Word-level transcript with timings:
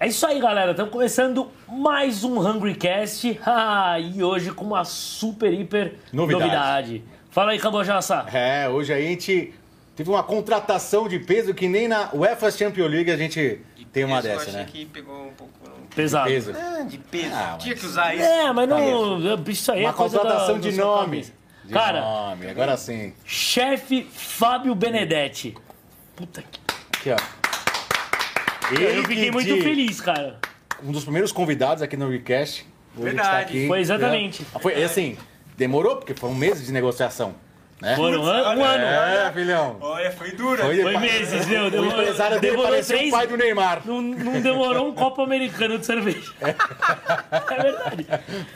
É 0.00 0.06
isso 0.06 0.24
aí, 0.26 0.40
galera. 0.40 0.70
Estamos 0.70 0.92
começando 0.92 1.50
mais 1.66 2.22
um 2.24 2.38
Hungry 2.38 2.74
Cast. 2.74 3.38
Ah, 3.44 3.98
e 3.98 4.22
hoje 4.22 4.52
com 4.52 4.64
uma 4.64 4.84
super, 4.84 5.52
hiper 5.52 5.94
Novidade. 6.12 6.44
novidade. 6.44 7.04
Fala 7.30 7.52
aí, 7.52 7.58
Cabojaça. 7.58 8.26
É, 8.32 8.68
hoje 8.68 8.92
a 8.92 9.00
gente 9.00 9.52
teve 9.96 10.08
uma 10.10 10.22
contratação 10.22 11.08
de 11.08 11.18
peso 11.18 11.52
que 11.54 11.66
nem 11.68 11.88
na 11.88 12.10
UEFA 12.12 12.50
Champions 12.50 12.90
League 12.90 13.10
a 13.10 13.16
gente 13.16 13.60
tem 13.92 14.04
uma 14.04 14.22
dessa, 14.22 14.42
achei 14.42 14.52
né? 14.52 14.66
que 14.70 14.86
pegou 14.86 15.26
um 15.28 15.32
pouco 15.32 15.52
Pesado. 15.94 16.28
Peso. 16.28 16.52
Ah, 16.54 16.82
de 16.82 16.98
peso. 16.98 17.34
Ah, 17.34 17.56
Tinha 17.58 17.74
mas- 17.74 17.80
que 17.80 17.86
usar 17.86 18.14
isso. 18.14 18.22
É, 18.24 18.52
mas 18.52 18.68
não. 18.68 19.42
Isso 19.48 19.72
aí 19.72 19.80
é 19.82 19.86
Uma 19.86 19.92
coisa 19.94 20.18
contratação 20.18 20.54
da, 20.60 20.70
de 20.70 20.76
nome. 20.76 21.26
De 21.64 21.72
Cara, 21.72 22.00
nome, 22.00 22.48
agora 22.48 22.76
sim. 22.76 23.12
chefe 23.24 24.06
Fábio 24.12 24.74
Benedetti. 24.74 25.56
Puta 26.14 26.42
que. 26.42 26.60
Aqui, 26.96 27.10
ó. 27.10 27.37
Eu 28.70 29.02
fiquei 29.02 29.24
que 29.26 29.30
muito 29.30 29.54
de- 29.54 29.62
feliz, 29.62 30.00
cara. 30.00 30.38
Um 30.82 30.92
dos 30.92 31.02
primeiros 31.04 31.32
convidados 31.32 31.82
aqui 31.82 31.96
no 31.96 32.08
Recast. 32.08 32.64
Hoje 32.96 33.04
Verdade. 33.04 33.42
aqui, 33.44 33.66
Foi 33.66 33.80
exatamente. 33.80 34.42
né? 34.42 34.48
Foi 34.60 34.82
assim, 34.82 35.16
demorou, 35.56 35.96
porque 35.96 36.14
foram 36.14 36.34
meses 36.34 36.66
de 36.66 36.72
negociação. 36.72 37.34
Né? 37.80 37.94
Foram 37.94 38.22
um 38.22 38.24
ano. 38.24 38.60
um 38.60 38.64
ano. 38.64 38.84
É, 38.84 39.32
filhão. 39.32 39.76
Olha, 39.80 40.10
foi 40.10 40.32
dura. 40.32 40.64
Foi, 40.64 40.82
Foi 40.82 40.96
meses, 40.98 41.46
viu? 41.46 41.66
O 41.66 41.70
Demorou, 41.70 41.92
empresário 42.00 42.40
dele 42.40 42.50
demorou 42.52 42.70
parecia 42.72 42.96
três 42.96 43.08
o 43.12 43.16
pai 43.16 43.26
do 43.28 43.36
Neymar. 43.36 43.82
Não, 43.84 44.02
não 44.02 44.40
demorou 44.40 44.88
um 44.88 44.92
copo 44.92 45.22
americano 45.22 45.78
de 45.78 45.86
cerveja. 45.86 46.32
É 46.40 46.54
verdade. 47.62 48.06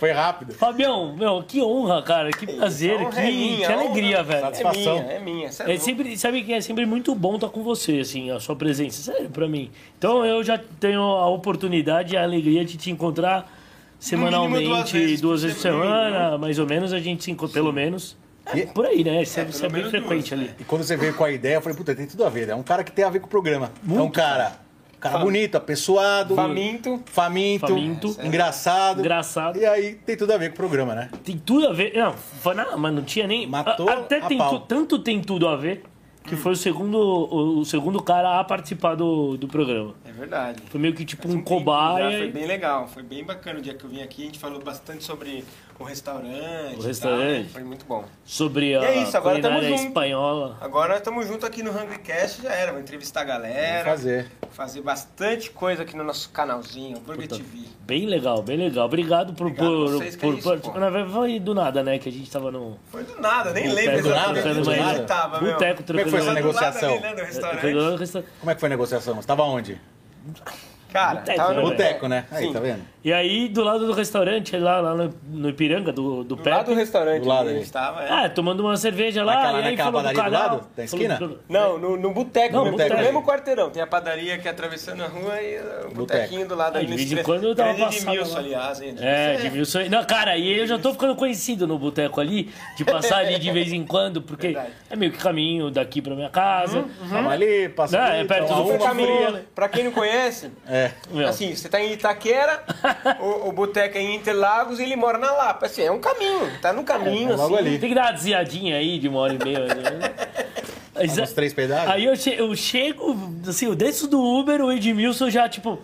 Foi 0.01 0.11
rápido. 0.11 0.55
Fabião, 0.55 1.15
meu, 1.15 1.41
que 1.47 1.63
honra, 1.63 2.03
cara. 2.03 2.31
Que 2.31 2.47
prazer, 2.47 2.97
honra 2.97 3.11
que, 3.13 3.19
é 3.21 3.31
minha, 3.31 3.67
que 3.67 3.73
alegria, 3.73 4.15
honra- 4.17 4.23
velho. 4.25 4.39
É 4.39 4.41
Satisfação. 4.41 4.99
minha, 5.03 5.13
é 5.13 5.19
minha. 5.21 5.53
cê 5.53 5.63
é 5.63 5.75
É 5.75 5.79
sempre, 5.79 6.17
sabe 6.19 6.43
que 6.43 6.53
é 6.53 6.61
sempre 6.61 6.85
muito 6.85 7.15
bom 7.15 7.37
estar 7.37 7.49
com 7.49 7.63
você, 7.63 8.01
assim, 8.01 8.29
a 8.31 8.41
sua 8.41 8.57
presença, 8.57 9.13
sério, 9.13 9.31
pra 9.31 9.47
mim. 9.47 9.71
Então 9.99 10.27
eu 10.27 10.43
já 10.43 10.59
tenho 10.81 11.01
a 11.01 11.29
oportunidade 11.29 12.15
e 12.15 12.17
a 12.17 12.25
alegria 12.25 12.65
de 12.65 12.77
te 12.77 12.91
encontrar 12.91 13.49
semanalmente, 14.01 14.65
duas 14.67 14.79
duas 14.81 14.91
vezes 14.93 15.23
vezes, 15.43 15.57
por 15.59 15.63
semana, 15.63 16.11
semana, 16.11 16.39
mais 16.39 16.59
ou 16.59 16.67
menos, 16.67 16.93
a 16.93 16.99
gente 16.99 17.23
se 17.23 17.31
encontra, 17.31 17.55
pelo 17.55 17.73
menos. 17.73 18.21
É, 18.47 18.59
E- 18.59 18.67
por 18.67 18.85
aí, 18.87 19.05
né? 19.05 19.23
Isso 19.23 19.39
é, 19.39 19.45
pelo 19.45 19.55
isso 19.55 19.65
é 19.65 19.69
bem 19.69 19.85
frequente 19.89 20.35
duas, 20.35 20.41
ali. 20.49 20.55
E 20.59 20.65
quando 20.65 20.83
você 20.85 20.97
veio 20.97 21.15
com 21.15 21.25
a 21.25 21.31
ideia, 21.31 21.55
eu 21.57 21.63
falei, 21.63 21.77
puta, 21.79 21.95
tem 21.95 22.07
tudo 22.07 22.25
a 22.25 22.29
ver. 22.29 22.49
É 22.49 22.55
um 22.55 22.63
cara 22.63 22.83
que 22.85 22.91
tem 22.93 23.05
a 23.05 23.11
ver 23.11 23.21
com 23.21 23.27
o 23.27 23.31
programa. 23.31 23.71
é 23.89 24.01
um 24.01 24.11
cara, 24.11 24.53
cara 25.01 25.19
bonito, 25.19 25.55
apessoado, 25.57 26.35
Faminto. 26.35 27.01
faminto, 27.07 27.67
Faminto. 27.69 28.17
engraçado. 28.23 29.01
Engraçado. 29.01 29.59
E 29.59 29.65
aí 29.67 29.95
tem 29.95 30.17
tudo 30.17 30.33
a 30.33 30.37
ver 30.39 30.49
com 30.49 30.55
o 30.55 30.57
programa, 30.57 30.95
né? 30.95 31.09
Tem 31.25 31.39
tudo 31.39 31.69
a 31.69 31.73
ver. 31.73 31.93
Não, 31.97 32.13
foi- 32.13 32.55
não 32.55 32.77
mas 32.79 32.95
não 32.95 33.03
tinha 33.03 33.27
nem. 33.27 33.47
Matou 33.47 33.89
a- 33.89 33.93
Até 33.95 34.19
a 34.19 34.27
tem 34.27 34.39
pau. 34.39 34.59
tu- 34.61 34.67
tanto 34.67 34.99
tem 34.99 35.21
tudo 35.21 35.47
a 35.49 35.57
ver 35.57 35.85
que 36.25 36.37
foi 36.37 36.53
o 36.53 36.57
segundo, 36.57 36.97
o, 36.99 37.59
o 37.59 37.65
segundo 37.65 38.01
cara 38.01 38.39
a 38.39 38.45
participar 38.45 38.95
do, 38.95 39.37
do 39.37 39.49
programa. 39.49 39.93
É 40.05 40.13
verdade. 40.13 40.63
Foi 40.71 40.81
meio 40.81 40.95
que 40.95 41.05
tipo 41.05 41.23
Faz 41.25 41.35
um 41.35 41.39
já, 41.39 41.45
cobaia. 41.45 42.19
Foi 42.19 42.29
bem 42.31 42.47
legal, 42.47 42.87
foi 42.87 43.03
bem 43.03 43.25
bacana 43.25 43.59
o 43.59 43.63
dia 43.63 43.75
que 43.75 43.85
eu 43.85 43.91
vim 43.91 44.03
aqui. 44.03 44.23
A 44.23 44.27
gente 44.27 44.39
falou 44.39 44.61
bastante 44.63 45.03
sobre 45.03 45.45
o 45.83 45.85
restaurante. 45.85 46.77
O 46.79 46.83
e 46.83 46.87
restaurante. 46.87 47.21
tal, 47.21 47.43
né? 47.43 47.47
Foi 47.53 47.65
muito 47.65 47.85
bom. 47.85 48.05
sobre 48.25 48.77
a 48.77 48.83
é 48.85 49.03
isso, 49.03 49.17
agora 49.17 49.41
culinária 49.41 49.69
junto. 49.69 49.83
espanhola. 49.89 50.59
Agora 50.61 50.97
estamos 50.97 51.27
juntos 51.27 51.45
aqui 51.45 51.63
no 51.63 51.71
Hungry 51.71 51.99
Cast, 51.99 52.43
já 52.43 52.53
era. 52.53 52.73
Vou 52.73 52.81
entrevistar 52.81 53.23
a 53.23 53.25
galera. 53.25 53.85
Vamos 53.85 54.01
fazer. 54.01 54.31
Fazer 54.53 54.83
bastante 54.83 55.51
coisa 55.51 55.83
aqui 55.83 55.97
no 55.97 56.05
nosso 56.05 56.31
canalzinho, 56.31 56.99
Burger 57.01 57.29
Puta, 57.29 57.37
TV. 57.37 57.67
Bem 57.87 58.07
legal, 58.07 58.43
bem 58.43 58.57
legal. 58.57 58.87
Obrigado 58.87 59.33
por. 59.35 59.47
Obrigado 59.47 59.67
por, 59.67 59.91
vocês, 59.93 60.15
que 60.17 60.21
por, 60.21 60.35
é 60.35 60.39
isso, 60.39 60.59
por- 60.59 60.79
na 60.81 60.91
verdade, 60.91 61.15
foi 61.15 61.41
do 61.41 61.55
nada, 61.55 61.83
né? 61.83 61.99
Que 61.99 62.09
a 62.09 62.13
gente 62.13 62.31
tava 62.31 62.51
no. 62.51 62.79
Foi 62.91 63.03
do 63.05 63.21
nada, 63.21 63.53
nem 63.53 63.73
lembro 63.73 64.03
do 64.03 64.09
nada, 64.11 64.39
exatamente 64.39 64.55
do 64.65 64.71
onde 64.71 64.81
nada. 64.81 64.99
ele 64.99 65.07
tava, 65.07 65.41
meu. 65.41 65.53
Boteco 65.53 65.83
Como 65.85 66.01
é 66.01 66.05
que 66.05 66.11
foi 66.11 66.19
essa 66.21 66.33
negociação? 66.35 66.91
ali, 66.93 67.01
né, 67.03 68.25
Como 68.41 68.51
é 68.51 68.55
que 68.55 68.61
foi 68.61 68.67
a 68.67 68.71
negociação? 68.71 69.15
Você 69.17 69.27
tava 69.27 69.43
onde? 69.43 69.81
Cara, 70.93 71.21
Boteco, 71.21 71.37
tava 71.39 71.51
né, 71.55 71.57
no 71.57 71.63
velho? 71.69 71.77
Boteco, 71.79 72.09
né? 72.09 72.25
Aí, 72.31 72.47
Sim. 72.47 72.53
tá 72.53 72.61
vendo? 72.61 72.93
E 73.05 73.13
aí, 73.13 73.49
do 73.49 73.65
lado 73.65 73.85
do 73.85 73.93
restaurante, 73.93 74.57
lá, 74.57 74.81
lá 74.81 74.95
no, 74.95 75.13
no 75.29 75.49
Ipiranga, 75.49 75.91
do, 75.93 76.23
do 76.23 76.37
Do 76.37 76.49
lado 76.49 76.67
do 76.67 76.75
restaurante 76.75 77.23
Do 77.23 77.29
lado 77.29 77.47
onde 77.49 77.57
a 77.57 77.59
gente 77.59 77.73
tava, 77.73 78.05
é. 78.05 78.09
Ah, 78.09 78.29
tomando 78.29 78.61
uma 78.61 78.77
cerveja 78.77 79.25
lá. 79.25 79.35
Naquela- 79.35 79.53
e 79.53 79.65
aí 79.65 79.71
naquela 79.73 79.91
falou 79.91 80.03
do 80.03 80.07
padaria 80.15 80.31
do 80.31 80.37
canal. 80.39 80.57
lado, 80.57 80.69
da 80.77 80.85
esquina? 80.85 81.17
Falou- 81.19 81.39
Não, 81.49 81.79
no, 81.79 81.97
no 81.97 82.13
boteco, 82.15 82.53
Não, 82.55 82.63
mesmo, 82.65 82.77
boteco. 82.79 82.97
no 82.97 83.03
mesmo 83.03 83.23
quarteirão. 83.25 83.71
Tem 83.71 83.83
a 83.83 83.87
padaria 83.89 84.39
que 84.39 84.47
é 84.47 84.51
atravessando 84.53 85.03
a 85.03 85.09
rua 85.09 85.43
e 85.43 85.59
o 85.91 85.95
botequinho 85.95 86.47
do 86.47 86.55
lado 86.55 86.77
Ah, 86.77 86.79
ali. 86.79 86.87
de 86.87 86.95
vez 86.97 87.13
em 87.13 87.23
quando 87.25 87.45
eu 87.49 87.55
tava 87.57 87.75
passando 87.75 88.09
Edmilson, 88.13 88.35
lá. 88.35 88.39
aliás, 88.39 88.81
hein? 88.81 88.95
É, 89.01 89.35
de 89.35 89.51
mil 89.51 89.65
sonhos. 89.67 89.91
Não, 89.91 90.05
cara, 90.05 90.37
e 90.37 90.61
eu 90.61 90.67
já 90.69 90.79
tô 90.79 90.93
ficando 90.93 91.17
conhecido 91.17 91.67
no 91.67 91.77
boteco 91.79 92.21
ali, 92.21 92.53
de 92.77 92.85
passar 92.85 93.19
ali 93.19 93.37
de 93.37 93.51
vez 93.51 93.73
em 93.73 93.85
quando, 93.85 94.23
porque 94.23 94.49
Verdade. 94.49 94.69
é 94.89 94.95
meio 94.95 95.11
que 95.11 95.19
caminho 95.19 95.73
daqui 95.73 96.01
pra 96.01 96.15
minha 96.15 96.31
casa. 96.31 96.85
Ali, 97.29 97.69
passa 97.71 97.99
Não, 97.99 98.05
ali, 98.07 98.21
é 98.21 98.25
perto 98.25 98.55
do 98.55 98.65
fria. 98.67 99.45
pra 99.55 99.69
quem 99.69 99.83
não 99.85 99.91
conhece, 99.93 100.51
É. 100.69 100.82
Meu, 101.11 101.29
assim, 101.29 101.55
você 101.55 101.69
tá 101.69 101.81
em 101.81 101.93
Itaquera, 101.93 102.63
o, 103.21 103.49
o 103.49 103.53
boteco 103.53 103.97
é 103.99 104.01
em 104.01 104.15
Interlagos 104.17 104.79
e 104.79 104.83
ele 104.83 104.97
mora 104.97 105.19
na 105.19 105.33
Lapa. 105.33 105.67
Assim, 105.67 105.83
é 105.83 105.91
um 105.91 106.01
caminho, 106.01 106.51
tá 106.61 106.73
no 106.73 106.85
caminho, 106.85 107.31
É, 107.31 107.33
é 107.33 107.37
logo 107.37 107.55
assim. 107.57 107.67
ali. 107.67 107.79
Tem 107.79 107.89
que 107.89 107.95
dar 107.95 108.07
uma 108.07 108.13
desviadinha 108.13 108.77
aí 108.77 108.99
de 108.99 109.09
uma 109.09 109.21
hora 109.21 109.35
e 109.35 109.39
meia. 109.45 109.59
né? 109.67 110.15
Mas, 110.95 111.17
Uns 111.19 111.33
três 111.33 111.53
pedaços? 111.55 111.89
Aí 111.91 112.05
eu, 112.05 112.15
che- 112.15 112.35
eu 112.39 112.55
chego, 112.55 113.17
assim, 113.49 113.65
eu 113.67 113.75
desço 113.75 114.07
do 114.07 114.21
Uber, 114.21 114.61
o 114.63 114.71
Edmilson 114.71 115.31
já, 115.31 115.49
tipo, 115.49 115.79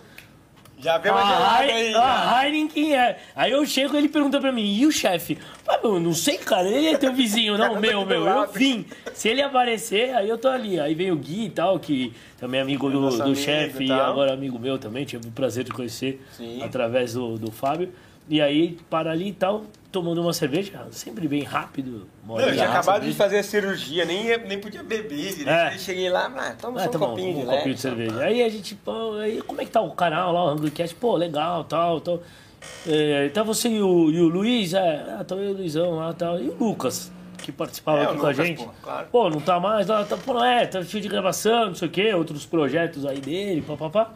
Já 0.81 0.97
vê 0.97 1.09
uma 1.09 1.21
a, 1.21 1.27
gelada 1.27 1.73
aí. 1.73 1.93
a 1.95 2.45
Heineken 2.45 2.95
é. 2.95 3.17
Aí 3.35 3.51
eu 3.51 3.65
chego 3.65 3.97
ele 3.97 4.07
pergunta 4.07 4.39
pra 4.39 4.51
mim, 4.51 4.63
e 4.63 4.85
o 4.85 4.91
chefe? 4.91 5.37
Ah, 5.67 5.77
meu, 5.83 5.99
não 5.99 6.13
sei, 6.13 6.37
cara, 6.37 6.67
ele 6.67 6.87
é 6.87 6.97
teu 6.97 7.13
vizinho, 7.13 7.57
não, 7.57 7.75
meu, 7.79 8.05
meu, 8.05 8.25
eu 8.25 8.51
vim. 8.51 8.85
Se 9.13 9.27
ele 9.27 9.41
aparecer, 9.41 10.15
aí 10.15 10.29
eu 10.29 10.37
tô 10.37 10.47
ali. 10.47 10.79
Aí 10.79 10.95
vem 10.95 11.11
o 11.11 11.17
Gui 11.17 11.45
e 11.45 11.49
tal, 11.49 11.77
que 11.79 12.13
também 12.39 12.59
é 12.59 12.63
amigo 12.63 12.89
do, 12.89 13.09
do 13.09 13.35
chefe 13.35 13.83
e 13.83 13.87
e 13.87 13.91
agora 13.91 14.33
amigo 14.33 14.57
meu 14.57 14.77
também, 14.77 15.03
tive 15.03 15.27
o 15.27 15.31
prazer 15.31 15.63
de 15.63 15.71
conhecer 15.71 16.21
Sim. 16.31 16.63
através 16.63 17.13
do, 17.13 17.37
do 17.37 17.51
Fábio. 17.51 17.91
E 18.29 18.39
aí, 18.39 18.77
para 18.91 19.09
ali 19.11 19.29
e 19.29 19.33
tal, 19.33 19.63
tomando 19.91 20.21
uma 20.21 20.33
cerveja, 20.33 20.85
sempre 20.91 21.27
bem 21.27 21.41
rápido. 21.41 22.07
Não, 22.27 22.39
eu 22.39 22.43
tinha 22.53 22.55
de 22.57 22.61
acabado 22.61 23.03
de 23.07 23.13
fazer 23.13 23.39
a 23.39 23.43
cirurgia, 23.43 24.05
nem, 24.05 24.27
ia- 24.27 24.37
nem 24.37 24.59
podia 24.59 24.83
beber. 24.83 25.47
É. 25.47 25.71
Cheguei 25.79 26.09
lá, 26.11 26.31
ah, 26.37 26.53
toma 26.61 26.79
Ah, 26.79 26.87
tá 26.87 26.97
um 26.97 27.01
bom, 27.01 27.07
copinho 27.09 27.37
um 27.37 27.39
de 27.41 27.45
copinho 27.47 27.73
de 27.75 27.81
cerveja. 27.81 28.19
Aí 28.21 28.43
a 28.43 28.49
gente, 28.49 28.75
pô, 28.75 29.13
aí 29.15 29.41
como 29.41 29.59
é 29.61 29.65
que 29.65 29.71
tá 29.71 29.81
o 29.81 29.91
canal 29.91 30.31
lá, 30.31 30.45
o 30.45 30.53
Hungrycast? 30.53 30.93
Pô, 30.95 31.15
legal, 31.17 31.63
tal, 31.63 31.99
tal. 32.01 32.21
É, 32.87 33.29
tá 33.29 33.41
você 33.41 33.67
e 33.69 33.81
o, 33.81 34.11
e 34.11 34.19
o 34.21 34.27
Luiz? 34.27 34.75
É, 34.75 35.15
ah, 35.19 35.23
tá 35.23 35.33
eu 35.35 35.45
e 35.45 35.47
o 35.53 35.57
Luizão 35.57 35.95
lá, 35.95 36.13
tal. 36.13 36.39
E 36.39 36.49
o 36.49 36.55
Lucas, 36.55 37.11
que 37.41 37.51
participava 37.51 37.99
É, 37.99 38.03
aqui 38.03 38.17
com 38.17 38.27
a 38.27 38.33
gente. 38.33 38.63
pô, 38.63 38.69
claro. 38.83 39.07
Pô, 39.11 39.29
não 39.29 39.39
tá 39.41 39.59
mais 39.59 39.87
lá, 39.87 40.03
tá, 40.05 40.15
pô, 40.17 40.43
é, 40.43 40.67
tá 40.67 40.83
cheio 40.83 41.01
de 41.01 41.09
gravação, 41.09 41.67
não 41.69 41.75
sei 41.75 41.87
o 41.87 41.91
quê, 41.91 42.13
outros 42.13 42.45
projetos 42.45 43.07
aí 43.07 43.19
dele, 43.19 43.63
papapá. 43.63 44.13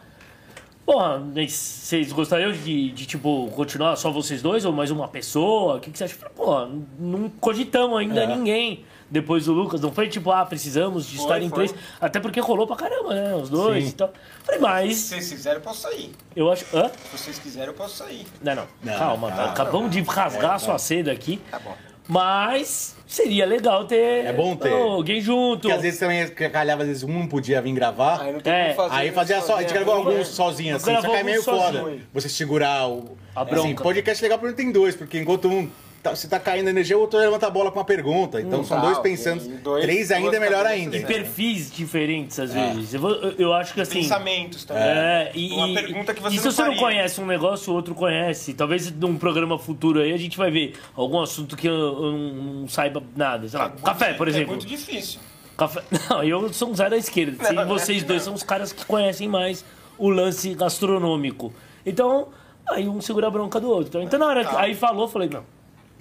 Porra, 0.86 1.18
vocês 1.48 2.12
gostariam 2.12 2.52
de, 2.52 2.90
de, 2.90 3.06
tipo, 3.06 3.50
continuar 3.56 3.96
só 3.96 4.10
vocês 4.10 4.42
dois 4.42 4.66
ou 4.66 4.72
mais 4.72 4.90
uma 4.90 5.08
pessoa? 5.08 5.76
O 5.76 5.80
que, 5.80 5.90
que 5.90 5.96
você 5.96 6.04
acha? 6.04 6.14
Falei, 6.14 6.34
Porra, 6.36 6.70
não 6.98 7.30
cogitamos 7.40 7.98
ainda 7.98 8.24
É. 8.24 8.26
ninguém 8.26 8.84
depois 9.10 9.46
do 9.46 9.54
Lucas. 9.54 9.80
Não 9.80 9.90
foi 9.90 10.08
tipo, 10.08 10.30
ah, 10.30 10.44
precisamos 10.44 11.06
de 11.06 11.16
Foi, 11.16 11.24
estar 11.24 11.40
em 11.40 11.48
foi. 11.48 11.68
três. 11.68 11.74
Até 11.98 12.20
porque 12.20 12.38
rolou 12.38 12.66
pra 12.66 12.76
caramba, 12.76 13.14
né? 13.14 13.34
Os 13.34 13.48
dois 13.48 13.84
Sim. 13.84 13.90
e 13.90 13.92
tal. 13.94 14.12
Falei, 14.44 14.60
mas 14.60 14.94
Se 14.96 15.08
vocês 15.14 15.30
quiserem, 15.30 15.58
eu 15.58 15.62
posso 15.64 15.80
sair. 15.80 16.12
eu 16.36 16.52
acho. 16.52 16.64
Hã? 16.76 16.88
Se 17.10 17.16
vocês 17.18 17.38
quiserem, 17.38 17.68
eu 17.68 17.74
posso 17.74 17.96
sair. 17.96 18.26
Não, 18.42 18.54
não. 18.54 18.66
Não, 18.82 18.98
Calma, 18.98 19.28
calma. 19.30 19.44
acabamos 19.52 19.90
de 19.90 20.02
rasgar 20.02 20.52
a 20.52 20.58
sua 20.58 20.78
seda 20.78 21.10
aqui. 21.10 21.40
Tá 21.50 21.58
bom. 21.60 21.74
Mas 22.06 22.93
seria 23.06 23.46
legal 23.46 23.84
ter. 23.84 24.24
É 24.24 24.32
bom 24.32 24.56
ter. 24.56 24.72
alguém 24.72 25.20
junto. 25.20 25.62
Porque 25.62 25.72
às 25.72 25.82
vezes 25.82 25.98
também 26.00 26.26
calhava, 26.28 26.82
às 26.82 26.88
vezes 26.88 27.02
um 27.02 27.12
não 27.12 27.26
podia 27.26 27.60
vir 27.62 27.72
gravar. 27.72 28.20
Aí 28.22 28.32
não 28.32 28.40
tem 28.40 28.52
É, 28.52 28.64
como 28.74 28.88
fazer. 28.88 28.94
Aí 29.00 29.12
fazia 29.12 29.40
só, 29.40 29.56
a 29.56 29.60
gente 29.60 29.68
sozinho, 29.70 29.84
gravou 29.84 30.04
né? 30.04 30.10
alguns 30.12 30.28
sozinho, 30.28 30.76
assim, 30.76 30.94
só 30.94 31.00
que 31.00 31.06
é 31.08 31.22
meio 31.22 31.38
alguns 31.38 31.44
foda. 31.62 31.78
sozinho. 31.80 32.02
Você 32.12 32.28
segurar 32.28 32.88
o. 32.88 33.16
A 33.34 33.42
Assim, 33.42 33.50
bronca. 33.50 33.82
podcast 33.82 34.22
legal 34.22 34.38
porque 34.38 34.54
tem 34.54 34.70
dois, 34.70 34.94
porque 34.94 35.18
enquanto 35.18 35.48
um. 35.48 35.68
Tá- 36.04 36.14
se 36.14 36.28
tá 36.28 36.38
caindo 36.38 36.68
energia, 36.68 36.96
o 36.96 37.00
outro 37.00 37.18
levanta 37.18 37.46
a 37.46 37.50
bola 37.50 37.72
com 37.72 37.78
uma 37.80 37.84
pergunta. 37.84 38.40
Então 38.40 38.62
são 38.62 38.78
tá, 38.78 38.84
dois 38.86 38.98
pensando. 38.98 39.42
Dois- 39.58 39.82
três 39.84 40.10
ainda 40.12 40.36
é 40.36 40.38
melhor 40.38 40.64
ainda. 40.66 40.96
E 40.96 41.00
né? 41.00 41.06
perfis 41.06 41.72
diferentes, 41.72 42.38
às 42.38 42.54
É. 42.54 42.72
vezes. 42.74 42.94
Eu, 42.94 43.00
vou- 43.00 43.14
eu- 43.14 43.34
eu 43.38 43.52
acho 43.54 43.72
que 43.74 43.80
assim. 43.80 44.00
Pensamentos 44.02 44.64
também. 44.64 44.82
É, 44.84 45.32
e, 45.34 45.50
Uma 45.52 45.68
e- 45.68 45.74
pergunta 45.74 46.14
que 46.14 46.20
você 46.22 46.36
e 46.36 46.38
se 46.38 46.44
não 46.44 46.52
você 46.52 46.60
não 46.62 46.68
faria. 46.68 46.82
conhece 46.82 47.20
um 47.20 47.26
negócio, 47.26 47.72
o 47.72 47.76
outro 47.76 47.94
conhece. 47.94 48.54
Talvez 48.54 48.90
num 48.92 49.16
programa 49.16 49.58
futuro 49.58 50.00
aí 50.00 50.12
a 50.12 50.16
gente 50.18 50.36
vai 50.36 50.50
ver 50.50 50.74
algum 50.94 51.20
assunto 51.20 51.56
que 51.56 51.66
eu, 51.66 51.74
eu 51.74 52.12
não, 52.12 52.34
não 52.60 52.68
saiba 52.68 53.02
nada. 53.16 53.48
Sei 53.48 53.58
lá, 53.58 53.68
muito- 53.68 53.82
café, 53.82 54.12
por 54.14 54.28
É 54.28 54.30
exemplo. 54.30 54.50
muito 54.50 54.66
difícil. 54.66 55.18
Café... 55.56 55.82
Não, 56.10 56.24
eu 56.24 56.52
sou 56.52 56.68
um 56.70 56.74
zero 56.74 56.90
da 56.90 56.96
esquerda. 56.96 57.36
Não, 57.44 57.50
E 57.52 57.54
não, 57.54 57.68
vocês 57.68 58.02
não. 58.02 58.08
dois 58.08 58.22
são 58.24 58.34
os 58.34 58.42
caras 58.42 58.72
que 58.72 58.84
conhecem 58.84 59.28
mais 59.28 59.64
o 59.96 60.10
lance 60.10 60.52
gastronômico. 60.52 61.52
Então, 61.86 62.28
aí 62.68 62.88
um 62.88 63.00
segura 63.00 63.28
a 63.28 63.30
bronca 63.30 63.60
do 63.60 63.70
outro. 63.70 64.02
Então, 64.02 64.18
na 64.18 64.26
hora 64.26 64.44
que 64.44 64.50
Tá. 64.50 64.60
aí 64.62 64.74
falou, 64.74 65.04
eu 65.04 65.08
falei, 65.08 65.28
não. 65.32 65.44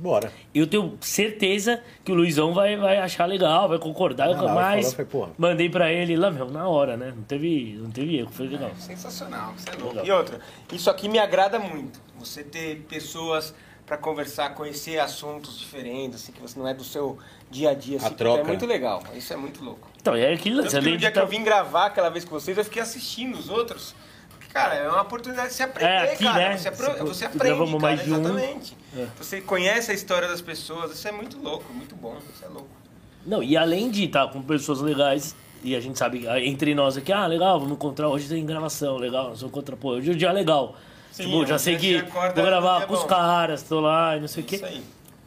Bora. 0.03 0.33
Eu 0.53 0.67
tenho 0.67 0.97
certeza 0.99 1.81
que 2.03 2.11
o 2.11 2.15
Luizão 2.15 2.53
vai, 2.53 2.75
vai 2.75 2.97
achar 2.97 3.25
legal, 3.25 3.69
vai 3.69 3.79
concordar, 3.79 4.35
Não, 4.35 4.53
mas 4.53 4.93
falou, 4.93 5.07
foi, 5.09 5.29
mandei 5.37 5.69
pra 5.69 5.89
ele 5.93 6.17
lá, 6.17 6.29
meu, 6.29 6.49
na 6.49 6.67
hora, 6.67 6.97
né? 6.97 7.13
Não 7.15 7.23
teve, 7.23 7.79
não 7.81 7.89
teve 7.89 8.17
erro, 8.17 8.29
foi 8.29 8.47
legal. 8.49 8.69
Sensacional, 8.77 9.53
você 9.57 9.69
é 9.69 9.73
louco. 9.77 9.87
Legal. 9.95 10.05
E 10.05 10.11
outra, 10.11 10.39
isso 10.73 10.89
aqui 10.89 11.07
me 11.07 11.19
agrada 11.19 11.57
muito. 11.57 12.01
Você 12.19 12.43
ter 12.43 12.81
pessoas 12.89 13.55
pra 13.85 13.95
conversar, 13.97 14.53
conhecer 14.53 14.99
assuntos 14.99 15.57
diferentes, 15.57 16.21
assim, 16.21 16.33
que 16.33 16.41
você 16.41 16.59
não 16.59 16.67
é 16.67 16.73
do 16.73 16.83
seu 16.83 17.17
dia 17.49 17.69
a 17.69 17.73
dia. 17.73 17.97
A 18.01 18.07
Assim, 18.07 18.15
troca. 18.15 18.41
É 18.41 18.43
muito 18.43 18.65
legal. 18.65 19.01
Isso 19.15 19.31
é 19.31 19.37
muito 19.37 19.63
louco. 19.63 19.87
Então, 20.01 20.15
é 20.15 20.31
lance. 20.31 20.43
Tanto 20.69 20.83
que 20.83 20.91
no 20.91 20.97
dia 20.97 21.11
que 21.11 21.15
tá- 21.15 21.21
eu 21.21 21.27
vim 21.27 21.45
gravar 21.45 21.85
aquela 21.85 22.09
vez 22.09 22.25
com 22.25 22.31
vocês, 22.31 22.57
eu 22.57 22.65
fiquei 22.65 22.81
assistindo 22.81 23.37
os 23.37 23.47
outros. 23.49 23.95
Cara, 24.53 24.75
é 24.75 24.87
uma 24.87 25.01
oportunidade 25.01 25.49
de 25.49 25.55
você 25.55 25.63
aprender, 25.63 25.91
É, 25.91 26.13
aqui, 26.13 26.23
cara. 26.23 26.49
né? 26.49 26.57
Você, 26.57 26.69
Você- 26.69 27.25
aprende, 27.25 27.55
cara, 27.55 27.79
mais 27.79 28.03
de 28.03 28.13
um. 28.13 28.19
exatamente. 28.19 28.77
É. 28.95 29.07
Você 29.17 29.41
conhece 29.41 29.89
a 29.91 29.93
história 29.95 30.27
das 30.27 30.41
pessoas, 30.41 30.91
isso 30.91 31.07
é 31.07 31.11
muito 31.11 31.37
louco, 31.41 31.73
muito 31.73 31.95
bom, 31.95 32.15
isso 32.35 32.45
é 32.45 32.47
louco. 32.47 32.69
Não, 33.25 33.41
e 33.41 33.57
além 33.57 33.89
de 33.89 34.03
estar 34.05 34.27
com 34.27 34.41
pessoas 34.43 34.79
legais, 34.81 35.35
e 35.63 35.75
a 35.75 35.79
gente 35.79 35.97
sabe, 35.97 36.27
ah, 36.27 36.39
entre 36.39 36.75
nós 36.75 36.95
aqui, 36.97 37.11
ah, 37.11 37.25
legal, 37.25 37.59
vamos 37.59 37.73
encontrar, 37.73 38.09
hoje 38.09 38.27
tem 38.29 38.45
gravação, 38.45 38.97
legal, 38.97 39.29
nós 39.29 39.39
vamos 39.41 39.51
encontrar, 39.55 39.75
pô, 39.75 39.89
hoje 39.91 40.11
é 40.11 40.13
um 40.13 40.17
dia 40.17 40.31
legal. 40.31 40.75
Sim, 41.11 41.23
tipo, 41.23 41.45
já 41.45 41.55
um 41.55 41.59
sei 41.59 41.77
que 41.77 42.01
vou 42.01 42.43
gravar 42.45 42.83
é 42.83 42.85
com 42.85 42.93
os 42.93 43.03
caras, 43.05 43.63
tô 43.63 43.79
lá, 43.79 44.17
e 44.17 44.19
não 44.19 44.27
sei 44.27 44.43
o 44.43 44.45
quê. 44.45 44.55
Isso 44.57 44.65
aí. 44.65 44.83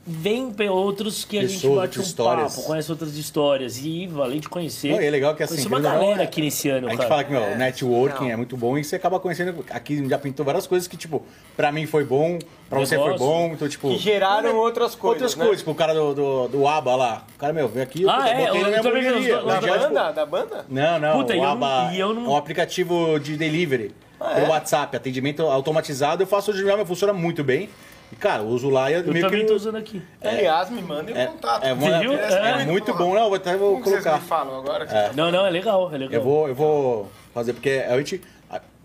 Vem 0.08 0.54
outros 0.70 1.24
que 1.24 1.36
a 1.36 1.44
gente 1.46 1.66
bate 1.68 1.98
um 1.98 2.02
histórias. 2.02 2.54
papo, 2.54 2.66
conhece 2.68 2.92
outras 2.92 3.16
histórias. 3.16 3.76
E 3.82 4.08
além 4.16 4.38
de 4.38 4.48
conhecer, 4.48 4.92
Não, 4.92 5.00
é 5.00 5.10
legal 5.10 5.34
que 5.34 5.42
assim, 5.42 5.66
uma 5.66 5.80
galera 5.80 6.22
aqui 6.22 6.40
nesse 6.40 6.68
ano, 6.68 6.86
A 6.86 6.90
gente 6.90 6.98
cara. 6.98 7.08
fala 7.08 7.24
que, 7.24 7.32
meu, 7.32 7.42
É, 7.42 7.54
o 7.54 7.58
networking 7.58 8.24
não. 8.26 8.30
é 8.30 8.36
muito 8.36 8.56
bom 8.56 8.78
e 8.78 8.84
você 8.84 8.94
acaba 8.94 9.18
conhecendo. 9.18 9.64
Aqui 9.68 10.08
já 10.08 10.16
pintou 10.16 10.46
várias 10.46 10.64
coisas 10.64 10.86
que, 10.86 10.96
tipo, 10.96 11.24
pra 11.56 11.72
mim 11.72 11.86
foi 11.86 12.04
bom, 12.04 12.38
pra 12.70 12.78
você 12.78 12.96
foi 12.96 13.18
bom, 13.18 13.50
então, 13.52 13.68
tipo. 13.68 13.88
Que 13.88 13.98
geraram 13.98 14.54
outras 14.56 14.94
coisas, 14.94 15.22
Outras 15.22 15.34
né? 15.36 15.44
coisas, 15.44 15.58
tipo, 15.62 15.72
o 15.72 15.74
cara 15.74 15.92
do, 15.92 16.14
do, 16.14 16.48
do 16.48 16.68
ABA 16.68 16.94
lá. 16.94 17.24
O 17.34 17.38
cara, 17.40 17.52
meu, 17.52 17.66
veio 17.66 17.82
aqui, 17.82 18.02
eu 18.02 18.10
Ah, 18.10 18.18
puta, 18.18 18.28
é, 18.28 18.46
botei 18.46 18.46
eu 18.60 18.62
na 18.62 18.68
minha 18.68 18.80
hamburgueria. 18.80 19.42
Da 19.42 19.54
tipo, 19.60 19.66
banda? 19.78 20.12
Da 20.12 20.26
banda? 20.26 20.66
Não, 20.68 20.98
não, 21.00 21.12
Puta, 21.18 21.32
o 21.32 21.36
e 21.36 21.38
eu 21.38 21.44
ABA 21.44 21.66
não- 21.82 21.94
eu 21.94 22.14
não- 22.14 22.26
é 22.26 22.28
um 22.28 22.36
aplicativo 22.36 23.18
de 23.18 23.36
delivery 23.36 23.92
Ah, 24.20 24.34
pelo 24.34 24.46
é? 24.46 24.50
WhatsApp, 24.50 24.96
atendimento 24.96 25.42
automatizado. 25.42 26.22
Eu 26.22 26.26
faço 26.28 26.52
hoje 26.52 26.62
mesmo, 26.64 26.86
funciona 26.86 27.12
muito 27.12 27.42
bem. 27.42 27.68
E, 28.12 28.16
cara, 28.16 28.42
eu 28.42 28.48
uso 28.48 28.68
lá 28.70 28.90
e 28.90 28.94
eu 28.94 29.00
Eu 29.00 29.12
meio 29.12 29.24
também 29.24 29.40
que... 29.40 29.46
tô 29.46 29.54
usando 29.54 29.76
aqui. 29.76 30.00
Aliás, 30.22 30.70
me 30.70 30.80
mandem 30.80 31.14
o 31.14 31.18
É, 31.18 31.26
contato. 31.26 31.64
é, 31.64 31.68
é, 31.70 32.62
É. 32.62 32.64
muito 32.64 32.94
bom, 32.94 33.14
não, 33.14 33.26
eu 33.26 33.34
até 33.34 33.56
vou 33.56 33.72
Como 33.72 33.82
que 33.82 33.90
vocês 33.90 34.02
colocar. 34.04 34.20
me 34.22 34.26
falam 34.28 34.58
agora? 34.60 34.86
que- 34.86 35.16
Não, 35.16 35.30
não, 35.32 35.44
é 35.44 35.50
legal, 35.50 35.92
é 35.92 35.98
legal. 35.98 36.12
Eu 36.14 36.22
vou, 36.22 36.48
eu 36.48 36.54
vou 36.54 37.10
fazer, 37.34 37.52
porque 37.52 37.84
a 37.88 37.96
gente. 37.98 38.20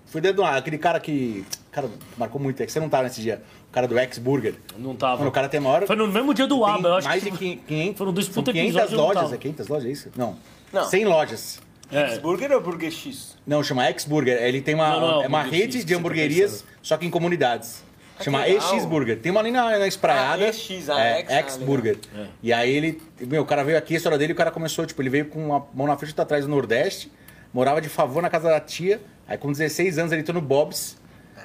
Fui 0.08 0.20
dentro 0.20 0.38
de 0.38 0.42
uma- 0.42 0.58
aquele 0.58 0.78
cara 0.78 1.00
que. 1.00 1.46
Cara, 1.72 1.88
marcou 2.18 2.42
muito, 2.42 2.62
é 2.62 2.66
que 2.66 2.72
você 2.72 2.82
não 2.82 2.90
tava 2.90 3.04
nesse 3.04 3.22
dia. 3.22 3.42
O 3.70 3.72
cara 3.72 3.88
do 3.88 3.98
X-Burger. 3.98 4.56
Não 4.78 4.94
tava. 4.94 5.18
Mano, 5.20 5.30
o 5.30 5.32
cara 5.32 5.48
tem 5.48 5.62
maior. 5.62 5.88
Foi 5.88 5.96
no 5.96 6.06
mesmo 6.06 6.34
dia 6.34 6.46
do 6.48 6.56
tem 6.66 6.74
ABA, 6.74 6.90
eu 6.90 6.96
acho 6.96 7.08
mais 7.08 7.24
que... 7.24 7.32
de 7.32 7.56
500, 7.56 7.98
foram 7.98 8.12
dois 8.12 8.28
puta 8.28 8.52
500 8.52 8.68
episódios, 8.76 8.92
eu 8.92 8.98
não 8.98 9.06
lojas. 9.08 9.32
É 9.34 9.38
500 9.38 9.68
lojas, 9.70 9.88
é 9.88 9.92
isso? 9.92 10.10
Não. 10.18 10.36
Não. 10.74 10.84
100 10.84 11.06
lojas. 11.06 11.62
É, 11.90 12.18
Burger 12.20 12.52
ou 12.52 12.60
Burger 12.60 12.92
X? 12.92 13.38
Não, 13.48 13.64
chama 13.64 13.86
X-Burger. 13.86 14.42
Ele 14.44 14.60
tem 14.62 14.76
uma, 14.76 14.90
Não, 14.90 15.00
não, 15.00 15.24
é 15.24 15.28
uma 15.28 15.44
Burger 15.44 15.54
X 15.54 15.62
rede 15.62 15.78
que 15.80 15.86
de 15.86 15.94
tá 15.94 16.00
hamburguerias, 16.00 16.66
só 16.82 16.98
que 16.98 17.06
em 17.06 17.10
comunidades. 17.10 17.82
Ah, 18.22 18.24
Chama 18.24 18.44
que 18.44 18.52
legal. 18.54 18.76
EX-Burger. 18.76 19.20
Tem 19.20 19.32
uma 19.32 19.40
ali 19.42 19.52
na, 19.52 19.78
na 19.80 19.88
Espraiada. 19.88 20.44
Ah, 20.46 20.48
EX, 20.48 20.90
ah, 20.90 21.00
é, 21.04 21.20
X, 21.20 21.30
ah, 21.30 21.34
X-Burger. 21.36 21.98
legal. 22.14 22.26
É. 22.26 22.30
E 22.44 22.54
aí 22.54 22.72
ele... 22.76 23.02
Meu, 23.22 23.42
o 23.42 23.46
cara 23.46 23.64
veio 23.64 23.78
aqui, 23.78 23.94
a 23.94 23.98
história 23.98 24.18
dele, 24.18 24.34
o 24.34 24.36
cara 24.36 24.52
começou, 24.52 24.86
tipo, 24.86 25.02
ele 25.02 25.10
veio 25.10 25.26
com 25.26 25.44
uma 25.46 25.66
mão 25.74 25.88
na 25.88 25.96
frente 25.98 26.10
e 26.10 26.14
outra 26.14 26.24
atrás 26.24 26.46
do 26.46 26.50
Nordeste, 26.52 27.12
morava 27.54 27.82
de 27.82 27.90
favor 27.90 28.22
na 28.22 28.30
casa 28.30 28.50
da 28.50 28.60
tia, 28.60 29.02
aí 29.28 29.38
com 29.38 29.52
16 29.52 29.98
anos 30.00 30.12
ele 30.12 30.22
entrou 30.22 30.36
no 30.36 30.42
Bob's, 30.42 31.00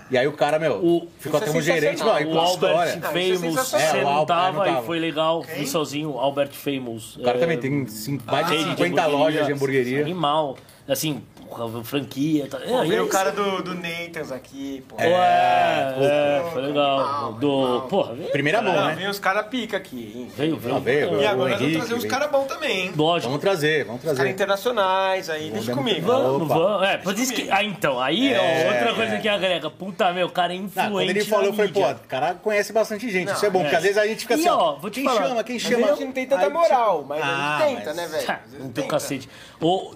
e 0.09 0.17
aí 0.17 0.27
o 0.29 0.33
cara, 0.33 0.57
meu, 0.59 0.75
O- 0.77 1.09
ficou 1.19 1.39
Isso 1.41 1.49
até 1.49 1.57
é 1.57 1.59
um 1.59 1.63
gerente, 1.63 1.99
mano, 1.99 2.13
aí 2.13 2.25
O 2.27 2.31
com 2.31 2.39
Albert 2.39 2.71
história. 2.71 2.93
Ah, 3.03 3.19
é 3.19 3.37
Famous, 3.37 3.75
É, 3.75 3.93
o 3.93 4.03
não 4.03 4.09
Albert, 4.09 4.27
tava 4.37 4.59
não 4.59 4.65
tava. 4.65 4.83
e 4.83 4.87
foi 4.87 4.99
legal, 5.01 5.43
fui 5.43 5.67
sozinho, 5.67 6.11
Albert 6.17 6.53
Famous. 6.53 7.17
O 7.17 7.23
cara 7.23 7.39
É, 7.39 7.41
também 7.41 7.59
tem 7.59 7.71
mais 8.25 8.47
de 8.47 8.53
rede 8.57 8.65
50 8.71 8.85
hamburgueria, 8.85 9.07
lojas 9.09 9.47
de 9.47 9.53
hamburgueria. 9.53 10.01
Animal. 10.03 10.57
Assim, 10.89 11.23
porra, 11.49 11.85
franquia. 11.85 12.47
Tá, 12.49 12.59
Pô, 12.59 12.83
é, 12.83 12.87
veio 12.87 13.01
é 13.01 13.03
o 13.03 13.09
cara 13.09 13.31
do, 13.33 13.63
do 13.63 13.75
Nathan's 13.75 14.31
aqui, 14.33 14.85
pô. 14.89 14.97
Pô, 14.97 15.03
É, 15.03 15.93
puta. 15.95 16.07
é, 16.07 16.51
foi 16.53 16.63
legal. 16.63 17.01
Animal, 17.01 17.33
Do. 17.35 17.81
Porra, 17.89 18.15
veio. 18.15 18.31
Primeira 18.31 18.61
mão, 18.63 18.75
Não, 18.75 18.87
né? 18.87 18.95
vem 18.95 19.09
os 19.09 19.19
caras 19.19 19.47
pica 19.47 19.77
aqui, 19.77 20.13
hein? 20.15 20.29
Veio, 20.37 20.57
veio. 20.57 20.75
Não, 20.75 20.81
veio, 20.81 21.21
E 21.21 21.27
agora 21.27 21.27
nós 21.27 21.37
vamos 21.37 21.61
Henrique, 21.63 21.77
trazer 21.79 21.95
uns 21.95 22.03
veio. 22.03 22.11
caras 22.11 22.31
bons 22.31 22.47
também, 22.47 22.81
hein? 22.87 22.93
Lógico. 22.97 23.29
Vamos 23.29 23.41
trazer, 23.43 23.85
vamos 23.85 24.01
Os 24.01 24.05
caras 24.05 24.17
trazer. 24.19 24.31
internacionais 24.33 25.31
aí, 25.31 25.51
deixa 25.51 25.75
Vamos 25.75 25.91
comigo. 25.91 26.07
dar- 26.13 26.19
Vamos, 26.19 26.49
vamos. 26.49 26.89
É, 26.89 26.97
por 26.99 27.19
isso 27.19 27.33
que. 27.33 27.51
Ah, 27.51 27.63
então, 27.65 28.01
aí, 28.01 28.35
ó, 28.37 28.73
outra 28.73 28.95
coisa 28.95 29.19
que 29.19 29.29
agrega. 29.29 29.71
Puta, 29.71 30.13
meu, 30.13 30.27
o 30.27 30.31
cara 30.31 30.55
é 30.55 30.59
Não, 30.59 30.65
influente. 30.65 30.91
quando 30.93 31.11
ele 31.11 31.25
falou, 31.25 31.53
falei, 31.53 31.73
pô, 31.73 31.81
o 31.89 31.95
cara 32.09 32.35
conhece 32.35 32.73
bastante 32.73 33.11
gente. 33.11 33.27
Não, 33.27 33.35
Isso 33.35 33.47
é 33.47 33.51
bom, 33.51 33.61
é. 33.61 33.63
porque 33.65 33.77
às 33.77 33.83
vezes 33.83 33.99
a 33.99 34.07
gente 34.07 34.21
fica 34.21 34.35
E, 34.35 34.41
assim, 34.41 34.49
ó, 34.49 34.57
ó, 34.57 34.77
vou 34.77 34.91
te 34.91 35.01
quem 35.01 35.05
falar, 35.05 35.29
chama, 35.29 35.45
quem 35.45 35.59
chama. 35.59 35.87
a 35.87 35.91
gente 35.91 36.05
não 36.05 36.13
tem 36.13 36.27
tanta 36.27 36.51
moral, 36.51 37.05
mas 37.09 37.21
ah, 37.23 37.57
a 37.57 37.69
gente 37.69 37.77
tenta, 37.77 37.87
mas- 37.95 37.97
né, 37.97 38.07
velho? 38.19 38.27
Não 38.57 38.61
tem 38.73 38.73
tenta. 38.85 38.89
cacete. 38.89 39.29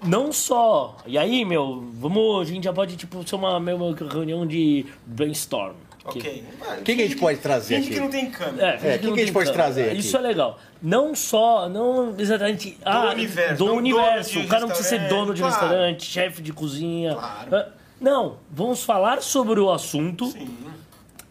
Não 0.04 0.32
só. 0.32 0.96
E 1.06 1.16
aí, 1.18 1.39
meu, 1.44 1.84
vamos. 1.94 2.48
A 2.48 2.52
gente 2.52 2.64
já 2.64 2.72
pode, 2.72 2.96
tipo, 2.96 3.26
ser 3.28 3.34
uma 3.36 3.58
mesma 3.60 3.94
reunião 4.10 4.46
de 4.46 4.86
brainstorm. 5.06 5.74
Ok. 6.02 6.44
Mano, 6.58 6.82
Quem 6.82 6.96
que 6.96 7.02
a 7.02 7.06
gente 7.06 7.18
pode 7.18 7.38
trazer 7.40 7.74
Finge 7.76 7.88
aqui? 7.88 7.94
que 7.94 8.00
não 8.00 8.08
tem 8.10 8.30
câmera. 8.30 8.78
É, 8.82 8.94
É, 8.94 8.98
quem 8.98 9.08
não 9.08 9.14
que 9.14 9.20
a 9.20 9.24
gente 9.24 9.24
tem 9.26 9.32
pode 9.34 9.50
câmera. 9.50 9.52
trazer 9.64 9.90
aqui? 9.90 9.98
Isso 9.98 10.16
é 10.16 10.20
legal. 10.20 10.58
Não 10.82 11.14
só, 11.14 11.68
não 11.68 12.14
exatamente. 12.18 12.78
ah, 12.84 13.10
universo, 13.12 13.56
Do 13.58 13.66
não 13.66 13.76
universo. 13.76 14.32
dono 14.32 14.40
de 14.42 14.46
o 14.46 14.48
cara 14.48 14.60
não 14.62 14.68
precisa 14.68 14.88
ser 14.88 14.96
restaurante, 14.98 15.20
dono 15.26 15.34
de 15.34 15.40
claro. 15.42 15.60
restaurante, 15.60 16.04
chefe 16.06 16.40
de 16.42 16.52
cozinha. 16.54 17.14
Claro. 17.14 17.54
Ah, 17.56 17.68
Não, 18.00 18.36
vamos 18.50 18.82
falar 18.82 19.20
sobre 19.20 19.60
o 19.60 19.70
assunto. 19.70 20.26
Sim. 20.28 20.48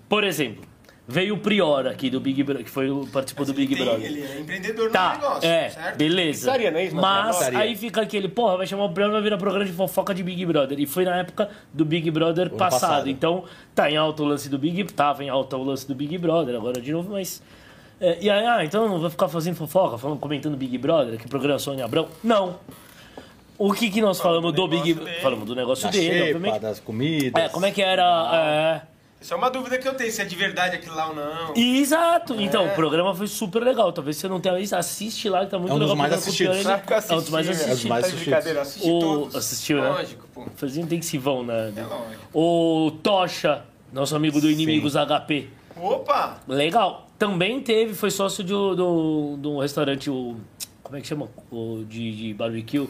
Por 0.07 0.23
exemplo, 0.23 0.63
veio 1.11 1.33
o 1.33 1.37
Prior 1.39 1.87
aqui 1.87 2.09
do 2.09 2.19
Big 2.19 2.43
Brother, 2.43 2.63
que 2.63 2.69
foi, 2.69 2.89
o- 2.89 3.07
participou 3.11 3.43
do 3.45 3.53
Big 3.53 3.75
tem- 3.75 3.83
Brother. 3.83 4.05
Ele 4.05 4.21
é 4.21 4.39
empreendedor 4.39 4.85
no 4.85 4.91
Tá, 4.91 5.13
negócio, 5.15 5.49
é, 5.49 5.69
certo? 5.69 5.97
beleza. 5.97 6.39
Pizzaria, 6.51 6.69
não 6.71 6.79
é 6.79 6.85
isso? 6.85 6.95
Mas 6.95 7.35
Pizzaria. 7.37 7.59
aí 7.59 7.75
fica 7.75 8.01
aquele, 8.01 8.27
porra, 8.27 8.57
vai 8.57 8.67
chamar 8.67 8.85
o 8.85 8.89
Prior, 8.91 9.09
vai 9.11 9.21
virar 9.21 9.37
programa 9.37 9.65
de 9.65 9.71
fofoca 9.71 10.13
de 10.13 10.21
Big 10.21 10.45
Brother. 10.45 10.79
E 10.79 10.85
foi 10.85 11.03
na 11.05 11.15
época 11.17 11.49
do 11.73 11.83
Big 11.83 12.09
Brother 12.11 12.49
passado. 12.51 12.79
passado. 12.81 13.09
Então, 13.09 13.43
tá 13.73 13.89
em 13.89 13.97
alta 13.97 14.21
o 14.21 14.25
lance 14.25 14.47
do 14.49 14.59
Big... 14.59 14.83
Tava 14.93 15.23
em 15.23 15.29
alta 15.29 15.57
o 15.57 15.63
lance 15.63 15.87
do 15.87 15.95
Big 15.95 16.17
Brother, 16.17 16.55
agora 16.55 16.79
de 16.79 16.91
novo, 16.91 17.11
mas... 17.13 17.41
é, 17.99 18.17
e 18.21 18.29
aí, 18.29 18.45
ah, 18.45 18.63
então 18.63 18.87
não 18.87 18.99
vai 18.99 19.09
ficar 19.09 19.27
fazendo 19.27 19.55
fofoca, 19.55 19.97
falando, 19.97 20.19
comentando 20.19 20.55
Big 20.55 20.77
Brother, 20.77 21.17
que 21.17 21.27
programa 21.27 21.57
Sônia 21.57 21.85
Abrão? 21.85 22.07
Não. 22.23 22.57
O 23.57 23.73
que 23.73 23.89
que 23.89 23.99
nós 23.99 24.21
falamos 24.21 24.53
do, 24.53 24.67
do 24.67 24.67
Big... 24.69 24.95
Falamos 25.21 25.45
do 25.45 25.53
negócio 25.53 25.83
Da 25.85 25.91
dele, 25.91 26.07
xepa, 26.07 26.25
obviamente. 26.37 26.61
das 26.61 26.79
comidas. 26.79 27.43
É, 27.43 27.49
como 27.49 27.65
é 27.65 27.71
que 27.71 27.81
era... 27.81 28.81
é, 28.85 28.88
Isso 29.21 29.33
é 29.33 29.37
uma 29.37 29.49
dúvida 29.49 29.77
que 29.77 29.85
eu 29.87 29.93
tenho, 29.95 30.09
se 30.11 30.21
é 30.21 30.25
de 30.25 30.35
verdade 30.35 30.77
aquilo 30.77 30.95
lá 30.95 31.09
ou 31.09 31.15
não. 31.15 31.53
Exato. 31.55 32.39
Então, 32.39 32.67
É. 32.67 32.71
o 32.71 32.75
programa 32.75 33.13
foi 33.13 33.27
super 33.27 33.61
legal. 33.61 33.91
Talvez 33.91 34.15
você 34.15 34.27
não 34.29 34.39
tenha 34.39 34.55
visto. 34.55 34.73
Assiste 34.73 35.27
lá, 35.27 35.43
que 35.45 35.51
tá 35.51 35.59
muito 35.59 35.71
É 35.71 35.75
um 35.75 35.79
dos 35.79 35.89
legal. 35.89 35.95
mais 35.97 36.11
com 36.11 36.15
o 36.15 36.19
assistidos. 36.19 36.57
Sabe 36.63 36.87
que 36.87 36.93
eu 36.93 36.97
assisti, 36.97 37.13
É 37.13 37.17
um 37.17 37.19
dos 37.19 37.29
mais 37.29 37.49
assistidos. 37.49 37.69
É 37.69 37.73
um 37.73 37.75
dos 37.75 37.85
mais 37.89 38.05
Tá 38.05 38.09
de 38.11 38.15
brincadeira, 38.23 38.61
assisti 38.61 38.89
O- 38.89 38.99
todos. 38.99 39.35
assistiu, 39.35 39.81
né? 39.81 39.89
Lógico, 39.89 40.27
pô. 40.33 40.45
Fazia 40.55 40.81
intensivão, 40.83 41.43
né? 41.43 41.73
É 41.75 41.81
lógico. 41.81 42.21
O 42.33 42.91
Tocha, 43.03 43.63
nosso 43.91 44.15
amigo 44.15 44.39
do 44.39 44.47
Sim. 44.47 44.53
Inimigos 44.53 44.95
HP. 44.95 45.49
Opa! 45.75 46.37
Legal. 46.47 47.07
Também 47.17 47.59
teve, 47.61 47.93
foi 47.93 48.11
sócio 48.11 48.41
de, 48.43 48.53
um- 48.53 48.73
do, 48.75 49.35
do 49.37 49.59
restaurante, 49.59 50.09
o. 50.09 50.37
Como 50.81 50.97
é 50.97 51.01
que 51.01 51.07
chama? 51.07 51.27
O 51.51 51.83
de, 51.87 52.15
de 52.15 52.33
barbecue. 52.33 52.87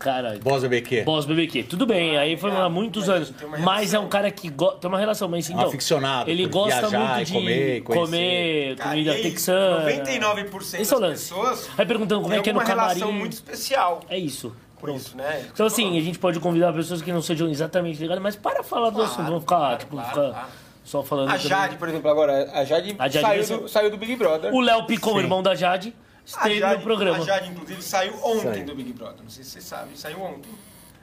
Cara. 0.00 0.38
Boss 0.42 0.62
BBQ. 0.62 1.02
Boss 1.02 1.26
BBQ. 1.26 1.64
Tudo 1.64 1.84
bem, 1.86 2.16
aí 2.16 2.34
foi 2.36 2.50
há 2.50 2.68
muitos 2.70 3.06
Mas 3.06 3.16
anos. 3.16 3.34
uma 3.42 3.58
Mas 3.58 3.60
é 3.60 3.90
relação. 3.92 4.04
um 4.04 4.08
cara 4.08 4.30
que 4.30 4.48
go... 4.48 4.72
tem 4.72 4.88
uma 4.88 4.98
relação, 4.98 5.28
mas 5.28 5.48
então, 5.50 5.66
aficionado 5.66 6.28
Ele 6.30 6.46
gosta 6.46 6.88
viajar 6.88 7.14
muito 7.16 7.26
de 7.26 7.32
comer 7.34 7.82
comer 7.82 8.76
Cara, 8.76 8.90
comida 8.90 9.18
e 9.18 9.22
texana. 9.22 9.84
99% 9.90 10.58
Esse 10.58 10.74
é 10.74 10.78
das 10.80 10.92
o 10.92 10.98
lance. 11.00 11.28
pessoas 11.28 11.70
Aí 11.76 11.84
perguntando 11.84 12.22
como 12.22 12.30
tem 12.32 12.40
é 12.40 12.42
que 12.42 12.48
é 12.48 12.52
no 12.54 12.60
alguma 12.60 12.74
relação 12.74 13.00
camarim. 13.00 13.18
muito 13.18 13.32
especial 13.34 14.00
É 14.08 14.18
isso. 14.18 14.56
Pronto. 14.80 14.96
isso, 14.98 15.16
né? 15.18 15.44
Então 15.52 15.66
assim, 15.66 15.98
a 15.98 16.00
gente 16.00 16.18
pode 16.18 16.40
convidar 16.40 16.72
pessoas 16.72 17.02
que 17.02 17.12
não 17.12 17.20
sejam 17.20 17.46
exatamente 17.50 18.00
ligadas, 18.00 18.22
mas 18.22 18.34
para 18.36 18.62
falar 18.62 18.88
do 18.88 19.02
assunto, 19.02 19.26
vamos 19.26 19.42
ficar, 19.42 19.56
claro, 19.58 19.78
tipo, 19.78 19.96
claro, 19.96 20.08
ficar 20.08 20.30
claro. 20.30 20.48
só 20.82 21.02
falando. 21.02 21.28
A 21.28 21.32
também. 21.32 21.46
Jade, 21.46 21.76
por 21.76 21.88
exemplo, 21.90 22.10
agora, 22.10 22.50
a 22.54 22.64
Jade, 22.64 22.96
A 22.98 23.06
Jade 23.06 23.26
saiu, 23.26 23.44
vai 23.44 23.58
do, 23.58 23.68
saiu 23.68 23.90
do 23.90 23.98
Big 23.98 24.16
Brother. 24.16 24.54
O 24.54 24.60
Léo 24.62 24.86
Picon, 24.86 25.20
irmão 25.20 25.42
da 25.42 25.54
Jade, 25.54 25.94
esteve 26.36 26.58
Jade, 26.58 26.76
no 26.78 26.82
programa. 26.82 27.18
A 27.18 27.20
Jade, 27.20 27.48
inclusive, 27.50 27.82
saiu 27.82 28.14
ontem 28.24 28.52
Saiu. 28.52 28.64
do 28.66 28.74
Big 28.74 28.92
Brother. 28.92 29.22
Não 29.22 29.30
sei 29.30 29.44
se 29.44 29.50
você 29.50 29.60
sabe, 29.60 29.98
saiu 29.98 30.20
ontem. 30.22 30.50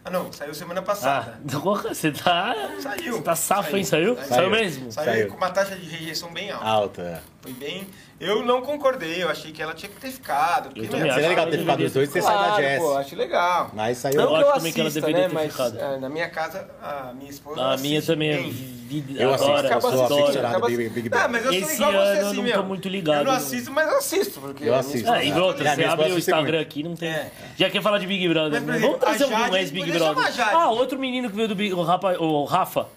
Ah, 0.06 0.10
não, 0.10 0.32
saiu 0.32 0.54
semana 0.54 0.80
Ah, 0.80 0.84
passada. 0.86 1.40
você 1.44 2.12
tá. 2.12 2.56
Saiu. 2.80 3.14
Você 3.18 3.22
tá 3.22 3.36
safo, 3.36 3.76
hein? 3.76 3.84
Saiu? 3.84 4.16
Saiu, 4.16 4.28
Saiu. 4.28 4.50
mesmo? 4.50 4.92
Saiu, 4.92 5.06
Saiu. 5.12 5.28
com 5.30 5.36
uma 5.38 5.50
taxa 5.50 5.76
de 5.76 5.86
rejeição 5.86 6.32
bem 6.32 6.50
alta. 6.50 6.66
Alta. 6.66 7.24
Foi 7.42 7.54
bem. 7.54 7.88
Eu 8.20 8.44
não 8.44 8.62
concordei, 8.62 9.22
eu 9.22 9.30
achei 9.30 9.52
que 9.52 9.62
ela 9.62 9.74
tinha 9.74 9.90
que 9.90 10.02
ter 10.02 10.10
ficado. 10.12 10.66
porque, 10.66 10.82
Eu 10.82 10.86
também 10.86 11.02
meu, 11.04 11.12
acho. 11.12 11.16
Seria 11.16 11.30
legal 11.30 11.46
ter 11.52 11.60
ficado 11.60 11.84
os 11.84 11.94
dois 11.94 12.10
e 12.10 12.12
ter 12.14 12.22
saído 12.24 12.40
da 12.40 12.46
Claro, 12.48 12.64
Jess. 12.64 12.80
pô, 12.82 12.98
acho 12.98 13.16
legal. 13.16 13.72
Mas 13.74 13.98
saiu. 14.00 14.16
Não, 14.18 14.24
Não 14.24 14.30
que 14.32 14.36
acho 14.38 14.48
eu 14.50 14.54
também 14.56 14.74
que 14.74 14.80
ela 14.80 14.88
assista, 14.90 15.06
deveria 15.08 15.28
né, 15.28 15.30
ter 15.30 15.36
mas 15.36 15.52
ficado. 15.52 15.80
é, 15.80 15.98
na 16.00 16.10
minha 16.10 16.30
casa, 16.30 16.68
a 16.82 17.14
minha 17.14 17.30
esposa 17.30 17.62
A 17.62 17.78
minha 17.78 18.00
assiste 18.00 18.08
também 18.12 18.30
é 18.32 18.38
bem. 18.38 18.50
vida. 18.52 19.22
Eu 19.22 19.34
assisto, 19.34 19.52
adora, 19.54 19.68
eu 19.76 19.82
sou 19.82 20.04
adora. 20.04 20.24
aficionado 20.24 20.48
Acaba- 20.58 20.68
Big- 20.68 20.90
Big 20.90 21.08
Ah, 21.08 21.10
Brother. 21.12 21.30
mas 21.32 21.46
eu 21.46 21.54
sou 21.54 21.62
Esse 21.62 21.74
igual 21.76 21.92
você, 21.92 21.98
ano 21.98 22.20
eu 22.22 22.28
assim, 22.28 22.36
não 22.38 22.44
meu. 22.44 22.54
tô 22.54 22.64
muito 22.64 22.90
ligado, 22.90 23.18
Eu 23.20 23.24
não 23.26 23.32
né? 23.32 23.38
assisto, 23.38 23.72
mas 23.72 23.88
eu 23.88 23.98
assisto. 23.98 24.42
Porque 24.42 24.64
Eu 24.64 24.68
a 24.68 24.70
minha 24.70 24.80
assisto. 24.80 24.98
esposa 24.98 25.18
Ah, 25.18 25.24
e 25.24 25.30
É, 25.30 25.36
outra, 25.40 25.64
minha 25.64 25.76
você 25.76 25.82
esposa 25.82 25.94
abre 25.94 26.04
o 26.04 26.06
assiste 26.08 26.30
Instagram 26.32 26.62
aqui, 26.62 26.84
não 26.84 26.96
tem. 26.96 27.10
É. 27.10 27.32
Já 27.56 27.70
quer 27.70 27.82
falar 27.84 28.00
de 28.00 28.08
Big 28.08 28.28
Brother, 28.28 28.52
Mas, 28.52 28.62
por 28.64 28.68
né? 28.72 28.78
exemplo, 28.78 28.98
Vamos 29.00 29.18
trazer 29.18 29.34
a 29.34 29.50
um 29.52 29.56
ex-Big 29.56 29.86
podia 29.86 30.00
Brother. 30.00 30.16
chamar 30.16 30.28
a 30.28 30.32
Jade. 30.32 30.56
Ah, 30.56 30.70
outro 30.72 30.98
menino 31.00 31.30
que 31.30 31.36
veio 31.36 31.48
do 31.48 31.56
Big... 31.56 31.72
O 31.74 31.84
Rafa, 31.84 32.18
o 32.20 32.44
Rafa 32.46 32.88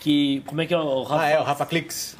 que... 0.00 0.42
Como 0.46 0.58
é 0.62 0.66
que 0.66 0.72
é 0.72 0.78
o 0.78 1.02
Rafa? 1.02 1.22
Ah, 1.22 1.28
é, 1.28 1.38
o 1.38 1.42
Rafa 1.42 1.66
Clix. 1.66 2.16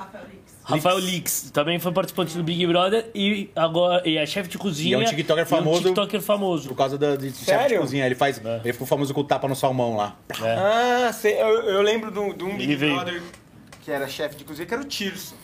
Rafael 0.70 0.98
Lix. 0.98 1.50
Também 1.52 1.78
foi 1.78 1.92
participante 1.92 2.36
do 2.36 2.42
Big 2.42 2.66
Brother 2.66 3.10
e 3.14 3.50
agora 3.54 4.02
e 4.08 4.16
é 4.16 4.24
chefe 4.26 4.48
de 4.48 4.58
cozinha. 4.58 4.96
E 4.96 5.00
é 5.00 5.04
um 5.04 5.08
TikToker 5.08 5.44
e 5.44 5.46
famoso. 5.48 5.82
TikToker 5.82 6.20
famoso. 6.20 6.68
Por 6.68 6.76
causa 6.76 6.96
da, 6.98 7.16
de 7.16 7.32
chefe 7.32 7.68
de 7.68 7.78
cozinha. 7.78 8.06
Ele 8.06 8.14
faz. 8.14 8.40
Ele 8.64 8.72
ficou 8.72 8.86
famoso 8.86 9.12
com 9.14 9.20
o 9.20 9.24
tapa 9.24 9.46
no 9.48 9.54
salmão 9.56 9.96
lá. 9.96 10.16
É. 10.42 10.54
Ah, 10.54 11.12
sei, 11.12 11.34
eu, 11.40 11.48
eu 11.62 11.82
lembro 11.82 12.10
de 12.10 12.18
um, 12.18 12.28
um 12.48 12.56
Big 12.56 12.74
veio. 12.76 12.94
Brother 12.96 13.22
que 13.82 13.90
era 13.90 14.06
chefe 14.06 14.36
de 14.36 14.44
cozinha, 14.44 14.66
que 14.66 14.74
era 14.74 14.82
o 14.82 14.86
Tirso. 14.86 15.34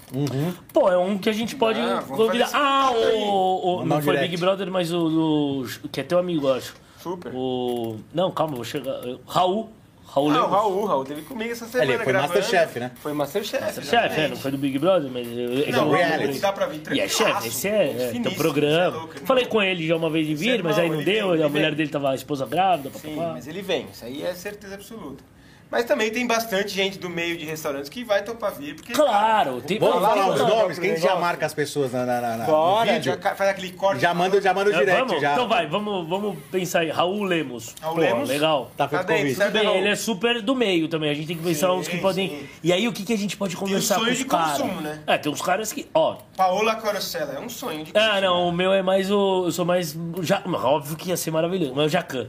Pô, 0.72 0.90
é 0.90 0.98
um 0.98 1.16
que 1.16 1.28
a 1.28 1.32
gente 1.32 1.56
pode 1.56 1.80
Ah, 1.80 2.02
convidar. 2.06 2.50
Ah, 2.52 2.90
o, 2.92 3.78
o- 3.80 3.84
não 3.86 3.96
um 3.96 4.02
foi 4.02 4.12
direct. 4.12 4.28
Big 4.30 4.36
Brother, 4.40 4.70
mas 4.70 4.92
o, 4.92 5.62
o- 5.62 5.88
que 5.90 6.00
é 6.00 6.02
teu 6.04 6.18
amigo, 6.18 6.46
eu 6.46 6.54
acho. 6.54 6.74
Super. 7.02 7.32
O 7.34 7.96
não, 8.12 8.30
calma, 8.30 8.54
vou 8.56 8.64
chegar. 8.64 8.94
Raul, 9.26 9.70
Raul 10.08 10.30
Ah, 10.30 10.32
o 10.32 10.34
Lemos. 10.36 10.50
Raul, 10.50 10.84
Raul 10.86 11.04
teve 11.04 11.22
comigo 11.22 11.52
essa 11.52 11.66
semana. 11.66 11.92
Ele 11.92 12.02
foi 12.02 12.12
gravando. 12.12 12.34
Masterchef, 12.34 12.78
né? 12.80 12.90
Foi 13.02 13.12
Masterchef. 13.12 13.84
Chefe, 13.84 14.20
é, 14.20 14.28
não 14.28 14.36
foi 14.36 14.50
do 14.50 14.58
Big 14.58 14.78
Brother, 14.78 15.10
mas... 15.10 15.26
eu- 15.26 15.70
Não, 15.72 15.82
eu- 15.82 15.88
o 15.88 15.92
reality. 15.94 16.38
dá 16.38 16.52
pra 16.52 16.66
vir 16.66 16.76
E 16.76 17.00
é 17.00 17.06
tranquilaço, 17.06 17.16
chefe, 17.16 17.48
esse 17.48 17.68
é, 17.68 17.82
é 17.90 18.08
finíssimo, 18.12 18.30
um 18.30 18.34
programa. 18.34 18.90
você 18.90 18.96
é 18.96 19.00
louco, 19.00 19.26
Falei 19.26 19.44
não- 19.44 19.50
com 19.50 19.62
ele 19.62 19.86
já 19.86 19.96
uma 19.96 20.08
vez 20.08 20.26
de 20.26 20.34
vir, 20.34 20.60
é 20.60 20.62
mas 20.62 20.78
aí 20.78 20.88
não 20.88 20.96
ele 20.96 21.04
deu, 21.04 21.30
vem, 21.30 21.36
a 21.36 21.44
ele 21.44 21.48
mulher 21.48 21.68
vem. 21.68 21.76
dele 21.76 21.90
tava 21.90 22.10
a 22.10 22.14
esposa 22.14 22.46
grávida, 22.46 22.90
Sim, 22.98 23.14
papapá. 23.14 23.32
mas 23.34 23.46
ele 23.46 23.60
vem, 23.62 23.86
isso 23.92 24.04
aí 24.04 24.22
é 24.22 24.32
certeza 24.34 24.74
absoluta. 24.74 25.22
Mas 25.70 25.84
também 25.84 26.10
tem 26.12 26.24
bastante 26.26 26.68
gente 26.72 26.96
do 26.98 27.10
meio 27.10 27.36
de 27.36 27.44
restaurantes 27.44 27.88
que 27.88 28.04
vai 28.04 28.22
topar 28.22 28.52
vir, 28.54 28.76
porque... 28.76 28.92
Claro, 28.92 29.60
tem... 29.60 29.78
Vamos 29.80 30.00
falar 30.00 30.28
os 30.30 30.38
nomes, 30.40 30.76
não, 30.76 30.84
que 30.84 30.90
a 30.90 30.94
gente 30.94 31.00
já 31.02 31.16
marca 31.16 31.44
as 31.44 31.52
pessoas 31.52 31.92
na, 31.92 32.06
na, 32.06 32.20
na- 32.20 32.36
na- 32.36 32.46
no 32.46 32.52
Bora, 32.52 32.92
vídeo. 32.92 33.18
já 33.20 33.34
faz 33.34 33.50
aquele 33.50 33.72
corte. 33.72 34.00
Já 34.00 34.14
manda, 34.14 34.40
já 34.40 34.54
manda 34.54 34.70
o 34.70 34.72
É, 34.72 34.78
direct. 34.78 35.00
vamos? 35.06 35.20
já. 35.20 35.32
Então 35.32 35.48
vai, 35.48 35.66
vamos, 35.66 36.08
vamos 36.08 36.38
pensar 36.52 36.80
aí. 36.80 36.90
Raul 36.90 37.24
Lemos. 37.24 37.74
Raul 37.80 37.96
Pô, 37.96 38.00
Lemos? 38.00 38.28
Legal. 38.28 38.70
Tá 38.76 38.88
feito 38.88 39.00
Tá 39.02 39.06
dentro, 39.08 39.22
convite. 39.34 39.44
Tudo 39.44 39.52
bem, 39.52 39.76
ele 39.78 39.88
é 39.88 39.96
super 39.96 40.40
do 40.40 40.54
meio 40.54 40.86
também. 40.88 41.10
A 41.10 41.14
gente 41.14 41.26
tem 41.26 41.36
que 41.36 41.42
pensar 41.42 41.66
Sim, 41.68 41.72
uns 41.74 41.88
que 41.88 41.98
podem. 41.98 42.28
sim. 42.28 42.48
E 42.62 42.72
aí, 42.72 42.86
o 42.86 42.92
que, 42.92 43.02
que 43.04 43.12
a 43.12 43.18
gente 43.18 43.36
pode 43.36 43.56
conversar 43.56 43.96
sonho 43.96 44.06
com 44.06 44.12
os 44.12 44.18
de 44.18 44.24
caras? 44.24 44.50
consumo, 44.58 44.80
né? 44.80 45.00
É, 45.06 45.18
tem 45.18 45.32
uns 45.32 45.42
caras 45.42 45.72
que. 45.72 45.88
Ó. 45.92 46.16
Paola 46.36 46.76
Corosella, 46.76 47.34
é 47.34 47.40
um 47.40 47.48
sonho 47.48 47.84
de 47.84 47.90
Ah, 47.92 48.06
consumo. 48.10 48.20
não, 48.20 48.48
o 48.48 48.52
meu 48.52 48.72
é 48.72 48.82
mais 48.82 49.10
o. 49.10 49.46
Eu 49.46 49.50
sou 49.52 49.64
mais. 49.64 49.96
Ja, 50.22 50.42
óbvio 50.46 50.96
que 50.96 51.08
ia 51.08 51.16
ser 51.16 51.32
maravilhoso, 51.32 51.72
mas 51.74 51.86
o 51.86 51.88
Jacan. 51.88 52.28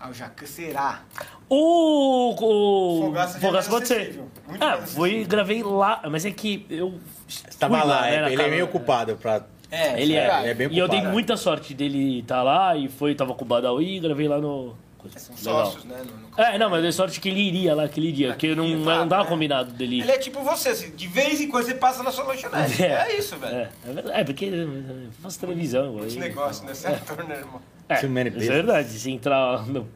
Ah, 0.00 0.10
o 0.10 0.12
Jacan 0.14 0.46
será? 0.46 1.02
O. 1.48 2.34
O. 2.34 3.02
Fogaça 3.06 3.38
é 3.38 3.40
Fogaça 3.40 3.70
pode 3.70 3.88
ser. 3.88 4.20
muito 4.46 4.62
Ah, 4.64 4.78
fui 4.78 5.24
gravei 5.24 5.62
lá, 5.62 6.02
mas 6.10 6.24
é 6.24 6.30
que 6.30 6.64
eu. 6.70 6.98
Tava 7.58 7.80
fui 7.80 7.88
lá, 7.88 8.02
né, 8.02 8.08
é- 8.14 8.26
ele 8.26 8.34
é 8.34 8.36
casa- 8.36 8.48
meio 8.50 8.64
ocupado 8.64 9.16
pra. 9.16 9.44
É, 9.70 10.00
Ele 10.00 10.14
é. 10.14 10.40
Ele 10.40 10.48
é 10.50 10.54
bem 10.54 10.68
e 10.70 10.78
eu 10.78 10.88
dei 10.88 10.96
ocupado, 10.98 11.12
muita 11.12 11.36
sorte 11.36 11.74
dele 11.74 12.20
estar 12.20 12.42
lá 12.42 12.74
e 12.76 12.88
foi, 12.88 13.14
tava 13.14 13.34
com 13.34 13.44
o 13.44 13.48
Badawi 13.48 13.96
e 13.96 14.00
gravei 14.00 14.26
lá 14.28 14.38
no. 14.40 14.74
São 15.16 15.34
Legal. 15.36 15.66
sócios, 15.66 15.84
né? 15.84 15.96
no- 16.04 16.16
no- 16.28 16.40
É, 16.42 16.58
não, 16.58 16.68
mas 16.70 16.78
eu 16.78 16.82
dei 16.82 16.92
sorte 16.92 17.20
que 17.20 17.28
ele 17.28 17.40
iria 17.40 17.74
lá 17.74 17.84
aquele 17.84 18.10
dia, 18.12 18.28
porque 18.28 18.54
não, 18.54 18.66
não, 18.68 19.06
dava 19.08 19.24
né? 19.24 19.28
combinado 19.30 19.72
dele 19.72 19.96
ir. 19.98 20.02
Ele 20.02 20.10
é 20.12 20.18
tipo 20.18 20.42
você, 20.42 20.70
assim, 20.70 20.90
de 20.90 21.06
vez 21.06 21.40
em 21.40 21.48
quando 21.48 21.64
você 21.66 21.74
passa 21.74 22.02
na 22.02 22.10
sua 22.10 22.24
lanchonete. 22.24 22.82
É, 22.82 23.16
isso, 23.16 23.36
velho. 23.36 23.54
É, 23.56 23.70
é, 24.16 24.20
é 24.20 24.24
porque 24.24 24.44
eu 24.46 25.08
faço 25.22 25.38
televisão. 25.40 26.04
Esse 26.04 26.18
negócio, 26.18 26.64
né? 26.66 26.74
Você 26.74 26.88
é 26.88 26.90
ator, 26.94 27.24
né, 27.26 27.36
irmão? 27.36 27.60
É, 27.88 27.96
Too 27.96 28.10
many 28.10 28.28
é 28.28 28.32
verdade. 28.32 28.88
Se 28.90 29.10
entrar, 29.10 29.66
meu, 29.66 29.86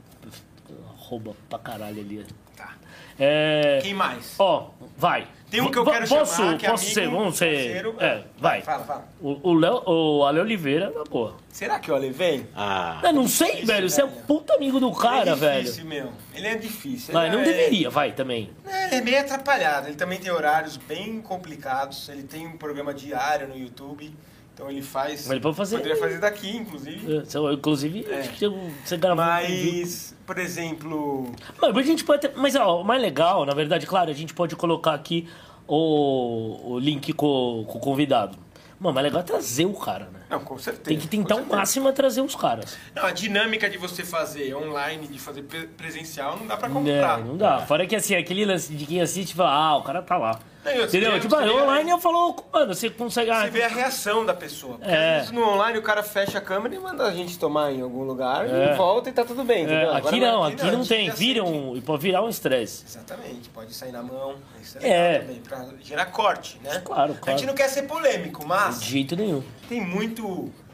rouba 0.97 1.35
pra 1.49 1.59
caralho 1.59 2.01
ali. 2.01 2.25
Tá. 2.57 2.75
É, 3.19 3.81
Quem 3.83 3.93
mais? 3.95 4.35
ó, 4.39 4.71
vai. 4.97 5.27
Tem 5.51 5.61
um 5.61 5.71
que 5.71 5.77
eu 5.77 5.85
quero 5.85 6.09
posso, 6.09 6.35
chamar, 6.37 6.57
que 6.57 6.65
é 6.65 6.71
Posso 6.71 6.85
amigo, 6.85 6.95
ser, 7.01 7.09
vamos 7.11 7.37
ser... 7.37 7.55
parceiro. 7.55 7.97
É, 8.01 8.23
vai. 8.39 8.63
Fala, 8.63 8.85
fala. 8.85 9.09
O, 9.21 9.51
o, 9.51 9.53
Léo, 9.53 9.83
o 9.85 10.25
Ale 10.25 10.41
Oliveira, 10.41 10.91
na 10.91 11.05
boa. 11.05 11.37
Será 11.51 11.79
que 11.79 11.91
o 11.91 11.95
Ale 11.95 12.09
vem? 12.09 12.49
Ah. 12.57 12.99
Eu 13.03 13.13
não 13.13 13.29
sei, 13.29 13.63
velho. 13.63 13.91
Você 13.91 14.01
é 14.01 14.05
um 14.07 14.09
velho. 14.09 14.23
puta 14.23 14.55
amigo 14.55 14.81
do 14.81 14.91
cara, 14.93 15.21
ele 15.21 15.31
é 15.31 15.35
velho. 15.35 15.65
difícil, 15.65 15.85
meu. 15.85 16.11
Ele 16.35 16.47
é 16.47 16.55
difícil. 16.55 17.13
Mas 17.13 17.27
Ele 17.27 17.37
não 17.37 17.43
é- 17.43 17.45
deveria, 17.45 17.91
vai, 17.91 18.13
também. 18.13 18.51
É, 18.67 18.87
Ele 18.87 18.95
é 18.95 19.01
meio 19.03 19.21
atrapalhado. 19.21 19.89
Ele 19.89 19.97
também 19.97 20.19
tem 20.19 20.33
horários 20.33 20.79
bem 20.79 21.21
complicados. 21.21 22.09
Ele 22.09 22.23
tem 22.23 22.47
um 22.47 22.57
programa 22.57 22.95
diário 22.95 23.47
no 23.47 23.59
YouTube. 23.59 24.11
Então 24.55 24.71
ele 24.71 24.83
faz. 24.83 25.23
Mas 25.23 25.31
ele 25.31 25.41
pode 25.41 25.57
fazer- 25.57 25.77
Poderia 25.79 25.97
fazer 25.99 26.19
daqui, 26.21 26.57
inclusive. 26.57 27.17
É, 27.17 27.23
Inclusive, 27.53 28.07
É. 28.09 28.21
acho 28.21 28.31
que 28.33 28.47
você 28.85 28.97
um 29.15 29.17
vídeo. 29.17 29.83
Mas, 29.85 30.15
por 30.27 30.39
exemplo. 30.39 31.33
Mas 31.61 31.77
a 31.77 31.83
gente 31.83 32.05
pode 32.05 32.21
ter, 32.23 32.33
mas 32.37 32.55
ó, 32.55 32.81
o 32.83 32.85
mais 32.85 33.01
legal, 33.01 33.47
na 33.47 33.55
verdade, 33.55 33.87
claro, 33.87 34.11
a 34.11 34.15
gente 34.15 34.35
pode 34.35 34.55
colocar 34.55 34.93
aqui 34.95 35.27
o, 35.67 36.73
o 36.75 36.79
link 36.79 37.13
com, 37.13 37.65
com 37.67 37.79
o 37.79 37.81
convidado. 37.81 38.37
Mano, 38.79 38.95
mas 38.95 39.05
legal 39.05 39.21
é 39.21 39.25
trazer 39.25 39.65
o 39.65 39.73
cara, 39.75 40.07
né? 40.13 40.21
Não, 40.33 40.41
com 40.41 40.57
certeza. 40.59 40.85
Tem 40.85 40.99
que 40.99 41.07
tentar 41.07 41.37
o 41.37 41.47
máximo 41.47 41.89
a 41.89 41.93
trazer 41.93 42.23
os 42.23 42.35
caras. 42.35 42.77
Não, 42.95 43.05
a 43.05 43.11
dinâmica 43.13 43.69
de 43.69 43.77
você 43.77 44.03
fazer 44.03 44.55
online, 44.55 45.07
de 45.07 45.19
fazer 45.19 45.43
pre- 45.43 45.67
presencial, 45.67 46.37
não 46.39 46.47
dá 46.47 46.57
pra 46.57 46.69
comprar. 46.71 47.19
não 47.19 47.37
dá. 47.37 47.59
Fora 47.67 47.87
que 47.87 47.95
assim, 47.95 48.15
aquele 48.17 48.45
lance 48.45 48.73
de 48.75 48.87
quem 48.87 49.01
assiste 49.01 49.35
fala, 49.35 49.51
ah, 49.53 49.77
o 49.77 49.83
cara 49.83 50.01
tá 50.03 50.17
lá. 50.17 50.41
Não, 50.65 50.71
Entendeu? 50.85 51.11
dia 51.11 51.21
Tipo, 51.21 51.35
ah, 51.35 51.43
online 51.65 51.91
eu 51.91 51.99
falo, 51.99 52.37
mano, 52.53 52.73
você 52.73 52.89
consegue. 52.89 53.29
ah, 53.33 53.43
Você 53.43 53.51
vê 53.51 53.65
a 53.65 53.69
reação 53.69 54.25
da 54.25 54.33
pessoa. 54.33 54.75
Porque 54.79 54.89
É. 54.89 55.09
às 55.15 55.17
vezes 55.23 55.31
no 55.33 55.43
online 55.45 55.77
o 55.77 55.83
cara 55.83 56.05
fecha 56.05 56.39
a 56.39 56.41
câmera 56.41 56.73
e 56.73 56.79
manda 56.79 57.03
a 57.05 57.11
gente 57.13 57.37
tomar 57.37 57.73
em 57.73 57.81
algum 57.81 58.05
lugar 58.05 58.49
É. 58.49 58.73
e 58.73 58.77
volta 58.77 59.09
e 59.11 59.13
tá 59.13 59.25
tudo 59.25 59.43
bem, 59.43 59.63
é, 59.63 59.63
entendeu? 59.65 59.89
Agora 59.93 60.07
aqui 60.09 60.21
não, 60.21 60.45
aqui 60.45 60.61
a 60.63 60.65
não 60.71 60.85
gente 60.85 60.89
tem. 60.89 61.11
Vira 61.11 61.43
um, 61.43 61.81
pode 61.81 62.03
virar 62.05 62.23
um 62.23 62.29
estresse. 62.29 62.85
Exatamente, 62.87 63.49
pode 63.49 63.75
sair 63.75 63.91
na 63.91 64.05
mão. 64.05 64.37
Isso 64.63 64.79
é, 64.81 64.89
É. 65.17 65.19
também, 65.19 65.41
pra 65.41 65.67
gerar 65.83 66.07
corte, 66.07 66.61
né? 66.63 66.81
Claro, 66.85 67.15
A 67.15 67.17
claro. 67.17 67.37
gente 67.41 67.45
não 67.49 67.55
quer 67.57 67.69
ser 67.69 67.83
polêmico, 67.83 68.47
mas 68.47 68.81
De 68.81 68.89
jeito 68.89 69.17
nenhum. 69.17 69.43
tem 69.69 69.81
muito. 69.81 70.22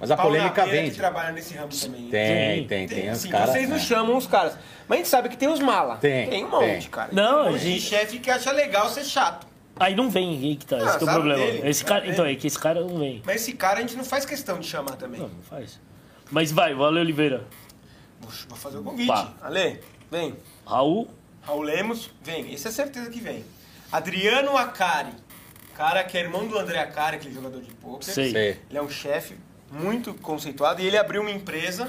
Mas 0.01 0.11
a 0.11 0.17
polêmica 0.17 0.65
vende. 0.67 0.91
que 0.93 0.97
trabalha 0.97 1.33
nesse 1.33 1.55
ramo 1.55 1.69
também. 1.69 2.09
Tem, 2.09 2.67
tem, 2.67 2.87
tem. 2.87 3.11
Os 3.11 3.19
sim, 3.19 3.29
caras. 3.31 3.51
vocês 3.51 3.69
não 3.69 3.77
é. 3.77 3.81
chamam 3.81 4.17
os 4.17 4.27
caras. 4.27 4.57
Mas 4.87 4.97
a 4.97 4.99
gente 4.99 5.09
sabe 5.09 5.29
que 5.29 5.37
tem 5.37 5.49
os 5.49 5.61
mala. 5.61 5.97
Tem, 5.97 6.29
Tem 6.29 6.45
um 6.45 6.51
monte, 6.51 6.65
tem. 6.83 6.91
cara. 6.91 7.09
Não, 7.13 7.45
tem 7.47 7.55
um 7.55 7.59
gente- 7.59 7.81
chefe 7.83 8.19
que 8.19 8.31
acha 8.31 8.53
legal 8.53 8.89
ser 8.89 9.05
chato. 9.05 9.47
Aí 9.81 9.95
não 9.95 10.11
vem, 10.11 10.31
aí 10.39 10.57
que 10.57 10.67
tá. 10.67 10.77
Ah, 10.77 10.85
esse 10.89 10.99
que 10.99 11.05
é 11.05 11.07
o 11.07 11.11
problema. 11.13 11.45
dele, 11.45 11.69
esse 11.69 11.85
cara, 11.85 12.07
então, 12.07 12.25
é 12.27 12.35
que 12.35 12.47
esse 12.49 12.59
cara 12.59 12.81
não 12.81 12.99
vem. 12.99 13.23
Mas 13.25 13.43
esse 13.43 13.53
cara 13.53 13.79
a 13.79 13.81
gente 13.81 13.97
não 13.97 14.05
faz 14.05 14.25
questão 14.25 14.59
de 14.59 14.67
chamar 14.67 14.97
também. 14.97 15.21
Não, 15.21 15.29
não 15.29 15.43
faz. 15.43 15.79
Mas 16.31 16.51
vai, 16.51 16.75
valeu, 16.75 17.01
Oliveira. 17.03 17.45
Vou 18.21 18.59
fazer 18.59 18.79
o 18.79 18.83
convite. 18.83 19.07
Pá. 19.07 19.33
Ale, 19.41 19.81
vem. 20.11 20.35
Raul, 20.67 21.09
Raul 21.43 21.63
Lemos, 21.63 22.11
vem. 22.23 22.53
Esse 22.53 22.67
é 22.67 22.71
certeza 22.73 23.09
que 23.09 23.21
vem. 23.21 23.45
Adriano 23.93 24.57
Acari. 24.57 25.13
Cara 25.79 26.03
que 26.03 26.19
é 26.19 26.23
irmão 26.23 26.45
do 26.47 26.59
André 26.59 26.81
Acari, 26.81 27.17
aquele 27.17 27.33
jogador 27.33 27.61
de 27.63 27.71
poker. 27.71 28.03
Sei. 28.13 28.31
Sei. 28.33 28.61
Ele 28.69 28.79
é 28.79 28.83
um 28.83 28.91
chefe 28.91 29.35
muito 29.71 30.13
conceituado 30.15 30.83
e 30.83 30.87
ele 30.87 30.99
abriu 30.99 31.21
uma 31.23 31.31
empresa 31.31 31.89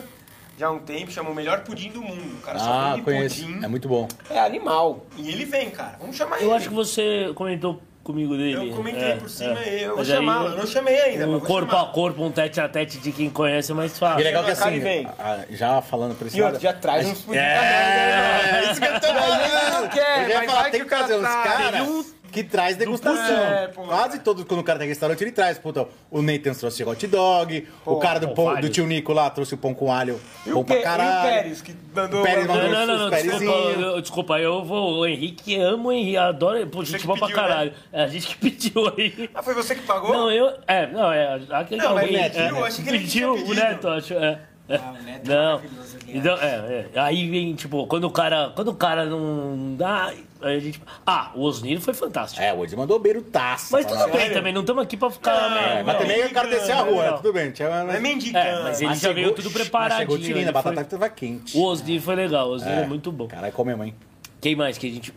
já 0.59 0.67
há 0.67 0.71
um 0.71 0.77
tempo, 0.79 1.09
chama 1.11 1.29
o 1.31 1.33
melhor 1.35 1.61
pudim 1.63 1.89
do 1.89 2.01
mundo. 2.01 2.37
O 2.37 2.41
cara 2.41 2.59
só 2.59 2.69
Ah, 2.71 2.89
vende 2.91 3.01
conheço. 3.01 3.41
pudim. 3.43 3.63
É 3.63 3.67
muito 3.67 3.87
bom. 3.87 4.07
É 4.29 4.37
animal. 4.39 5.05
E 5.17 5.27
ele 5.29 5.43
vem, 5.43 5.71
cara. 5.71 5.95
Vamos 5.99 6.15
chamar 6.15 6.37
ele. 6.37 6.45
eu 6.45 6.53
acho 6.53 6.69
que 6.69 6.75
você 6.75 7.31
comentou 7.33 7.81
comigo 8.03 8.35
dele. 8.37 8.69
Eu 8.69 8.75
comentei 8.75 9.03
É, 9.11 9.15
por 9.15 9.29
cima, 9.29 9.59
é. 9.63 9.85
eu 9.87 9.95
vou 9.95 10.05
chamá-lo. 10.05 10.49
Eu 10.49 10.57
não 10.57 10.67
chamei 10.67 10.99
ainda, 11.01 11.27
Um 11.27 11.39
corpo 11.39 11.71
chamar. 11.71 11.83
a 11.83 11.85
corpo, 11.87 12.23
um 12.23 12.31
tete 12.31 12.59
a 12.61 12.67
tete 12.69 12.97
de 12.99 13.11
quem 13.11 13.29
conhece 13.29 13.71
é 13.71 13.75
mais 13.75 13.95
E 13.95 13.99
fácil. 13.99 14.23
legal 14.23 14.43
que 14.43 14.51
assim, 14.51 15.07
já 15.51 15.81
falando 15.81 16.15
por 16.15 16.27
esse 16.27 16.37
E 16.37 16.41
outro, 16.41 16.55
lado. 16.55 16.61
já 16.63 16.73
traz 16.73 17.07
uns 17.07 17.21
pudim 17.21 17.39
É, 17.39 18.69
isso 18.71 18.79
que 18.81 18.87
eu 18.87 18.99
tô 18.99 19.07
falando. 19.07 19.39
não 19.39 20.23
Eu 20.23 20.29
ia 20.29 20.43
falar, 20.43 20.69
tem 20.69 20.81
que 20.81 20.85
trazer 20.89 21.15
uns 21.15 21.21
caras 21.23 22.15
que 22.29 22.43
traz 22.43 22.77
degustação. 22.77 23.37
É, 23.37 23.67
pô. 23.67 23.83
Quase 23.83 24.19
todo, 24.19 24.45
quando 24.45 24.61
o 24.61 24.63
cara 24.63 24.79
tem 24.79 24.87
restaurante, 24.87 25.21
ele 25.23 25.31
traz. 25.31 25.57
Puta, 25.57 25.87
o 26.09 26.21
Nathan 26.21 26.53
trouxe 26.53 26.83
hot 26.83 27.07
dog, 27.07 27.67
o 27.85 27.95
cara 27.97 28.19
do, 28.19 28.29
pô, 28.29 28.45
pão, 28.45 28.61
do 28.61 28.69
tio 28.69 28.85
Nico 28.85 29.11
lá 29.13 29.29
trouxe 29.29 29.53
o 29.53 29.57
pão 29.57 29.73
com 29.73 29.91
alho, 29.91 30.19
E 30.45 30.51
bom 30.51 30.61
o, 30.61 30.65
pra 30.65 30.75
e 30.75 30.79
o 30.79 30.83
caralho. 30.83 31.29
Pérez, 31.29 31.61
que 31.61 31.75
mandou... 31.93 32.21
O 32.21 32.23
Pérez 32.23 32.47
mandou- 32.47 32.63
Não, 32.69 32.71
não, 32.71 32.85
não, 32.87 33.05
Os 33.05 33.11
não, 33.11 33.21
desculpa, 33.21 33.81
eu, 33.81 34.01
desculpa, 34.01 34.39
eu 34.39 34.63
vou. 34.63 34.99
O 34.99 35.05
Henrique 35.07 35.55
amo 35.59 35.89
o 35.89 35.91
Henrique, 35.91 36.17
adoro. 36.17 36.67
Pô, 36.67 36.83
gente 36.83 37.05
boa 37.05 37.17
pra 37.17 37.27
pediu, 37.27 37.41
caralho. 37.41 37.73
É 37.91 38.03
a 38.03 38.07
gente 38.07 38.27
que 38.27 38.35
pediu 38.49 38.93
aí. 38.97 39.29
Ah, 39.33 39.41
foi 39.43 39.53
você 39.53 39.75
que 39.75 39.81
pagou? 39.81 40.11
Não, 40.11 40.31
eu. 40.31 40.53
É, 40.67 40.87
não, 40.87 41.11
é. 41.11 41.39
Aquele 41.51 41.81
Não, 41.81 41.93
mas 41.95 42.03
alguém, 42.05 42.15
ele 42.23 42.29
pediu, 42.29 42.57
é, 42.57 42.67
achei 42.67 42.83
que 42.83 42.89
ele 42.89 42.99
pediu, 42.99 43.33
o. 43.33 43.53
Neto, 43.53 43.87
acho. 43.87 44.13
É. 44.13 44.39
Ah, 44.69 44.93
o 44.99 45.03
Neto 45.03 45.31
é 45.31 45.35
Não. 45.35 45.61
Então, 46.07 46.37
é, 46.37 46.87
é. 46.95 46.99
Aí 46.99 47.29
vem, 47.29 47.53
tipo, 47.55 47.85
quando 47.87 48.05
o 48.05 48.11
cara. 48.11 48.51
Quando 48.55 48.69
o 48.69 48.75
cara 48.75 49.05
não 49.05 49.75
dá. 49.75 50.11
Aí 50.41 50.55
a 50.55 50.59
gente. 50.59 50.81
Ah, 51.05 51.31
o 51.35 51.43
Osniro 51.43 51.81
foi 51.81 51.93
fantástico. 51.93 52.41
É, 52.41 52.53
hoje 52.53 52.75
mandou 52.75 52.97
beirutaça. 52.99 53.67
Mas 53.71 53.85
Fala, 53.85 54.05
tudo 54.05 54.17
bem 54.17 54.31
também, 54.31 54.53
não 54.53 54.61
estamos 54.61 54.81
aqui 54.83 54.95
pra 54.97 55.09
ficar. 55.11 55.49
Não, 55.49 55.57
É, 55.57 55.83
mas 55.83 55.93
Não, 55.95 56.01
também 56.01 56.25
o 56.25 56.29
cara 56.31 56.47
desceu 56.47 56.75
a 56.77 56.81
rua, 56.81 57.03
não. 57.05 57.11
né? 57.11 57.17
tudo 57.17 57.33
bem. 57.33 57.51
Tinha, 57.51 57.83
Não 57.83 57.91
é 57.93 57.99
mendigando. 57.99 58.47
É, 58.47 58.63
mas 58.63 58.79
ele 58.79 58.89
Mas 58.89 58.99
já 59.01 59.11
veio 59.11 59.27
chegou- 59.27 59.35
tudo 59.35 59.51
mas 59.53 59.61
preparadinho. 59.61 60.21
Chegou 60.23 60.41
ele 60.41 60.49
a 60.49 60.51
batata 60.51 60.75
foi- 60.75 60.83
tava 60.85 61.09
quente. 61.09 61.57
O 61.57 61.63
Osnir 61.63 62.01
foi 62.01 62.15
legal, 62.15 62.47
o 62.49 62.53
Osnir 62.53 62.79
é. 62.79 62.87
muito 62.87 63.11
bom. 63.11 63.27
Caralho, 63.27 63.53
come 63.53 63.75
mãe. 63.75 63.93
Quem 64.41 64.55
mais 64.55 64.77
que 64.77 64.87
a 64.87 64.89
gente. 64.89 65.13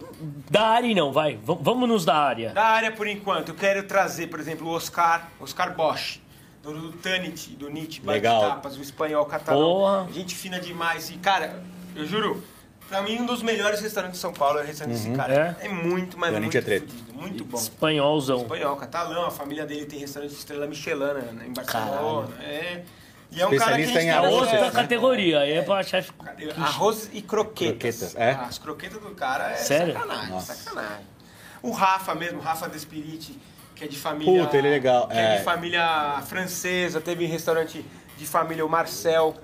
Da 0.50 0.62
área 0.66 0.92
não, 0.96 1.12
vai. 1.12 1.36
V- 1.36 1.58
vamos 1.60 1.88
nos 1.88 2.04
da 2.04 2.16
área. 2.16 2.50
Da 2.50 2.64
área, 2.64 2.90
por 2.90 3.06
enquanto, 3.06 3.50
eu 3.50 3.54
quero 3.54 3.84
trazer, 3.84 4.26
por 4.26 4.40
exemplo, 4.40 4.66
o 4.66 4.70
Oscar, 4.72 5.28
Oscar 5.40 5.76
Bosch, 5.76 6.20
do, 6.62 6.72
do 6.72 6.92
Tanit, 6.92 7.50
do 7.56 7.68
Nietzsche, 7.68 8.00
Legal. 8.04 8.40
Tapas, 8.42 8.76
o 8.76 8.82
espanhol 8.82 9.24
catalão. 9.26 9.60
Porra. 9.60 10.08
Gente 10.12 10.34
fina 10.34 10.60
demais. 10.60 11.10
E, 11.10 11.14
cara, 11.18 11.62
eu 11.96 12.06
juro, 12.06 12.42
pra 12.88 13.02
mim, 13.02 13.18
um 13.20 13.26
dos 13.26 13.42
melhores 13.42 13.80
restaurantes 13.80 14.18
de 14.18 14.22
São 14.22 14.32
Paulo 14.32 14.58
é 14.60 14.62
o 14.62 14.66
restaurante 14.66 14.96
desse 14.96 15.10
cara. 15.10 15.56
É? 15.60 15.68
muito, 15.68 16.16
mas 16.18 16.32
Do 16.32 16.40
muito 16.40 16.56
é 16.56 16.60
treta. 16.60 16.86
fudido, 16.86 17.12
muito 17.14 17.44
bom. 17.44 17.58
Espanholzão. 17.58 18.42
Espanhol, 18.42 18.76
catalão, 18.76 19.26
a 19.26 19.30
família 19.30 19.66
dele 19.66 19.86
tem 19.86 19.98
restaurante 19.98 20.30
de 20.32 20.38
estrela 20.38 20.66
Michelin 20.66 21.32
né, 21.32 21.44
em 21.48 21.52
Barcelona. 21.52 22.34
É. 22.42 22.82
E 23.34 23.40
é 23.40 23.46
um 23.46 23.56
cara 23.56 23.76
que 23.76 23.80
a 23.82 23.84
Especialista 23.86 24.00
gente 24.00 24.06
em 24.08 24.10
arroz, 24.10 24.42
Outra 24.42 24.60
né? 24.60 24.70
categoria. 24.70 25.40
Aí 25.40 25.52
é 25.52 25.62
pra 25.62 25.82
chefe. 25.82 26.12
Arroz 26.58 27.08
e 27.14 27.22
croquetas. 27.22 28.12
Croquetas, 28.12 28.16
é? 28.16 28.32
As 28.32 28.58
croquetas 28.58 29.00
do 29.00 29.10
cara 29.14 29.52
é 29.52 29.56
Sério? 29.56 29.94
sacanagem, 29.94 30.30
Nossa. 30.30 30.54
sacanagem. 30.54 31.06
O 31.62 31.70
Rafa 31.70 32.14
mesmo, 32.14 32.40
o 32.40 32.42
Rafa 32.42 32.68
Despiriti, 32.68 33.38
que 33.74 33.84
é 33.84 33.88
de 33.88 33.96
família... 33.98 34.44
Puta, 34.44 34.56
ele 34.56 34.68
é 34.68 34.70
legal, 34.70 35.08
Que 35.08 35.16
é. 35.16 35.34
é. 35.34 35.38
de 35.38 35.44
família 35.44 36.22
francesa, 36.26 37.00
teve 37.00 37.24
restaurante 37.26 37.84
de 38.16 38.26
família 38.26 38.64
o 38.64 38.68
Marcel, 38.68 39.34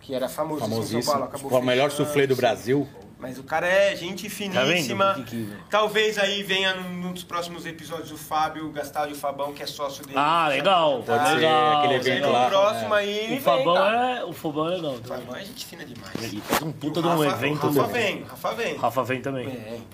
que 0.00 0.14
era 0.14 0.28
famoso 0.28 0.56
em 0.56 0.60
São 0.60 0.70
Famosíssimo. 0.70 1.04
Paulo, 1.12 1.24
acabou 1.24 1.50
Foi 1.50 1.60
o 1.60 1.64
melhor 1.64 1.90
soufflé 1.90 2.26
do 2.26 2.34
Brasil. 2.36 2.88
Mas 3.20 3.36
o 3.36 3.42
cara 3.42 3.66
é 3.66 3.96
gente 3.96 4.30
finíssima. 4.30 5.06
Tá? 5.06 5.14
Que- 5.14 5.24
que- 5.24 5.52
Talvez 5.68 6.16
aí 6.18 6.40
venha 6.44 6.72
num, 6.74 6.88
num 7.00 7.12
dos 7.12 7.24
próximos 7.24 7.66
episódios 7.66 8.12
o 8.12 8.16
Fábio 8.16 8.70
Gastaldi, 8.70 9.12
o 9.12 9.16
Fabão, 9.16 9.52
que 9.52 9.60
é 9.60 9.66
sócio 9.66 10.04
dele. 10.06 10.16
Ah, 10.16 10.46
legal. 10.46 11.02
Pode 11.04 11.26
ser, 11.28 11.34
legal. 11.34 11.78
aquele 11.78 11.94
evento 11.94 12.26
no 12.28 12.32
lá. 12.32 12.48
próximo 12.48 12.94
aí 12.94 13.24
O 13.24 13.28
vem, 13.30 13.40
Fabão, 13.40 13.74
cara. 13.74 14.18
é, 14.20 14.24
o 14.24 14.32
Fabão 14.32 14.66
é 14.68 14.76
legal. 14.76 14.92
O 14.92 15.02
Fabão 15.02 15.34
é 15.36 15.44
gente 15.44 15.66
fina 15.66 15.84
demais. 15.84 16.32
E 16.32 16.40
faz 16.40 16.62
um 16.62 16.70
puta 16.70 17.00
O 17.00 17.02
de 17.02 17.08
um 17.08 17.10
Rafa- 17.10 17.36
evento. 17.46 17.66
O 17.66 17.70
Rafa 17.72 17.86
vem, 17.92 18.22
o 18.22 18.26
Rafa 18.26 18.54
vem. 18.54 18.76
Rafa 18.76 19.02
vem 19.02 19.20
também. 19.20 19.46
Vem, 19.48 19.56
vem. 19.64 19.86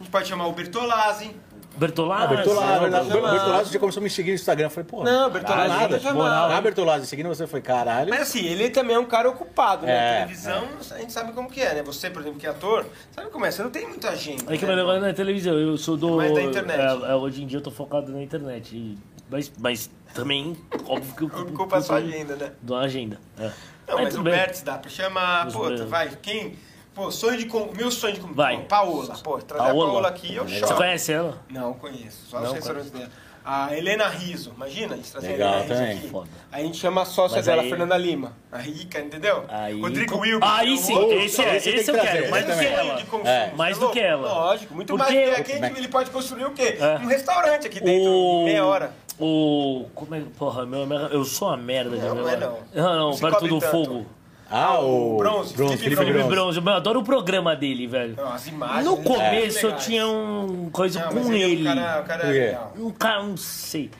A 0.00 0.02
gente 0.02 0.10
pode 0.10 0.26
chamar 0.28 0.46
o 0.48 0.52
Bertolazzi. 0.52 1.30
Bertolazzi. 1.76 2.24
Ah, 2.24 2.26
Bertolazzi, 2.36 3.08
chamar. 3.10 3.30
Bertolazzi 3.30 3.72
já 3.72 3.78
começou 3.78 4.00
a 4.00 4.04
me 4.04 4.10
seguir 4.10 4.30
no 4.30 4.34
Instagram. 4.34 4.66
Eu 4.66 4.70
falei, 4.70 4.88
pô. 4.88 5.04
Não, 5.04 5.30
Bertolazzi 5.30 5.68
nada. 5.68 6.00
chamar. 6.00 6.56
Ah, 6.56 6.60
Bertolazzi, 6.60 7.06
seguindo 7.06 7.28
você 7.28 7.46
foi 7.46 7.60
caralho. 7.60 8.10
Mas 8.10 8.22
assim, 8.22 8.44
ele 8.44 8.70
também 8.70 8.96
é 8.96 8.98
um 8.98 9.04
cara 9.04 9.28
ocupado, 9.28 9.86
né? 9.86 9.92
É, 9.92 10.20
televisão, 10.22 10.64
a 10.90 10.98
gente 10.98 11.12
sabe 11.12 11.32
como 11.32 11.48
que 11.48 11.60
é, 11.60 11.74
né? 11.74 11.82
Você, 11.84 12.10
por 12.10 12.20
exemplo, 12.22 12.40
que 12.40 12.46
é 12.46 12.50
ator, 12.50 12.86
sabe 13.12 13.30
como 13.30 13.46
é? 13.46 13.50
Você 13.50 13.62
não 13.62 13.70
tem 13.70 13.86
muita 13.86 14.10
agenda. 14.10 14.52
É 14.52 14.56
que 14.56 14.62
né? 14.64 14.68
meu 14.68 14.76
negócio 14.76 15.00
não 15.00 15.08
é 15.08 15.12
televisão, 15.12 15.54
eu 15.54 15.76
sou 15.76 15.96
do. 15.96 16.16
Mais 16.16 16.34
da 16.34 16.42
internet. 16.42 16.80
É, 16.80 17.10
é, 17.10 17.14
hoje 17.14 17.42
em 17.42 17.46
dia 17.46 17.58
eu 17.58 17.62
tô 17.62 17.70
focado 17.70 18.10
na 18.10 18.22
internet. 18.22 18.76
e- 18.76 18.98
mas, 19.30 19.52
mas 19.58 19.90
também, 20.14 20.56
óbvio 20.86 21.14
que 21.14 21.22
eu 21.22 21.42
Ocupa 21.42 21.76
a 21.76 21.82
sua 21.82 21.96
agenda, 21.96 22.34
né? 22.34 22.52
Da 22.62 22.78
agenda. 22.78 23.20
É. 23.38 23.50
Não, 23.86 23.96
mas 23.96 24.08
tudo 24.08 24.20
o 24.20 24.24
bem. 24.24 24.32
Bertz 24.32 24.62
dá 24.62 24.78
pra 24.78 24.90
chamar, 24.90 25.50
puta, 25.52 25.86
vai, 25.86 26.10
quem... 26.20 26.56
Pô, 26.98 27.12
sonho 27.12 27.38
de... 27.38 27.46
Com... 27.46 27.70
Meu 27.76 27.92
sonho 27.92 28.14
de... 28.14 28.20
Vai. 28.34 28.56
Pô, 28.56 28.62
Paola, 28.64 29.14
pô, 29.22 29.38
trazer 29.38 29.62
Paola. 29.66 29.84
a 29.84 29.86
Paola 29.92 30.08
aqui, 30.08 30.34
eu 30.34 30.42
Você 30.48 30.58
choro. 30.58 30.74
conhece 30.74 31.12
ela? 31.12 31.38
Não, 31.48 31.72
conheço, 31.74 32.26
só 32.28 32.40
Não 32.40 32.46
os 32.48 32.52
restaurantes 32.54 32.90
dela. 32.90 33.08
A 33.44 33.74
Helena 33.74 34.08
Riso, 34.08 34.52
imagina, 34.54 34.94
a 34.94 34.96
gente 34.96 35.10
trazer 35.12 35.28
Legal 35.28 35.48
a 35.48 35.56
Helena 35.60 35.74
também. 35.74 35.86
Riso 35.92 35.98
aqui. 36.00 36.08
Foda. 36.10 36.28
A 36.50 36.60
gente 36.60 36.76
chama 36.76 37.02
a 37.02 37.04
sócia 37.04 37.36
Mas 37.36 37.46
dela, 37.46 37.62
aí- 37.62 37.68
Fernanda 37.70 37.96
Lima. 37.96 38.32
A 38.50 38.58
rica, 38.58 38.98
entendeu? 39.00 39.44
Aí- 39.48 39.80
Rodrigo 39.80 40.18
Wilber. 40.18 40.46
Aí 40.50 40.74
o 40.74 40.76
sim, 40.76 40.92
outro 40.94 41.18
esse 41.20 41.40
é, 41.40 41.56
esse 41.56 41.70
tem 41.70 41.74
esse 41.78 41.84
que 41.84 41.90
eu 41.90 41.94
trazer, 41.94 42.10
quero, 42.10 42.22
esse 42.24 42.30
mais 42.32 42.44
do 42.44 42.50
que 42.50 42.56
também. 42.58 42.72
ela. 42.72 42.94
de 42.96 43.04
consumo, 43.04 43.28
É. 43.28 43.48
você 43.50 43.56
Mais 43.56 43.76
é 43.76 43.80
do 43.80 43.90
que 43.90 44.00
louco? 44.00 44.26
ela. 44.26 44.28
Lógico, 44.34 44.74
muito 44.74 44.96
Porque 44.96 45.14
mais. 45.14 45.36
Porque 45.36 45.52
aqui 45.52 45.78
ele 45.78 45.88
pode 45.88 46.10
construir 46.10 46.44
o 46.46 46.50
quê? 46.50 46.76
É. 46.80 46.96
Um 46.98 47.06
restaurante 47.06 47.66
aqui 47.68 47.80
dentro, 47.80 48.10
em 48.10 48.44
meia 48.44 48.66
hora. 48.66 48.92
O. 49.20 49.86
Como 49.94 50.14
é 50.14 50.20
que. 50.20 50.26
Porra, 50.30 50.66
meu, 50.66 50.80
eu 51.10 51.24
sou 51.24 51.48
uma 51.48 51.56
merda 51.56 51.96
de 51.96 52.02
Não, 52.02 52.14
não 52.16 52.28
é 52.28 52.36
memória. 52.36 52.58
não. 52.74 52.82
Não, 52.82 52.90
não, 52.96 53.06
Não 53.06 53.12
se 53.14 53.20
perto 53.20 53.34
cobre 53.34 53.48
do 53.48 53.58
tanto. 53.60 53.70
fogo. 53.70 54.06
Ah, 54.50 54.80
o. 54.80 55.14
o 55.14 55.16
Bronze, 55.18 55.54
Bronze, 55.54 55.76
Felipe 55.76 55.96
Felipe 55.96 56.18
Bronze. 56.18 56.34
Bronze. 56.34 56.60
Eu 56.60 56.68
adoro 56.70 57.00
o 57.00 57.04
programa 57.04 57.54
dele, 57.54 57.86
velho. 57.86 58.14
Não, 58.16 58.32
as 58.32 58.46
imagens. 58.46 58.84
No 58.86 58.96
começo 58.98 59.58
eu 59.58 59.68
legais. 59.70 59.84
tinha 59.84 60.06
um 60.08 60.70
coisa 60.70 61.00
Não, 61.00 61.08
com 61.12 61.32
ele. 61.32 61.42
é 61.42 61.48
ele. 61.50 61.64
cara, 61.64 62.00
o 62.00 62.04
cara 62.04 62.20
Por 62.24 62.32
quê? 62.32 62.38
é 62.38 62.44
legal. 62.46 62.72
Um 62.78 62.90
cara, 62.90 63.22
não 63.22 63.36
sei. 63.36 63.90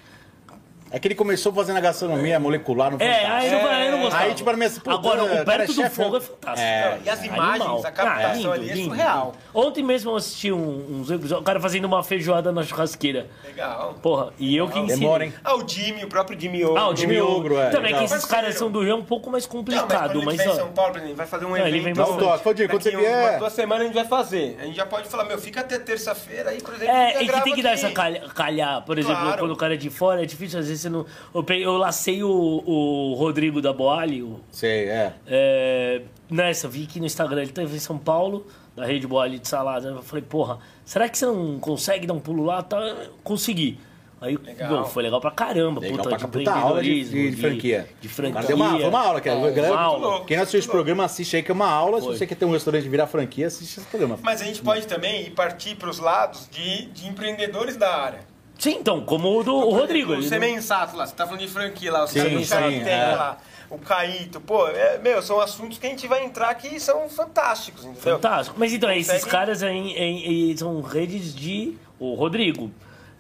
É 0.91 0.99
que 0.99 1.07
ele 1.09 1.15
começou 1.15 1.53
fazendo 1.53 1.77
a 1.77 1.81
gastronomia 1.81 2.39
molecular 2.41 2.91
no 2.91 3.03
É, 3.03 3.25
aí 3.27 3.51
não, 3.51 3.67
aí 3.67 3.91
não 3.91 4.01
gostava. 4.01 4.25
Aí, 4.25 4.35
tipo, 4.35 4.49
era 4.51 4.65
assim, 4.67 4.81
pô, 4.81 4.91
Agora, 4.91 5.25
o 5.25 5.29
cara, 5.29 5.45
Perto 5.45 5.67
do 5.67 5.73
chefe, 5.75 5.97
Fogo 5.97 6.15
é 6.15 6.19
eu- 6.19 6.23
fantástico. 6.23 6.61
É. 6.67 6.99
E 7.05 7.11
as 7.11 7.25
imagens, 7.25 7.61
Animal. 7.61 7.79
a 7.87 7.91
captação 7.91 8.51
Ah, 8.51 8.55
ali 8.55 8.71
é 8.71 8.75
lindo, 8.75 8.89
surreal. 8.91 9.35
Ontem 9.55 9.83
mesmo 9.85 10.11
eu 10.11 10.17
assisti 10.17 10.51
um- 10.53 11.01
uns 11.01 11.11
episódios, 11.11 11.41
o 11.41 11.45
cara 11.45 11.61
fazendo 11.61 11.85
uma 11.85 12.03
feijoada 12.03 12.51
na 12.53 12.63
churrasqueira. 12.63 13.27
Legal. 13.45 13.95
Porra, 14.03 14.33
e 14.39 14.57
eu 14.57 14.69
que 14.69 14.79
ensinei. 14.79 14.99
Demora, 14.99 15.25
hein? 15.27 15.35
Ah, 15.45 15.57
o 15.57 15.69
Jimmy, 15.69 16.05
o 16.05 16.09
próprio 16.09 16.41
Jimmy 16.41 16.65
Ogro. 16.65 16.79
Ah, 16.79 16.89
o 16.89 16.97
Jimmy 16.97 17.15
Jimmy 17.15 17.27
Ogro. 17.27 17.39
Ogro, 17.55 17.59
é, 17.59 17.71
Também 17.71 17.95
que 17.95 18.05
esses 18.05 18.25
caras 18.25 18.55
são 18.55 18.71
do 18.71 18.81
Rio 18.83 18.93
é 18.93 18.95
um 18.95 19.05
pouco 19.05 19.31
mais 19.31 19.47
Não, 19.47 19.55
mas 19.55 19.67
complicado, 19.77 20.17
ele 20.19 20.25
mas, 20.27 20.41
em 20.41 20.49
ó. 20.49 20.55
São 20.55 20.69
Paulo, 20.73 20.93
por 20.93 20.99
exemplo, 21.01 21.17
vai 21.17 21.27
fazer 21.27 21.45
um 21.45 21.51
Não, 21.51 21.57
evento. 21.57 21.69
ele 21.69 21.81
vem 21.81 21.93
Dá 21.95 22.03
um 22.03 22.07
bastante. 22.07 22.25
toque. 22.29 22.45
Fodinho, 22.45 22.69
quando 22.69 22.83
daqui 22.85 22.97
você 22.97 23.03
vier- 23.03 23.29
umas 23.29 23.39
duas 23.39 23.53
semanas 23.53 23.83
a 23.83 23.87
gente 23.87 23.95
vai 23.95 24.05
fazer. 24.07 24.57
A 24.61 24.65
gente 24.65 24.77
já 24.77 24.87
pode 24.87 25.09
falar, 25.09 25.25
meu, 25.25 25.39
fica 25.39 25.61
até 25.61 25.79
terça-feira 25.79 26.51
aí, 26.51 26.61
por 26.63 26.75
exemplo. 26.75 26.95
É, 26.95 27.11
é 27.15 27.19
que 27.19 27.25
grava 27.27 27.45
tem 27.45 27.55
que 27.55 27.63
dar 27.63 27.71
aqui. 27.73 27.85
essa 27.85 27.91
calha, 27.91 28.21
calhar. 28.35 28.83
Por 28.85 28.99
exemplo, 28.99 29.21
Claro. 29.23 29.39
quando 29.39 29.51
o 29.53 29.57
cara 29.57 29.75
é 29.75 29.77
de 29.77 29.91
fora, 29.91 30.23
é 30.23 30.27
difícil, 30.27 30.59
às 30.59 30.67
vezes 30.69 30.78
você 30.79 30.89
não. 30.89 31.05
Eu, 31.35 31.43
pe- 31.45 31.61
eu 31.61 31.77
lacei 31.77 32.23
o, 32.23 32.31
o 32.31 33.15
Rodrigo 33.15 33.61
da 33.61 33.73
Boali, 33.73 34.23
o- 34.23 34.41
Sei, 34.51 34.89
é. 34.89 35.13
é, 35.27 36.03
nessa, 36.31 36.69
vi 36.69 36.87
que 36.87 36.99
no 37.01 37.07
Instagram 37.07 37.43
ele 37.43 37.53
teve 37.53 37.77
em 37.77 37.81
São 37.81 37.99
Paulo, 37.99 38.47
da 38.77 38.87
rede 38.87 39.07
Boali 39.07 39.39
de 39.39 39.49
salada. 39.49 39.89
Eu 39.89 40.03
falei, 40.03 40.25
porra, 40.25 40.59
será 40.85 41.09
que 41.09 41.19
você 41.19 41.27
não 41.27 41.59
consegue 41.59 42.07
dar 42.07 42.15
um 42.15 42.21
pulo 42.21 42.45
lá? 42.45 42.63
Tá, 42.63 42.79
consegui. 43.25 43.79
Aí 44.21 44.37
Legal. 44.37 44.83
pô, 44.83 44.85
foi 44.91 45.05
legal 45.05 45.21
pra 45.21 45.31
caramba, 45.31 45.81
Legal 45.81 45.99
puta, 45.99 46.09
pra 46.09 46.19
de 46.19 46.27
puta 46.27 46.51
aula 46.53 46.83
de, 46.83 47.05
de, 47.05 47.31
de 47.31 47.37
franquia. 47.37 47.89
De 48.01 48.09
O 48.09 48.11
franquia. 48.11 48.35
cara 48.35 48.47
deu 48.49 48.57
uma, 48.57 48.71
foi 48.77 48.89
uma 48.89 49.01
aula, 49.01 49.21
que 49.21 49.29
a 49.29 49.35
galera, 49.37 49.73
uma 49.75 49.81
aula. 49.81 50.25
Quem 50.25 50.37
não 50.37 50.43
assistiu 50.43 50.59
esse 50.59 50.69
programa, 50.69 51.05
assiste 51.05 51.37
aí, 51.37 51.43
que 51.45 51.53
é 51.53 51.55
uma 51.55 51.71
aula. 51.71 52.01
Foi. 52.01 52.15
Se 52.15 52.19
você 52.19 52.27
quer 52.27 52.35
ter 52.35 52.45
um 52.45 52.51
restaurante 52.51 52.85
e 52.85 52.89
virar 52.89 53.07
franquia, 53.07 53.47
assiste 53.47 53.79
esse 53.79 53.87
programa. 53.87 54.19
Mas 54.21 54.43
a 54.43 54.45
gente 54.45 54.61
pode 54.61 54.89
também 54.89 55.23
ir 55.23 55.31
partir 55.31 55.77
para 55.77 55.89
os 55.89 56.01
lados 56.01 56.49
de, 56.51 56.87
de 56.87 57.07
empreendedores 57.07 57.77
da 57.77 57.95
área. 57.95 58.19
Sim, 58.59 58.77
então, 58.81 59.01
como 59.03 59.39
o 59.39 59.45
do 59.45 59.55
o 59.55 59.71
Rodrigo. 59.73 60.13
O 60.13 60.17
não- 60.17 60.23
Semensato 60.23 60.97
lá, 60.97 61.07
você 61.07 61.15
tá 61.15 61.25
falando 61.25 61.41
de 61.41 61.49
franquia 61.49 61.93
lá, 61.93 62.05
o 62.05 62.09
Sim, 62.09 62.45
sim, 62.45 62.57
tem 62.85 62.93
é. 62.93 63.15
lá. 63.17 63.39
O 63.71 63.79
Caíto, 63.79 64.41
pô, 64.41 64.67
é, 64.67 64.99
meu, 64.99 65.23
são 65.23 65.39
assuntos 65.41 65.79
que 65.79 65.87
a 65.87 65.91
gente 65.91 66.07
vai 66.09 66.25
entrar 66.25 66.53
que 66.55 66.81
são 66.81 67.09
fantásticos, 67.09 67.85
entendeu? 67.85 68.15
Fantástico. 68.17 68.57
Mas 68.59 68.73
então, 68.73 68.91
esses 68.91 69.13
Consegue- 69.13 69.31
caras 69.31 69.63
aí, 69.63 69.95
aí- 69.97 70.25
aí 70.27 70.59
são 70.59 70.81
redes 70.81 71.35
de. 71.35 71.77
O 72.01 72.15
Rodrigo. 72.15 72.71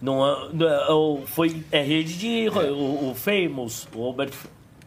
Não, 0.01 0.27
é- 0.27 0.48
não 0.53 0.68
é- 0.68 0.90
o- 0.92 1.22
foi, 1.27 1.62
é 1.70 1.83
rede 1.83 2.16
de. 2.18 2.48
O, 2.48 3.11
o 3.11 3.14
Famous, 3.14 3.87
o 3.94 4.03
Albert, 4.07 4.33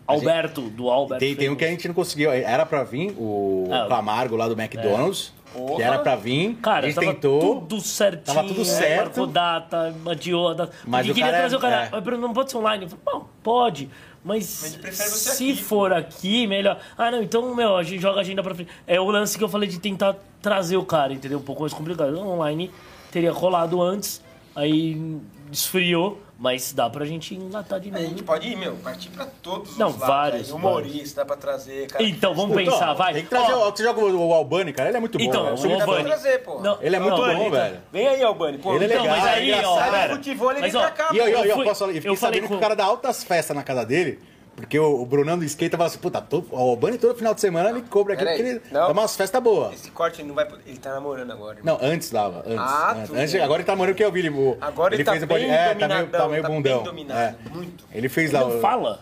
Alberto, 0.08 0.62
do 0.62 0.90
Albert. 0.90 1.20
Tem, 1.20 1.36
tem 1.36 1.50
um 1.50 1.56
que 1.56 1.64
a 1.64 1.68
gente 1.70 1.88
não 1.88 1.94
conseguiu. 1.96 2.32
Era 2.32 2.66
pra 2.66 2.84
vir, 2.84 3.14
o 3.18 3.68
Ah, 3.72 3.86
Camargo 3.88 4.36
lá 4.36 4.48
do 4.48 4.60
McDonald's. 4.60 5.32
Porra. 5.54 5.76
Que 5.76 5.82
era 5.84 6.00
pra 6.00 6.16
vir. 6.16 6.56
Cara, 6.62 6.94
tava 6.94 7.14
tentou. 7.14 7.62
tudo 7.62 7.82
certinho. 7.82 8.24
tava 8.36 8.48
tudo 8.48 8.64
certo. 8.66 9.06
Marcou 9.06 9.28
data, 9.28 9.94
adiou 10.10 10.50
a 10.50 10.54
data. 10.54 10.74
Mas 10.86 11.06
o 11.06 11.10
queria 11.10 11.26
cara 11.26 11.38
é- 11.38 11.40
trazer 11.42 11.56
o 11.56 11.60
cara. 11.60 11.76
é. 11.86 11.90
Mas 11.92 12.04
Bruno, 12.04 12.22
não 12.28 12.34
pode 12.34 12.52
ser 12.52 12.58
online. 12.58 12.84
Eu 12.86 12.90
falei, 12.90 13.04
não, 13.06 13.28
pode. 13.44 13.90
Mas, 14.24 14.78
Mas 14.84 14.96
se 14.96 15.52
aqui. 15.52 15.56
for 15.62 15.92
aqui, 15.92 16.46
melhor. 16.46 16.78
Ah, 16.98 17.10
não, 17.10 17.24
então, 17.24 17.56
meu, 17.56 17.76
a 17.76 17.82
gente 17.84 18.00
joga 18.02 18.20
a 18.20 18.22
agenda 18.22 18.44
pra 18.44 18.54
frente. 18.54 18.70
É 18.86 19.00
o 19.02 19.10
lance 19.10 19.36
que 19.38 19.44
eu 19.44 19.50
falei 19.50 19.68
de 19.68 19.80
tentar 19.80 20.16
trazer 20.42 20.78
o 20.78 20.86
cara, 20.86 21.12
entendeu? 21.12 21.40
Um 21.40 21.44
pouco 21.44 21.62
mais 21.62 21.74
complicado. 21.74 22.16
Online 22.20 22.70
teria 23.12 23.32
rolado 23.32 23.82
antes, 23.82 24.22
aí 24.56 25.18
esfriou, 25.52 26.20
mas 26.40 26.72
dá 26.74 26.90
pra 26.90 27.06
gente 27.06 27.36
engatar 27.36 27.80
de 27.80 27.90
A 27.90 27.92
novo. 27.94 28.04
gente 28.06 28.24
pode 28.24 28.48
ir, 28.48 28.56
meu, 28.56 28.74
partir 28.78 29.10
pra 29.10 29.26
todos 29.44 29.78
Não, 29.78 29.88
os 29.90 29.94
lados. 29.94 30.08
vários, 30.08 30.48
aí. 30.50 30.54
Humorista, 30.56 31.22
dá 31.22 31.26
pra 31.26 31.36
trazer, 31.38 31.88
cara. 31.88 32.04
Então, 32.04 32.34
vamos 32.34 32.58
Puta, 32.58 32.72
pensar, 32.72 32.92
ó, 32.92 32.94
vai. 32.96 33.14
Tem 33.14 33.24
que 33.24 33.30
trazer. 33.30 33.54
Ó, 33.54 33.68
o- 33.68 33.72
Você 33.76 33.84
joga 33.84 34.00
o, 34.02 34.28
o 34.30 34.34
Albani, 34.34 34.74
cara? 34.74 34.90
Ele 34.90 34.98
é 34.98 35.00
muito 35.00 35.18
bom. 35.18 35.24
Então, 35.24 35.44
velho. 35.44 35.56
Eu 35.56 35.58
o 35.58 35.60
muito 35.68 35.78
Dá 35.80 35.84
pra 35.86 35.94
Albani. 35.94 36.10
trazer, 36.10 36.44
pô. 36.44 36.60
Não, 36.62 36.78
Ele 36.82 36.96
é 36.96 37.00
muito 37.00 37.18
não, 37.18 37.26
bom, 37.26 37.32
então, 37.34 37.52
velho. 37.52 37.78
Vem 37.92 38.08
aí, 38.08 38.24
Albani, 38.24 38.58
pô. 38.58 38.74
Ele 38.76 38.86
é 38.86 38.88
Então, 38.88 39.02
legal, 39.04 39.18
mas 39.18 39.26
é 39.28 39.34
aí, 39.34 39.48
engraçado. 39.50 39.72
ó, 39.72 39.78
Sai 39.80 39.92
pera. 39.92 40.08
do 40.08 40.16
futebol, 40.16 40.52
ele 40.52 40.62
Mas, 40.62 40.72
vem 40.74 40.82
ó, 40.82 40.84
pra 40.86 40.92
cá, 40.92 41.10
E 41.14 41.18
eu, 41.18 41.28
eu, 41.28 41.30
eu, 41.40 41.46
Eu 41.46 41.56
fui- 41.56 41.66
posso, 41.66 41.84
eu 41.84 41.88
fiquei 41.94 42.10
eu 42.12 42.16
falei 42.16 42.18
sabendo 42.40 42.42
que 42.44 42.48
com- 42.54 42.58
o 42.58 42.60
cara 42.62 42.76
dá 42.76 42.86
altas 42.86 43.24
festas 43.24 43.56
na 43.56 43.64
casa 43.64 43.86
dele. 43.86 44.20
Porque 44.56 44.78
o, 44.78 45.02
o 45.02 45.06
Brunão 45.06 45.40
do 45.40 45.46
skate 45.46 45.72
tava 45.72 45.86
assim, 45.86 45.98
puta, 45.98 46.22
todo, 46.22 46.46
o 46.52 46.56
Albani 46.58 46.98
todo 46.98 47.16
final 47.16 47.34
de 47.34 47.42
semana 47.42 47.70
ele 47.70 47.82
cobra 47.84 48.14
aqui 48.14 48.24
porque 48.26 48.42
ele 48.42 48.62
não. 48.72 48.82
dá 48.88 48.92
umas 48.92 49.16
festas 49.16 49.42
boas. 49.42 49.74
Esse 49.74 49.90
corte 49.92 50.22
não 50.24 50.36
vai... 50.36 50.48
Ele 50.68 50.78
tá 50.78 50.94
namorando 50.94 51.32
agora. 51.32 51.58
irmão. 51.60 51.80
Não, 51.82 51.88
antes 51.88 52.12
dava. 52.12 52.40
Antes. 52.40 52.58
Ah, 52.60 52.92
antes. 52.92 53.08
tudo 53.10 53.20
Antes- 53.20 53.34
bem. 53.34 53.42
agora 53.42 53.62
ele 53.62 53.66
tá 53.66 53.72
namorando 53.72 53.96
que 53.96 54.04
eu 54.04 54.12
vi 54.12 54.20
ele. 54.20 54.30
o- 54.30 54.58
Agora 54.62 54.94
ele, 54.94 55.04
tá 55.04 55.12
fez 55.14 55.24
o 55.24 55.28
bem 55.28 55.38
pod- 55.40 55.50
É, 55.50 55.58
tá 55.58 55.64
meio, 55.64 55.80
dominadão, 55.80 56.20
tá 56.22 56.28
meio 56.28 56.42
tá 56.44 56.50
bundão. 56.50 56.76
bem 56.78 56.84
dominado, 56.84 57.20
É. 57.20 57.36
muito. 57.50 57.84
Ele 57.92 58.10
fez 58.10 58.32
lá. 58.32 58.42
Não 58.42 58.58
o- 58.58 58.62
fala. 58.62 59.00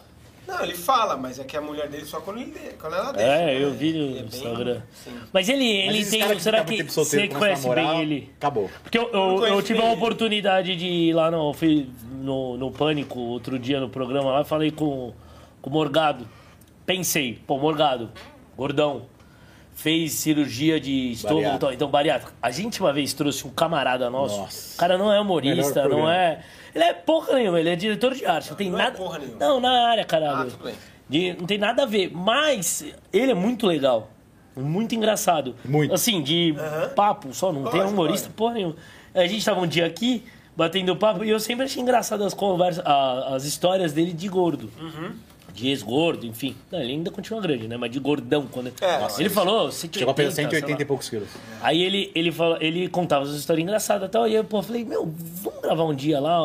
Não, 0.47 0.63
ele 0.63 0.73
fala, 0.75 1.15
mas 1.17 1.37
é 1.39 1.43
que 1.43 1.55
a 1.57 1.61
mulher 1.61 1.87
dele 1.89 2.05
só 2.05 2.21
quando, 2.21 2.39
ele, 2.39 2.53
quando 2.79 2.95
ela 2.95 3.11
deixa. 3.11 3.27
É, 3.31 3.45
né? 3.45 3.63
eu 3.63 3.71
vi 3.71 3.89
Ele 3.89 3.99
é 3.99 4.07
no 4.07 4.13
bem- 4.15 4.39
Instagram. 4.39 4.81
sim. 5.03 5.11
Mas 5.33 5.49
ele, 5.49 5.57
Mas 5.63 5.89
ele 5.89 5.97
esses 5.99 6.11
tem. 6.11 6.19
caras 6.21 6.41
será 6.41 6.57
ficam 6.59 6.65
que 6.65 6.71
muito 6.83 6.87
tempo 6.87 6.91
solteiro, 7.05 7.27
você 7.31 7.35
a 7.35 7.39
conhece 7.39 7.61
namorar, 7.63 7.85
bem 7.93 8.01
ele? 8.01 8.31
Acabou. 8.37 8.69
Porque 8.81 8.97
eu, 8.97 9.03
Eu 9.13 9.13
eu, 9.13 9.35
conheço 9.39 9.61
tive 9.63 9.79
a 9.81 9.85
ele. 9.85 9.93
oportunidade 9.93 10.75
de 10.75 10.87
ir 10.87 11.13
lá 11.13 11.29
no, 11.29 11.53
fui 11.53 11.89
no, 12.13 12.57
no 12.57 12.71
Pânico 12.71 13.19
outro 13.19 13.59
dia 13.59 13.79
no 13.79 13.89
programa 13.89 14.31
lá, 14.31 14.43
falei 14.43 14.71
com, 14.71 15.13
com 15.61 15.69
o 15.69 15.73
Morgado. 15.73 16.27
Pensei, 16.85 17.39
pô, 17.45 17.57
Morgado, 17.57 18.09
gordão, 18.57 19.03
fez 19.75 20.13
cirurgia 20.13 20.79
de 20.79 21.11
estômago, 21.11 21.37
Bariátrico. 21.41 21.57
então, 21.65 21.73
então 21.73 21.89
bariátrico. 21.89 22.33
A 22.41 22.51
gente 22.51 22.81
uma 22.81 22.91
vez 22.91 23.13
trouxe 23.13 23.45
um 23.47 23.49
camarada 23.51 24.09
nosso. 24.09 24.37
Nossa. 24.37 24.75
O 24.75 24.77
cara 24.77 24.97
não 24.97 25.11
é 25.13 25.19
humorista, 25.19 25.87
não 25.87 26.09
é. 26.09 26.41
Ele 26.73 26.83
é 26.83 26.93
porra 26.93 27.33
nenhuma, 27.35 27.59
ele 27.59 27.69
é 27.69 27.75
diretor 27.75 28.13
de 28.13 28.25
arte. 28.25 28.49
Não 28.49 28.57
tem 28.57 28.69
não 28.69 28.79
é 28.79 28.83
nada. 28.83 28.97
porra 28.97 29.19
nenhuma. 29.19 29.37
Não, 29.39 29.59
na 29.59 29.87
área, 29.87 30.03
caralho. 30.05 30.41
Ah, 30.41 30.45
tudo 30.45 30.63
bem. 30.63 30.75
De- 31.07 31.33
não 31.39 31.45
tem 31.47 31.57
nada 31.57 31.83
a 31.83 31.85
ver. 31.85 32.11
Mas 32.13 32.85
ele 33.13 33.31
é 33.31 33.35
muito 33.35 33.65
legal. 33.65 34.09
Muito 34.55 34.93
engraçado. 34.93 35.55
Muito. 35.63 35.93
Assim, 35.93 36.21
de 36.21 36.53
papo 36.95 37.33
só, 37.33 37.51
não 37.53 37.63
tem 37.71 37.81
humorista, 37.81 38.29
porra 38.35 38.55
nenhuma. 38.55 38.75
A 39.13 39.25
gente 39.25 39.43
tava 39.45 39.61
um 39.61 39.67
dia 39.67 39.85
aqui, 39.85 40.23
batendo 40.55 40.95
papo, 40.95 41.23
e 41.23 41.29
eu 41.29 41.39
sempre 41.39 41.65
achei 41.65 41.81
engraçado 41.81 42.23
as 42.23 42.33
conversas, 42.33 42.85
a- 42.85 43.35
as 43.35 43.45
histórias 43.45 43.93
dele 43.93 44.11
de 44.11 44.27
gordo. 44.27 44.69
Uhum. 44.79 45.13
De 45.53 45.69
ex-gordo, 45.69 46.25
enfim. 46.25 46.55
Não, 46.71 46.79
ele 46.79 46.93
ainda 46.93 47.11
continua 47.11 47.41
grande, 47.41 47.67
né? 47.67 47.77
Mas 47.77 47.91
de 47.91 47.99
gordão. 47.99 48.47
Quando... 48.49 48.71
É, 48.81 48.99
Nossa, 48.99 49.21
ele 49.21 49.29
falou, 49.29 49.71
180, 49.71 49.99
Chegou 49.99 50.11
a 50.11 50.15
pesar 50.15 50.31
sei 50.31 50.43
180 50.45 50.73
lá. 50.73 50.81
e 50.81 50.85
poucos 50.85 51.09
quilos. 51.09 51.29
Aí 51.61 51.81
ele, 51.81 52.11
ele, 52.15 52.31
fala, 52.31 52.57
ele 52.61 52.87
contava 52.87 53.25
essas 53.25 53.37
histórias 53.37 53.63
engraçadas 53.63 54.07
e 54.07 54.11
tal. 54.11 54.27
E 54.27 54.35
eu 54.35 54.43
pô, 54.43 54.61
falei, 54.61 54.85
meu, 54.85 55.11
vamos 55.15 55.61
gravar 55.61 55.83
um 55.83 55.93
dia 55.93 56.19
lá? 56.19 56.39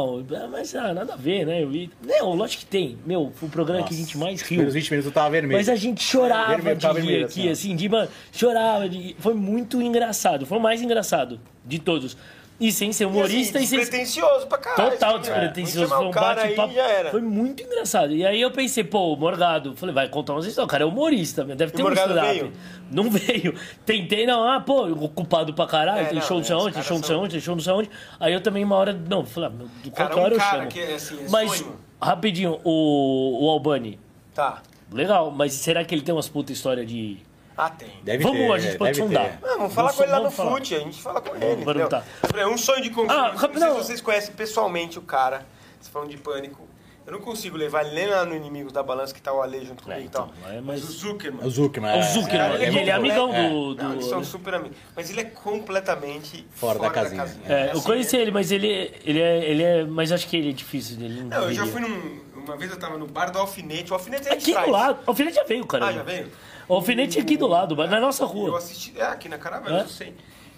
Mas 0.50 0.74
ah, 0.74 0.92
nada 0.92 1.14
a 1.14 1.16
ver, 1.16 1.46
né? 1.46 1.62
Eu 1.62 1.68
vi. 1.68 1.90
Não, 2.02 2.34
lógico 2.34 2.60
que 2.60 2.66
tem. 2.66 2.98
Meu, 3.04 3.32
o 3.40 3.48
programa 3.48 3.82
que 3.84 3.94
a 3.94 3.96
gente 3.96 4.16
mais 4.18 4.36
Os 4.36 4.42
riu. 4.42 4.48
primeiros 4.48 4.74
20 4.74 4.90
minutos 4.90 5.06
eu 5.06 5.12
tava 5.12 5.30
vermelho. 5.30 5.58
Mas 5.58 5.68
a 5.68 5.76
gente 5.76 6.02
chorava 6.02 6.54
Vermelho, 6.54 6.76
de 6.76 6.86
vermelho, 6.86 7.26
aqui, 7.26 7.40
assim, 7.48 7.50
assim, 7.50 7.76
de, 7.76 7.88
mano, 7.88 8.08
chorava 8.32 8.88
de... 8.88 9.14
Foi 9.18 9.34
muito 9.34 9.80
engraçado, 9.80 10.46
foi 10.46 10.58
o 10.58 10.60
mais 10.60 10.82
engraçado 10.82 11.40
de 11.64 11.78
todos. 11.78 12.16
E 12.58 12.70
sem 12.70 12.92
ser 12.92 13.06
humorista 13.06 13.58
e 13.58 13.64
e 13.64 13.66
sem 13.66 13.80
despretensioso 13.80 14.46
pra 14.46 14.58
caralho. 14.58 14.92
Total 14.92 15.16
assim, 15.16 15.20
despretensioso. 15.22 15.88
chamar 15.88 15.96
Foi 15.96 16.06
um 16.06 16.10
bate-papo. 16.12 16.74
Foi 17.10 17.20
muito 17.20 17.62
engraçado. 17.64 18.12
E 18.14 18.24
aí 18.24 18.40
eu 18.40 18.50
pensei, 18.50 18.84
pô, 18.84 19.12
o 19.12 19.16
Morgado. 19.16 19.74
Falei, 19.74 19.92
vai 19.94 20.08
contar 20.08 20.34
umas 20.34 20.46
histórias. 20.46 20.68
O 20.68 20.70
cara 20.70 20.84
é 20.84 20.86
humorista, 20.86 21.44
deve 21.44 21.72
ter 21.72 21.82
um 21.82 21.92
stand-up. 21.92 22.52
Não 22.90 23.10
veio. 23.10 23.54
Tentei, 23.84 24.24
não. 24.24 24.48
Ah, 24.48 24.60
pô, 24.60 24.86
ocupado 24.86 25.52
pra 25.52 25.66
caralho. 25.66 26.02
É, 26.02 26.04
tem 26.04 26.14
não, 26.14 26.22
show 26.22 26.36
não 26.36 26.44
sei 26.44 26.54
é, 26.54 26.58
onde, 26.58 26.74
tem 26.74 26.82
show 26.82 26.96
não 26.96 27.04
sei 27.04 27.16
onde, 27.16 27.30
tem 27.32 27.40
show 27.40 27.56
não 27.56 27.62
sei 27.62 27.72
onde. 27.72 27.90
Aí 28.20 28.32
eu 28.32 28.40
também, 28.40 28.62
uma 28.62 28.76
hora. 28.76 28.92
Não, 28.92 29.24
falei, 29.26 29.50
ah, 29.50 29.90
qualquer 29.90 30.20
hora 30.20 30.34
eu 30.34 30.40
chamo. 30.40 30.68
que 30.68 30.80
é, 30.80 30.94
assim, 30.94 31.24
é 31.24 31.28
Mas, 31.28 31.50
sonho. 31.56 31.76
rapidinho, 32.00 32.60
o, 32.62 33.46
o 33.46 33.50
Albani. 33.50 33.98
Tá. 34.32 34.62
Legal, 34.92 35.30
mas 35.32 35.54
será 35.54 35.84
que 35.84 35.92
ele 35.92 36.02
tem 36.02 36.14
umas 36.14 36.28
puta 36.28 36.52
história 36.52 36.86
de. 36.86 37.18
Ah, 37.56 37.70
tem. 37.70 37.88
Deve 38.02 38.22
Vamos, 38.24 38.38
ter, 38.38 38.52
a 38.52 38.58
gente 38.58 38.74
é, 38.74 38.78
pode 38.78 38.96
sondar. 38.96 39.38
Não, 39.40 39.58
vamos 39.58 39.74
falar 39.74 39.88
Vamos 39.92 39.96
com 39.96 40.02
ele 40.02 40.10
lá 40.12 40.16
no 40.18 40.22
vamos 40.24 40.34
falar. 40.36 40.50
fute, 40.52 40.74
a 40.74 40.78
gente 40.80 41.02
fala 41.02 41.20
com 41.20 41.36
ele. 41.36 41.46
entendeu? 41.46 41.64
perguntar. 41.64 42.04
É 42.36 42.46
um 42.46 42.58
sonho 42.58 42.82
de 42.82 42.90
consumo. 42.90 43.12
Ah, 43.12 43.28
não 43.32 43.36
rápido, 43.38 43.58
sei 43.58 43.68
se 43.68 43.74
não. 43.74 43.82
vocês 43.82 44.00
conhecem 44.00 44.34
pessoalmente 44.34 44.98
o 44.98 45.02
cara. 45.02 45.46
Vocês 45.80 45.88
falam 45.92 46.08
de 46.08 46.16
pânico. 46.16 46.66
Eu 47.06 47.12
não 47.12 47.20
consigo 47.20 47.54
levar 47.58 47.84
ele 47.84 47.94
nem 47.94 48.06
lá 48.06 48.24
no 48.24 48.34
Inimigos 48.34 48.72
da 48.72 48.82
Balança, 48.82 49.12
que 49.12 49.20
tá 49.20 49.30
o 49.30 49.42
Ale 49.42 49.62
junto 49.62 49.82
comigo 49.82 50.00
e 50.00 50.04
então, 50.06 50.28
tal. 50.42 50.50
é, 50.50 50.54
Mas 50.62 50.80
mas- 50.80 50.84
o 50.84 50.92
Zuckerman. 50.92 51.46
O 51.46 51.50
Zuckerman. 51.50 51.90
É 51.90 51.96
o 51.96 51.98
é, 51.98 52.02
Zuckerman. 52.02 52.62
é, 52.62 52.70
e 52.72 52.78
ele 52.78 52.90
é 52.90 52.92
amigão 52.94 53.30
né? 53.30 53.48
do. 53.50 53.54
Não, 53.74 53.88
do- 53.90 53.92
eles 53.96 54.06
são 54.06 54.24
super 54.24 54.54
amigos. 54.54 54.76
Mas 54.96 55.10
ele 55.10 55.20
é 55.20 55.24
completamente 55.24 56.46
Fora 56.54 56.78
da 56.78 56.90
casinha. 56.90 57.24
É, 57.46 57.66
eu 57.66 57.72
assim, 57.72 57.80
conheci 57.82 58.16
ele, 58.16 58.30
mas 58.30 58.50
ele, 58.50 58.90
ele, 59.04 59.20
é, 59.20 59.44
ele 59.44 59.62
é. 59.62 59.84
Mas 59.84 60.12
acho 60.12 60.26
que 60.26 60.36
ele 60.36 60.50
é 60.50 60.52
difícil 60.52 60.96
dele. 60.96 61.24
Não, 61.24 61.42
eu 61.42 61.52
já 61.52 61.66
fui 61.66 61.80
num. 61.80 62.20
Uma 62.42 62.56
vez 62.56 62.70
eu 62.70 62.78
tava 62.78 62.96
no 62.98 63.06
bar 63.06 63.30
do 63.30 63.38
Alfinete. 63.38 63.90
O 63.90 63.94
Alfinete 63.94 64.28
é 64.28 64.32
Aqui 64.32 64.52
do 64.54 64.70
lado. 64.70 64.98
O 65.06 65.10
alfinete 65.10 65.36
já 65.36 65.44
veio, 65.44 65.66
cara. 65.66 65.86
Ah, 65.86 65.92
já 65.92 66.02
veio? 66.02 66.30
O 66.68 66.74
alfinete 66.74 67.18
é 67.18 67.22
aqui 67.22 67.36
do 67.36 67.46
lado, 67.46 67.74
na 67.76 68.00
nossa 68.00 68.22
Eu 68.24 68.28
rua. 68.28 68.58
assisti. 68.58 68.92
É, 68.98 69.04
aqui 69.04 69.28
na 69.28 69.38
Caravana, 69.38 69.80
É? 69.80 69.82
eu 69.82 69.88
sei. 69.88 70.14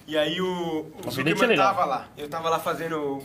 E 0.07 0.17
aí 0.17 0.41
o, 0.41 0.47
o 0.47 0.93
Alfinete 1.05 1.45
é 1.45 1.57
tava 1.57 1.85
lá. 1.85 2.07
Eu 2.17 2.29
tava 2.29 2.49
lá 2.49 2.61
fazendo. 2.61 2.97
o- 2.97 3.17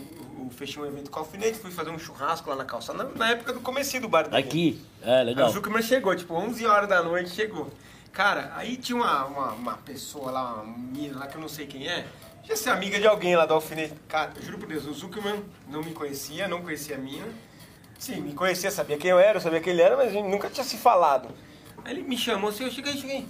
o- 0.46 0.50
Fechei 0.50 0.82
um 0.82 0.86
evento 0.86 1.10
com 1.10 1.18
o 1.20 1.22
Alfinete, 1.22 1.56
fui 1.58 1.70
fazer 1.70 1.90
um 1.90 1.98
churrasco 1.98 2.50
lá 2.50 2.56
na 2.56 2.64
calçada, 2.64 3.04
na, 3.04 3.10
na 3.10 3.30
época 3.30 3.52
do 3.52 3.60
comecinho 3.60 4.02
do 4.02 4.08
bar. 4.08 4.28
Aqui. 4.34 4.84
É, 5.00 5.18
Aí 5.20 5.24
legal. 5.26 5.48
o 5.48 5.52
Zuckerman 5.52 5.80
chegou, 5.82 6.14
tipo, 6.16 6.34
11 6.34 6.66
horas 6.66 6.88
da 6.88 7.02
noite 7.02 7.30
chegou. 7.30 7.70
Cara, 8.12 8.52
aí 8.56 8.76
tinha 8.76 8.96
uma, 8.96 9.24
uma, 9.26 9.52
uma 9.52 9.74
pessoa 9.78 10.30
lá, 10.30 10.54
uma 10.54 10.64
menina 10.76 11.20
lá 11.20 11.26
que 11.28 11.36
eu 11.36 11.40
não 11.40 11.48
sei 11.48 11.66
quem 11.66 11.86
é, 11.88 12.04
já 12.44 12.54
ser 12.56 12.70
amiga 12.70 12.98
de 13.00 13.06
alguém 13.06 13.34
lá 13.36 13.46
do 13.46 13.54
alfinete. 13.54 13.94
Cara, 14.08 14.32
eu 14.36 14.42
juro 14.42 14.58
por 14.58 14.68
Deus, 14.68 14.84
o 14.84 14.92
Zuckerman 14.92 15.42
não 15.68 15.82
me 15.82 15.92
conhecia, 15.92 16.46
não 16.48 16.60
conhecia 16.60 16.96
a 16.96 16.98
mina. 16.98 17.26
Sim, 17.98 18.20
me 18.20 18.34
conhecia, 18.34 18.70
sabia 18.70 18.98
quem 18.98 19.10
eu 19.10 19.18
era, 19.20 19.38
sabia 19.40 19.60
quem 19.60 19.72
ele 19.72 19.80
era, 19.82 19.96
mas 19.96 20.12
nunca 20.12 20.50
tinha 20.50 20.64
se 20.64 20.76
falado. 20.76 21.28
Aí 21.84 21.92
ele 21.92 22.02
me 22.02 22.16
chamou 22.16 22.50
assim, 22.50 22.64
eu 22.64 22.70
cheguei, 22.70 22.96
cheguei. 22.96 23.26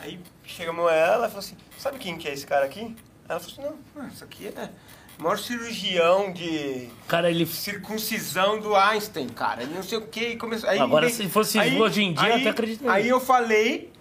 Aí 0.00 0.18
chegamos 0.44 0.90
ela 0.90 1.26
e 1.26 1.28
falou 1.28 1.38
assim, 1.38 1.56
sabe 1.78 1.98
quem 1.98 2.16
que 2.18 2.28
é 2.28 2.32
esse 2.32 2.46
cara 2.46 2.64
aqui? 2.66 2.94
Ela 3.28 3.38
falou 3.40 3.68
assim, 3.68 3.78
não, 3.94 4.08
isso 4.08 4.24
aqui 4.24 4.48
é 4.48 4.70
o 5.18 5.22
maior 5.22 5.38
cirurgião 5.38 6.32
de 6.32 6.88
Cara, 7.06 7.30
ele. 7.30 7.46
circuncisão 7.46 8.58
do 8.60 8.74
Einstein, 8.74 9.28
cara. 9.28 9.62
Ele 9.62 9.74
não 9.74 9.82
sei 9.82 9.98
o 9.98 10.06
que. 10.06 10.20
E 10.20 10.36
começou, 10.36 10.68
aí 10.68 10.78
Agora, 10.78 11.08
se 11.08 11.28
fosse 11.28 11.58
hoje 11.60 12.02
em 12.02 12.12
dia, 12.14 12.28
eu 12.28 12.34
aí, 12.34 12.40
até 12.40 12.50
acredito 12.50 12.88
Aí 12.88 13.08
eu 13.08 13.20
falei, 13.20 13.92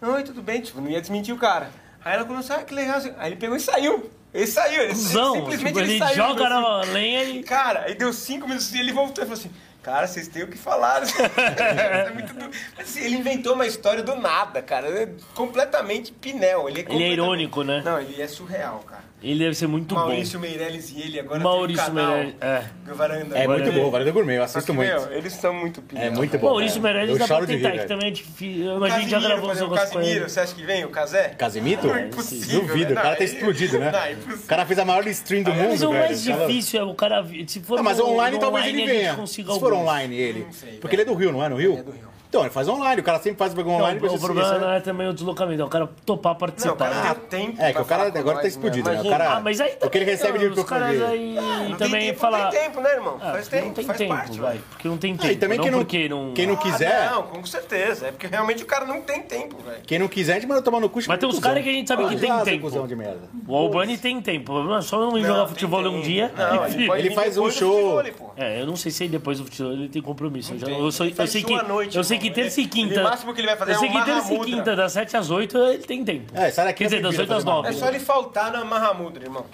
oi, 0.00 0.22
tudo 0.22 0.40
bem, 0.42 0.60
tipo, 0.60 0.80
não 0.80 0.88
ia 0.90 1.00
desmentir 1.00 1.34
o 1.34 1.38
cara. 1.38 1.70
Aí 2.04 2.14
ela 2.14 2.24
começou, 2.24 2.56
ah, 2.56 2.62
que 2.62 2.74
legal. 2.74 3.00
Aí 3.18 3.30
ele 3.30 3.36
pegou 3.36 3.56
e 3.56 3.60
saiu. 3.60 4.10
Ele 4.32 4.46
saiu, 4.46 4.82
ele 4.82 4.92
Cusão. 4.94 5.34
simplesmente 5.34 5.66
Tipo, 5.68 5.80
ele, 5.80 5.90
ele 5.92 5.98
saiu. 5.98 6.16
joga 6.16 6.44
assim. 6.44 6.62
na 6.62 6.80
lenha 6.92 7.24
e. 7.24 7.42
Cara, 7.42 7.84
aí 7.86 7.94
deu 7.94 8.12
cinco 8.12 8.46
minutos 8.46 8.72
e 8.72 8.78
ele 8.80 8.92
voltou 8.92 9.22
e 9.22 9.26
falou 9.26 9.38
assim. 9.38 9.50
Cara, 9.84 10.06
vocês 10.06 10.26
têm 10.28 10.42
o 10.42 10.48
que 10.48 10.56
falar. 10.56 11.02
é 11.36 12.10
muito 12.10 12.32
do... 12.32 12.50
Assim, 12.80 13.04
ele 13.04 13.16
inventou 13.16 13.52
uma 13.52 13.66
história 13.66 14.02
do 14.02 14.14
nada, 14.16 14.62
cara. 14.62 14.88
É 14.88 15.08
completamente 15.34 16.10
pinel. 16.10 16.68
Ele 16.68 16.78
é, 16.78 16.80
Ele 16.80 16.80
é 16.80 16.82
completamente- 16.84 17.12
irônico, 17.12 17.62
né? 17.62 17.82
Não, 17.84 18.00
ele 18.00 18.20
é 18.20 18.26
surreal, 18.26 18.78
cara. 18.86 19.04
Ele 19.24 19.38
deve 19.38 19.54
ser 19.54 19.66
muito 19.66 19.94
Maurício 19.94 20.38
Meirelles 20.38 20.92
e 20.94 21.00
ele 21.00 21.18
agora 21.18 21.40
Maurício 21.40 21.82
tem 21.82 21.92
um 21.92 21.96
canal, 21.96 22.12
Meirelles, 22.16 22.34
é. 22.42 22.64
Varanda. 22.92 23.38
É 23.38 23.42
Agora 23.44 23.62
muito 23.64 23.80
bom, 23.80 23.90
Varanda 23.90 24.10
Gourmet, 24.12 24.36
eu 24.36 24.42
assisto 24.42 24.66
que, 24.70 24.76
muito. 24.76 24.88
meu, 24.90 25.12
eles 25.12 25.32
são 25.32 25.54
muito 25.54 25.80
pinel. 25.80 26.04
É 26.04 26.10
muito 26.10 26.32
bom. 26.32 26.38
bom. 26.38 26.46
Maurício 26.50 26.80
cara. 26.82 26.94
Meirelles 26.94 27.20
Eu 27.20 27.26
dá 27.26 27.36
pra 27.38 27.46
tentar, 27.46 27.70
rir, 27.70 27.78
que 27.80 27.86
também 27.86 28.08
é 28.08 28.10
difícil. 28.10 28.76
O 28.76 28.80
Mas 28.80 28.92
a 28.92 28.98
gente 29.00 29.10
já 29.10 29.20
gravou 29.20 29.40
por 29.40 29.48
uns 29.48 29.52
exemplo, 29.56 29.66
o 29.66 29.74
negócios 29.76 29.90
com 29.92 29.98
Casimiro, 29.98 30.20
ele. 30.24 30.28
você 30.30 30.40
acha 30.40 30.54
que 30.54 30.62
vem? 30.62 30.84
O 30.84 30.88
Casé? 30.90 31.28
Casimito? 31.30 31.86
Não, 31.86 31.96
é 31.96 32.06
impossível, 32.06 32.60
Duvido, 32.60 32.94
né? 32.94 33.00
o 33.00 33.02
cara 33.02 33.16
tá 33.16 33.22
é- 33.22 33.26
explodido, 33.26 33.78
né? 33.78 33.90
Não, 33.90 33.98
é. 33.98 34.16
O 34.34 34.38
cara 34.46 34.66
fez 34.66 34.78
a 34.78 34.84
maior 34.84 35.06
stream 35.08 35.42
do 35.42 35.52
mundo, 35.54 35.68
Mas 35.70 35.82
o 35.82 35.88
velho. 35.90 36.00
mais 36.04 36.26
O 36.26 36.30
cara- 36.30 36.46
difícil 36.46 36.80
é 36.80 36.84
o 36.84 36.94
cara. 36.94 37.26
Se 37.46 37.60
for 37.60 37.78
Ah, 37.78 37.82
mas 37.82 37.98
online 38.00 38.38
talvez 38.38 38.66
ele 38.66 38.84
venha. 38.86 39.26
Se 39.26 39.42
for 39.42 39.72
online 39.72 40.14
ele. 40.14 40.40
Não 40.44 40.52
sei, 40.52 40.72
Porque 40.78 40.94
ele 40.96 41.02
é 41.02 41.06
do 41.06 41.14
Rio, 41.14 41.32
não 41.32 41.42
é? 41.42 41.48
No 41.48 41.56
Rio? 41.56 41.78
é 41.78 41.82
do 41.82 41.90
Rio. 41.92 42.13
Então, 42.34 42.42
ele 42.42 42.50
faz 42.50 42.66
online, 42.66 43.00
o 43.00 43.04
cara 43.04 43.20
sempre 43.20 43.38
faz 43.38 43.52
o 43.52 43.54
programa 43.54 43.78
Não, 43.78 43.84
online. 43.86 44.08
o 44.08 44.18
problema 44.20 44.58
não 44.58 44.70
é 44.72 44.80
também 44.80 45.06
o 45.06 45.12
deslocamento, 45.14 45.62
é 45.62 45.64
o 45.64 45.68
cara 45.68 45.88
topar 46.04 46.32
Não, 46.32 46.36
o 46.36 46.40
participar. 46.40 46.90
cara 46.90 47.14
tem 47.14 47.46
tempo 47.52 47.62
É, 47.62 47.72
que 47.72 47.80
o 47.80 47.84
cara 47.84 48.02
agora 48.08 48.24
tá 48.24 48.32
nós, 48.42 48.44
explodido, 48.46 48.90
né? 48.90 49.00
O 49.00 49.08
cara- 49.08 49.34
ah, 49.36 49.40
mas 49.40 49.60
aí 49.60 49.70
o 49.80 49.88
que 49.88 49.98
ele 49.98 50.04
também, 50.04 50.04
recebe 50.06 50.38
de 50.40 50.46
os 50.46 50.64
caras 50.64 51.00
aí 51.02 51.34
Não 51.68 51.76
também 51.76 51.90
tem 52.00 52.00
tempo, 52.08 52.18
falar. 52.18 52.42
Não 52.46 52.50
tem 52.50 52.60
tempo, 52.60 52.80
né, 52.80 52.92
irmão? 52.92 53.18
Ah, 53.22 53.30
faz 53.34 53.46
tempo, 53.46 53.66
não 53.66 53.72
tem 53.74 53.84
faz 53.84 53.98
tempo, 53.98 54.14
parte, 54.16 54.40
vai. 54.40 54.60
Porque 54.70 54.88
não 54.88 54.96
tem 54.96 55.14
Ah, 55.14 55.18
tempo. 55.18 55.32
e 55.32 55.36
também 55.36 55.58
não 55.58 55.62
quem 55.64 55.70
não, 55.72 55.78
porque 55.78 56.08
não. 56.08 56.32
quem 56.34 56.46
não 56.48 56.54
Ah, 56.54 56.56
quiser, 56.56 57.10
não, 57.12 57.22
com 57.22 57.46
certeza. 57.46 58.08
É 58.08 58.10
porque 58.10 58.26
realmente 58.26 58.64
o 58.64 58.66
cara 58.66 58.84
não 58.84 59.00
tem 59.00 59.22
tempo, 59.22 59.56
velho. 59.62 59.82
quem 59.86 60.00
não 60.00 60.08
quiser, 60.08 60.32
a 60.32 60.34
gente 60.34 60.48
manda 60.48 60.60
tomar 60.60 60.80
no 60.80 60.88
cu. 60.88 60.98
Mas 61.06 61.18
tem 61.20 61.28
uns 61.28 61.38
caras 61.38 61.62
que 61.62 61.68
a 61.68 61.72
gente 61.72 61.86
sabe 61.86 62.04
que 62.08 62.16
tem 62.16 62.40
tempo. 62.42 62.62
cuzão 62.62 62.84
de 62.88 62.96
merda. 62.96 63.28
O 63.46 63.54
Albani 63.54 63.96
tem 63.96 64.20
tempo. 64.20 64.50
O 64.50 64.54
problema 64.56 64.78
é 64.78 64.82
só 64.82 64.98
não 64.98 65.16
ir 65.16 65.24
jogar 65.24 65.46
futebol 65.46 65.80
um 65.86 66.00
dia. 66.00 66.32
Não, 66.36 66.66
ele, 66.96 67.10
faz 67.12 67.38
um 67.38 67.48
show- 67.48 68.02
futebol, 68.02 68.28
pô. 68.34 68.42
É, 68.42 68.60
eu 68.60 68.66
não 68.66 68.74
sei 68.74 68.90
se 68.90 69.06
depois 69.06 69.38
do 69.38 69.44
futebol 69.44 69.72
ele 69.72 69.88
tem 69.88 70.02
compromisso. 70.02 70.52
Eu, 70.54 70.90
sei 70.90 71.12
que. 71.44 71.96
eu 71.96 72.02
sei 72.02 72.18
que 72.18 72.23
irmão. 72.28 72.42
terça 72.42 72.60
e 72.60 72.66
quinta. 72.66 73.00
o 73.00 73.04
máximo 73.04 73.34
que 73.34 73.40
ele 73.40 73.48
vai 73.48 73.56
fazer 73.56 73.72
eu 73.72 73.78
sei 73.78 73.88
é 73.88 73.92
que 73.92 74.04
terça 74.04 74.34
e 74.34 74.40
quinta, 74.40 74.76
das 74.76 74.92
7 74.92 75.16
às 75.16 75.30
8, 75.30 75.58
ele 75.58 75.82
tem 75.84 76.04
tempo. 76.04 76.32
É, 76.34 76.50
sai 76.50 76.66
daqui 76.66 76.78
Quer 76.78 76.84
dizer, 76.84 77.02
das 77.02 77.16
bebida 77.16 77.34
8 77.34 77.38
às 77.38 77.44
fazer 77.44 77.56
9. 77.56 77.68
É 77.68 77.72
só 77.72 77.88
ele 77.88 77.98
faltar 78.00 78.52
na 78.52 78.64
Mahamudra, 78.64 79.24
irmão. 79.24 79.46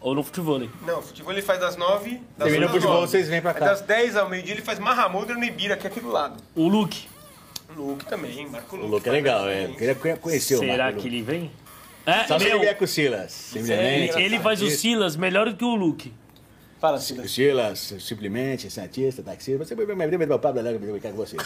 Ou 0.00 0.14
no 0.14 0.22
futebol. 0.22 0.58
Não, 0.84 0.98
o 0.98 1.02
futebol 1.02 1.32
ele 1.32 1.42
faz 1.42 1.60
das 1.60 1.76
9. 1.76 2.20
Das 2.36 2.48
Termina 2.48 2.66
o 2.66 2.68
8 2.68 2.70
às 2.70 2.72
futebol, 2.72 2.94
9. 3.02 3.06
vocês 3.08 3.28
vêm 3.28 3.40
pra 3.40 3.50
Aí 3.52 3.56
cá. 3.58 3.66
das 3.66 3.80
10 3.82 4.16
ao 4.16 4.28
meio-dia 4.28 4.54
ele 4.54 4.62
faz 4.62 4.78
Mahamudra 4.78 5.36
no 5.36 5.44
Ibira, 5.44 5.76
que 5.76 5.86
é 5.86 5.90
aqui 5.90 6.00
do 6.00 6.10
lado. 6.10 6.42
O 6.56 6.66
Luke. 6.68 7.08
O 7.76 7.80
Luke 7.80 8.04
também, 8.06 8.46
Marco 8.48 8.76
O 8.76 8.80
Luke. 8.80 8.90
Luke 8.92 9.08
é 9.08 9.12
legal, 9.12 9.48
é. 9.48 9.64
Eu 9.66 9.74
queria 9.74 10.16
conhecer 10.16 10.56
o 10.56 10.58
Será 10.58 10.84
Marco 10.84 10.98
que 11.00 11.04
Luke. 11.08 11.16
ele 11.16 11.22
vem? 11.22 11.50
É, 12.04 12.24
Só 12.24 12.36
se 12.36 12.44
ele 12.46 12.50
meu, 12.54 12.60
vier 12.60 12.76
com 12.76 12.84
o 12.84 12.88
Silas. 12.88 13.30
Simplesmente. 13.32 14.18
ele 14.20 14.40
faz 14.40 14.60
o 14.60 14.68
Silas 14.68 15.14
melhor 15.16 15.48
do 15.48 15.56
que 15.56 15.64
o 15.64 15.74
Luke. 15.76 16.12
Fala, 16.80 16.96
O 16.96 17.00
Silas. 17.00 17.30
Silas, 17.30 17.94
simplesmente, 18.00 18.68
cientista, 18.68 19.22
taxista. 19.22 19.64
Você 19.64 19.76
vai 19.76 19.86
me 19.86 20.06
ver 20.18 20.26
meu 20.26 20.36
papo 20.40 20.56
da 20.56 20.62
Lega, 20.62 20.84
eu 20.84 21.00
quero 21.00 21.14
com 21.14 21.24
você. 21.24 21.36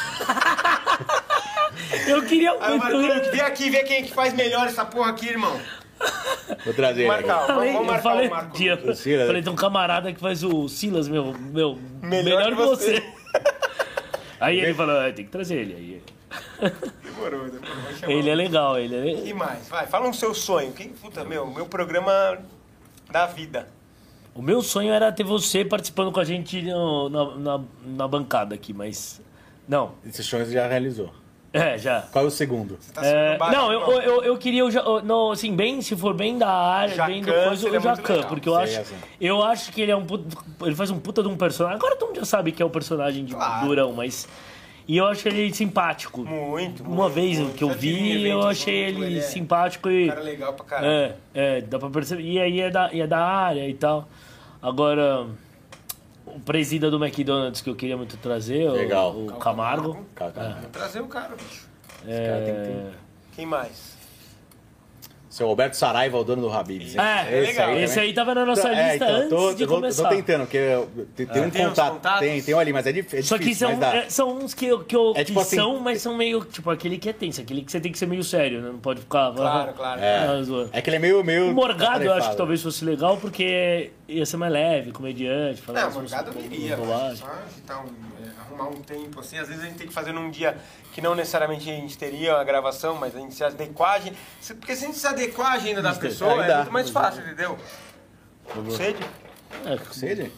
Eu 2.07 2.23
queria 2.25 2.51
Aí 2.53 2.57
o 2.57 2.79
muito. 2.79 2.79
Marco 2.83 2.97
Luke, 3.15 3.31
vem 3.31 3.41
aqui, 3.41 3.71
vê 3.71 3.83
quem 3.85 3.97
é 3.99 4.03
que 4.03 4.13
faz 4.13 4.33
melhor 4.35 4.67
essa 4.67 4.85
porra 4.85 5.11
aqui, 5.11 5.29
irmão. 5.29 5.61
Vou 6.65 6.75
trazer 6.75 7.01
ele. 7.03 7.09
Marcar, 7.09 7.47
Falei, 7.47 7.73
vamos 7.73 7.81
eu 7.81 7.85
marcar 7.93 8.03
falei, 8.03 8.27
o 8.27 8.31
Marco 8.31 8.57
dia. 8.57 8.75
O 8.75 8.95
Silas. 8.95 9.27
falei, 9.27 9.43
tem 9.43 9.53
um 9.53 9.57
camarada 9.57 10.13
que 10.13 10.21
faz 10.21 10.43
o 10.43 10.69
Silas, 10.69 11.09
meu, 11.09 11.33
meu 11.33 11.79
melhor, 12.03 12.25
Melhor 12.25 12.49
que 12.51 12.55
você. 12.55 12.93
você. 13.01 13.13
Aí 14.41 14.61
ele 14.61 14.75
falou, 14.75 15.01
"É, 15.01 15.13
tem 15.13 15.25
que 15.25 15.31
trazer 15.31 15.57
ele. 15.57 15.75
Aí, 15.75 16.03
Demorou, 17.03 17.45
demorou. 17.49 18.11
Ele 18.11 18.29
é 18.29 18.35
legal, 18.35 18.79
ele 18.79 18.95
é 18.95 19.27
E 19.29 19.33
mais? 19.33 19.69
Vai, 19.69 19.87
fala 19.87 20.07
um 20.09 20.13
seu 20.13 20.35
sonho. 20.35 20.73
Quem, 20.73 20.91
puta, 20.91 21.25
meu, 21.25 21.47
meu 21.47 21.67
programa 21.67 22.39
da 23.11 23.27
vida. 23.27 23.69
O 24.35 24.43
meu 24.43 24.61
sonho 24.61 24.93
era 24.93 25.11
ter 25.11 25.25
você 25.25 25.65
participando 25.65 26.13
com 26.13 26.21
a 26.21 26.25
gente 26.25 26.61
no- 26.61 27.09
na, 27.09 27.37
na, 27.37 27.65
na 27.87 28.09
bancada 28.09 28.55
aqui, 28.55 28.75
mas. 28.75 29.23
Não. 29.67 29.95
Esse 30.05 30.23
show 30.23 30.39
você 30.39 30.53
já 30.53 30.67
realizou. 30.69 31.11
É, 31.57 31.79
já. 31.79 32.03
Qual 32.13 32.25
é 32.25 32.29
o 32.29 32.31
segundo? 32.31 32.79
Tá 32.93 33.05
É, 33.05 33.37
baixo, 33.37 33.57
não, 33.57 33.73
eu, 33.73 33.81
eu, 34.03 34.23
eu 34.25 34.37
queria, 34.39 34.65
o 34.65 35.01
não, 35.03 35.31
assim, 35.33 35.55
bem, 35.55 35.81
se 35.83 35.97
for 35.97 36.15
bem 36.15 36.37
da 36.39 36.49
área, 36.49 37.07
bem 37.07 37.23
do 37.23 37.33
coisa, 37.33 37.69
o 37.71 37.81
Jacan, 37.81 38.23
porque 38.25 38.49
eu 38.49 38.55
Seria 38.57 38.81
acho, 38.81 38.81
assim. 38.81 38.95
eu 39.21 39.43
acho 39.43 39.73
que 39.73 39.81
ele 39.81 39.91
é 39.93 39.97
um 39.97 40.05
puta, 40.05 40.37
ele 40.63 40.75
faz 40.75 40.91
um 40.91 40.99
puta 40.99 41.23
de 41.23 41.29
um 41.29 41.37
personagem. 41.37 41.79
Agora 41.79 41.97
todo 41.97 42.09
mundo 42.09 42.19
já 42.19 42.25
sabe 42.25 42.53
que 42.53 42.63
é 42.63 42.65
o 42.67 42.71
personagem 42.71 43.25
de 43.25 43.35
Claro. 43.35 43.67
Durão, 43.67 43.93
mas 43.93 44.29
e 44.89 44.99
eu 44.99 45.07
acho 45.07 45.27
ele 45.29 45.53
simpático. 45.53 46.25
Muito, 46.25 46.83
Uma 46.85 46.95
muito, 47.05 47.15
vez 47.15 47.39
muito. 47.39 47.55
que 47.57 47.65
eu 47.65 47.69
Já 47.71 47.75
vi, 47.75 48.29
eu 48.29 48.43
achei 48.47 48.93
junto, 48.93 49.05
ele 49.05 49.19
é 49.19 49.23
simpático 49.23 49.89
Um 49.89 49.93
e 49.93 50.07
cara 50.09 50.21
legal 50.21 50.53
pra 50.53 50.65
caralho. 50.65 50.89
é, 50.89 51.13
é, 51.35 51.61
dá 51.63 51.79
pra 51.79 51.91
perceber. 51.91 52.23
E 52.23 52.39
aí 52.41 52.61
é 52.61 52.71
da, 52.71 52.93
e 52.93 53.01
é 53.01 53.07
da 53.07 53.19
área 53.19 53.69
e 53.69 53.75
tal. 53.75 54.09
Agora, 54.63 55.27
o 56.27 56.41
presida 56.41 56.91
do 56.91 57.03
McDonald's 57.03 57.61
que 57.61 57.71
eu 57.71 57.75
queria 57.77 57.97
muito 57.97 58.17
trazer, 58.19 58.69
o- 58.69 58.73
Legal. 58.73 59.13
o, 59.17 59.27
Camargo. 59.39 60.05
Camargo. 60.15 60.61
Vou 60.61 60.71
trazer 60.71 61.01
o 61.01 61.07
cara, 61.07 61.35
bicho. 61.37 61.67
cara 62.05 62.43
tem 62.45 62.55
que 62.55 62.61
É, 62.61 62.91
Quem 63.35 63.47
mais? 63.47 63.97
Seu 65.29 65.47
Roberto 65.49 65.75
Saraiva, 65.75 66.17
o 66.17 66.25
dono 66.25 66.41
do 66.41 66.51
Habib's. 66.51 66.97
É, 66.97 67.25
legal. 67.43 67.75
esse 67.77 67.95
também. 67.95 68.09
aí 68.09 68.15
tava 68.15 68.35
na 68.35 68.47
nossa 68.47 68.71
É, 68.71 68.93
lista 68.93 69.05
então, 69.05 69.17
antes 69.17 69.29
tô, 69.29 69.53
de 69.55 69.67
vou- 69.67 69.77
começar. 69.77 70.09
Tô 70.09 70.09
tentando, 70.09 70.41
porque 70.47 70.59
tem, 71.15 71.27
tem 71.27 71.43
um 71.43 71.51
Tem 71.51 71.67
contato. 71.67 72.19
Tem, 72.21 72.43
tem 72.43 72.55
um 72.55 72.59
ali, 72.59 72.73
mas 72.73 72.87
é, 72.87 72.93
dif- 72.93 73.15
é 73.19 73.21
Só 73.21 73.37
difícil. 73.37 73.39
que 73.39 73.55
são, 73.55 73.71
mas 73.73 73.79
dá. 73.93 73.97
é, 73.99 74.09
são 74.09 74.35
uns 74.39 74.55
que, 74.55 74.65
eu- 74.65 74.83
que, 74.83 74.97
eu, 74.97 75.13
É 75.15 75.25
tipo 75.25 75.39
que 75.41 75.47
assim- 75.47 75.57
são, 75.57 75.79
mas 75.79 76.01
são 76.01 76.17
meio, 76.17 76.43
tipo, 76.43 76.71
aquele 76.71 76.97
que 76.97 77.11
é 77.11 77.13
tenso, 77.13 77.43
aquele 77.43 77.61
que 77.61 77.71
você 77.71 77.79
tem 77.79 77.93
que 77.93 77.99
ser 77.99 78.07
meio 78.07 78.25
sério, 78.25 78.63
né? 78.63 78.71
Não 78.71 78.79
pode 78.79 79.01
ficar... 79.03 79.31
Claro, 79.35 79.75
claro. 79.75 80.01
Ah, 80.03 80.43
zoa. 80.43 80.71
É 80.73 80.81
que 80.81 80.89
ele 80.89 80.97
é 80.97 81.01
meio. 81.01 81.23
meio 81.23 81.51
O 81.51 81.55
Morgado 81.55 82.03
eu 82.03 82.15
acho 82.15 82.31
que 82.31 82.37
talvez 82.37 82.63
fosse 82.63 82.83
legal, 82.83 83.19
porque 83.19 83.91
ia 84.09 84.25
ser 84.27 84.37
mais 84.37 84.53
leve, 84.53 84.93
comediante, 84.93 85.61
falar 85.63 85.83
Não, 85.83 85.93
Morgado 85.93 86.33
eu 86.39 86.45
iria. 86.45 86.75
agitar 86.77 87.85
um, 87.85 87.89
é, 88.25 88.41
arrumar 88.41 88.69
um 88.69 88.81
tempo 88.83 89.21
assim. 89.21 89.39
Às 89.39 89.49
vezes 89.49 89.63
a 89.63 89.67
gente 89.67 89.79
tem 89.79 89.87
que 89.89 89.93
fazer 89.93 90.13
num 90.13 90.31
dia 90.31 90.57
que 90.93 91.01
não 91.01 91.15
necessariamente 91.15 91.69
a 91.71 91.75
gente 91.75 91.97
teria 91.99 92.35
a 92.37 92.45
gravação, 92.45 92.95
mas 92.97 93.15
a 93.17 93.19
gente 93.19 93.35
se 93.35 93.43
adequar. 93.45 93.95
a 93.95 93.99
gente- 94.01 94.17
Porque 94.55 94.77
se 94.77 94.85
a 94.85 94.87
gente 94.89 94.99
se 94.99 95.07
adequar 95.07 95.53
à 95.53 95.55
agenda 95.55 95.83
da 95.83 95.95
pessoa, 95.95 96.45
é 96.45 96.57
muito 96.57 96.73
mais 96.73 96.91
fácil, 96.91 97.23
entendeu? 97.23 97.59
Sede? 98.77 98.99
É, 99.65 99.93
Sede? 99.93 100.33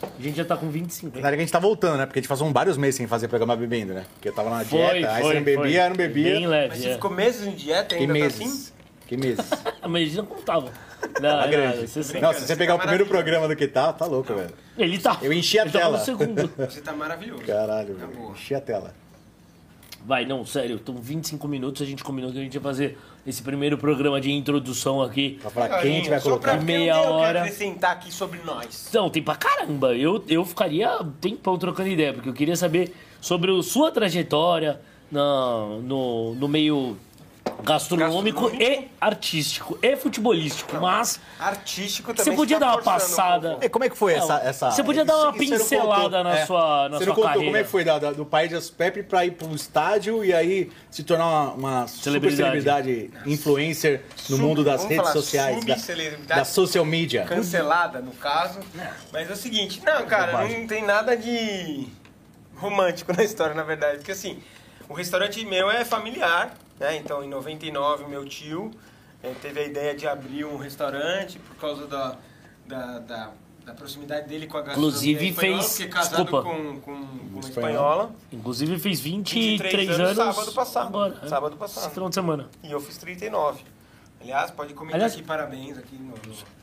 a 0.00 0.22
gente 0.22 0.36
já 0.36 0.44
tá 0.44 0.56
com 0.56 0.68
25. 0.70 1.06
Na 1.08 1.14
verdade 1.14 1.36
que 1.36 1.42
a 1.42 1.44
gente 1.44 1.52
tá 1.52 1.58
voltando, 1.58 1.98
né? 1.98 2.06
Porque 2.06 2.20
a 2.20 2.22
gente 2.22 2.28
passou 2.28 2.50
vários 2.52 2.76
meses 2.76 2.94
sem 2.94 3.06
fazer 3.08 3.26
programa 3.26 3.56
bebendo, 3.56 3.94
né? 3.94 4.06
Porque 4.14 4.28
eu 4.28 4.32
tava 4.32 4.48
na 4.50 4.64
Foi, 4.64 4.78
dieta, 4.78 5.12
aí 5.12 5.22
foi, 5.22 5.30
você 5.32 5.34
não 5.38 5.44
bebia, 5.44 5.62
foi. 5.64 5.78
aí 5.80 5.88
não 5.88 5.96
bebia. 5.96 6.32
Bem 6.34 6.46
leve, 6.46 6.68
Mas 6.68 6.78
você 6.78 6.88
é. 6.90 6.92
ficou 6.94 7.10
meses 7.10 7.46
em 7.46 7.50
dieta 7.54 7.96
Que 7.96 8.02
ainda 8.02 8.14
tá 8.14 8.20
meses. 8.20 8.40
assim? 8.40 8.72
Que 9.08 9.16
meses. 9.16 9.44
Ah, 9.82 9.88
Mas 9.88 10.14
não 10.14 10.26
contava. 10.26 10.72
Não, 11.20 11.30
Tá 11.30 11.42
não, 11.42 11.50
grande. 11.50 11.86
você 11.88 12.02
sabe. 12.02 12.20
Não, 12.20 12.32
se 12.32 12.40
você 12.46 12.56
pegar 12.56 12.74
o 12.74 12.78
Tá 12.78 12.82
primeiro 12.84 13.04
maravilhoso. 13.04 13.10
programa 13.10 13.48
do 13.48 13.56
que 13.56 13.66
tá, 13.68 13.92
tá 13.92 14.06
louco, 14.06 14.34
velho. 14.34 14.54
Ele 14.76 14.98
tá. 14.98 15.18
Eu 15.22 15.32
enchi 15.32 15.58
a 15.58 15.62
ele 15.62 15.70
tava 15.70 15.84
tela. 15.84 15.98
no 15.98 16.04
segundo. 16.04 16.50
Você 16.58 16.80
tá 16.80 16.92
maravilhoso. 16.92 17.42
Caralho, 17.42 17.94
Tá 17.94 18.06
velho. 18.06 18.18
boa. 18.18 18.32
Enchi 18.32 18.54
a 18.54 18.60
tela. 18.60 18.94
Vai, 20.04 20.24
não, 20.24 20.46
sério, 20.46 20.76
estão 20.76 20.94
25 20.94 21.46
minutos, 21.48 21.82
a 21.82 21.84
gente 21.84 22.02
combinou 22.02 22.30
que 22.32 22.38
a 22.38 22.40
gente 22.40 22.54
ia 22.54 22.60
fazer 22.60 22.96
esse 23.26 23.42
primeiro 23.42 23.76
programa 23.76 24.20
de 24.20 24.30
introdução 24.30 25.02
aqui. 25.02 25.38
Pra 25.42 25.50
falar 25.50 25.68
quem 25.80 25.92
a 25.92 25.94
gente 25.96 26.08
vai 26.08 26.18
pra 26.18 26.24
colocar. 26.30 26.50
porque 26.52 26.64
Meia 26.64 26.92
eu 26.92 27.10
o 27.10 27.12
hora. 27.14 27.40
acrescentar 27.42 27.92
aqui 27.92 28.10
sobre 28.12 28.38
nós. 28.44 28.86
Então, 28.88 29.10
tem 29.10 29.22
pra 29.22 29.34
caramba. 29.36 29.94
Eu, 29.94 30.24
eu 30.28 30.44
ficaria 30.46 31.02
um 31.02 31.10
tempão 31.10 31.58
trocando 31.58 31.88
ideia, 31.90 32.14
porque 32.14 32.28
eu 32.28 32.32
queria 32.32 32.56
saber 32.56 32.94
sobre 33.20 33.50
a 33.50 33.62
sua 33.62 33.90
trajetória 33.90 34.80
na, 35.10 35.66
no, 35.82 36.34
no 36.36 36.48
meio 36.48 36.96
gastronômico, 37.62 38.42
Gastronômico. 38.50 38.62
e 38.62 38.88
artístico 39.00 39.78
e 39.82 39.96
futebolístico. 39.96 40.76
Mas 40.80 41.20
Artístico 41.38 42.14
também 42.14 42.32
você 42.32 42.36
podia 42.36 42.58
dar 42.58 42.68
uma 42.72 42.80
um 42.80 42.82
passada. 42.82 43.58
E 43.60 43.68
como 43.68 43.84
é 43.84 43.90
que 43.90 43.96
foi 43.98 44.14
essa, 44.14 44.36
essa. 44.38 44.70
você 44.70 44.82
podia 44.82 45.04
dar 45.04 45.16
uma 45.16 45.30
Isso- 45.36 45.54
isso 45.54 45.64
você 45.64 45.76
não 45.76 45.82
pincelada 45.82 46.02
contou. 46.18 46.24
na 46.24 46.38
É. 46.38 46.46
sua- 46.46 46.88
na 46.88 46.98
Você 46.98 47.04
sua 47.04 47.06
não 47.06 47.14
contou 47.14 47.24
carreira. 47.24 47.46
como 47.46 47.56
é 47.56 47.62
que 47.64 47.68
foi 47.70 47.84
da, 47.84 47.98
da- 47.98 48.12
do 48.12 48.24
pai 48.24 48.48
de 48.48 48.58
Pepe 48.72 49.02
pra 49.02 49.24
ir 49.26 49.32
pro 49.32 49.54
estádio 49.54 50.24
e 50.24 50.32
aí 50.32 50.70
se 50.90 51.02
tornar 51.02 51.26
uma, 51.26 51.52
uma 51.52 51.86
super 51.88 52.02
Celebridade. 52.30 52.36
celebridade 52.62 53.10
influencer 53.26 54.02
no 54.30 54.36
Sub- 54.36 54.40
mundo 54.40 54.62
das 54.64 54.76
vamos 54.82 54.88
redes 54.90 55.02
falar, 55.02 55.12
sociais, 55.12 55.64
da, 55.64 55.74
subcelebridade. 55.76 56.40
da 56.40 56.44
social 56.44 56.84
media. 56.84 57.24
cancelada, 57.24 58.00
no 58.00 58.12
caso. 58.12 58.60
Mas 59.12 59.28
é 59.28 59.32
o 59.32 59.36
seguinte, 59.36 59.82
não, 59.84 60.06
cara, 60.06 60.46
não 60.48 60.66
tem 60.66 60.84
nada 60.84 61.16
de 61.16 61.86
romântico 62.56 63.12
na 63.16 63.22
história, 63.22 63.54
na 63.54 63.62
verdade. 63.62 63.98
Porque 63.98 64.12
assim, 64.12 64.38
o 64.88 64.94
restaurante 64.94 65.44
meu 65.44 65.70
é 65.70 65.84
familiar, 65.84 66.54
né? 66.78 66.96
Então, 66.96 67.22
em 67.24 67.28
99, 67.28 68.06
meu 68.06 68.24
tio 68.24 68.70
eh, 69.22 69.34
teve 69.42 69.60
a 69.60 69.64
ideia 69.64 69.94
de 69.94 70.06
abrir 70.06 70.44
um 70.44 70.56
restaurante 70.56 71.38
por 71.38 71.56
causa 71.56 71.86
da, 71.86 72.16
da, 72.66 72.98
da, 73.00 73.30
da 73.64 73.74
proximidade 73.74 74.28
dele 74.28 74.46
com 74.46 74.56
a 74.58 74.62
gastronomia 74.62 74.88
Inclusive, 74.90 75.28
espanhola, 75.28 75.62
fez- 75.62 75.70
porque 75.70 75.82
é 75.82 75.88
casado 75.88 76.22
desculpa. 76.22 76.42
com, 76.48 76.80
com, 76.80 77.06
com 77.06 77.38
uma 77.38 77.40
Espanhola. 77.40 78.10
Inclusive 78.32 78.78
fez 78.78 79.00
23 79.00 79.60
23 79.62 79.88
anos 80.00 80.18
anos. 80.18 80.34
sábado 80.36 80.52
passado. 80.54 80.86
Agora, 80.88 81.20
é. 81.22 81.28
Sábado 81.28 81.56
passado. 81.56 81.92
Final 81.92 82.08
de 82.08 82.14
semana. 82.14 82.48
E 82.62 82.70
eu 82.70 82.80
fiz 82.80 82.96
39. 82.98 83.62
Aliás, 84.20 84.50
pode 84.50 84.74
comentar 84.74 84.96
Aliás- 84.96 85.12
aqui 85.14 85.22
parabéns 85.22 85.78
aqui 85.78 85.94
no, 85.94 86.12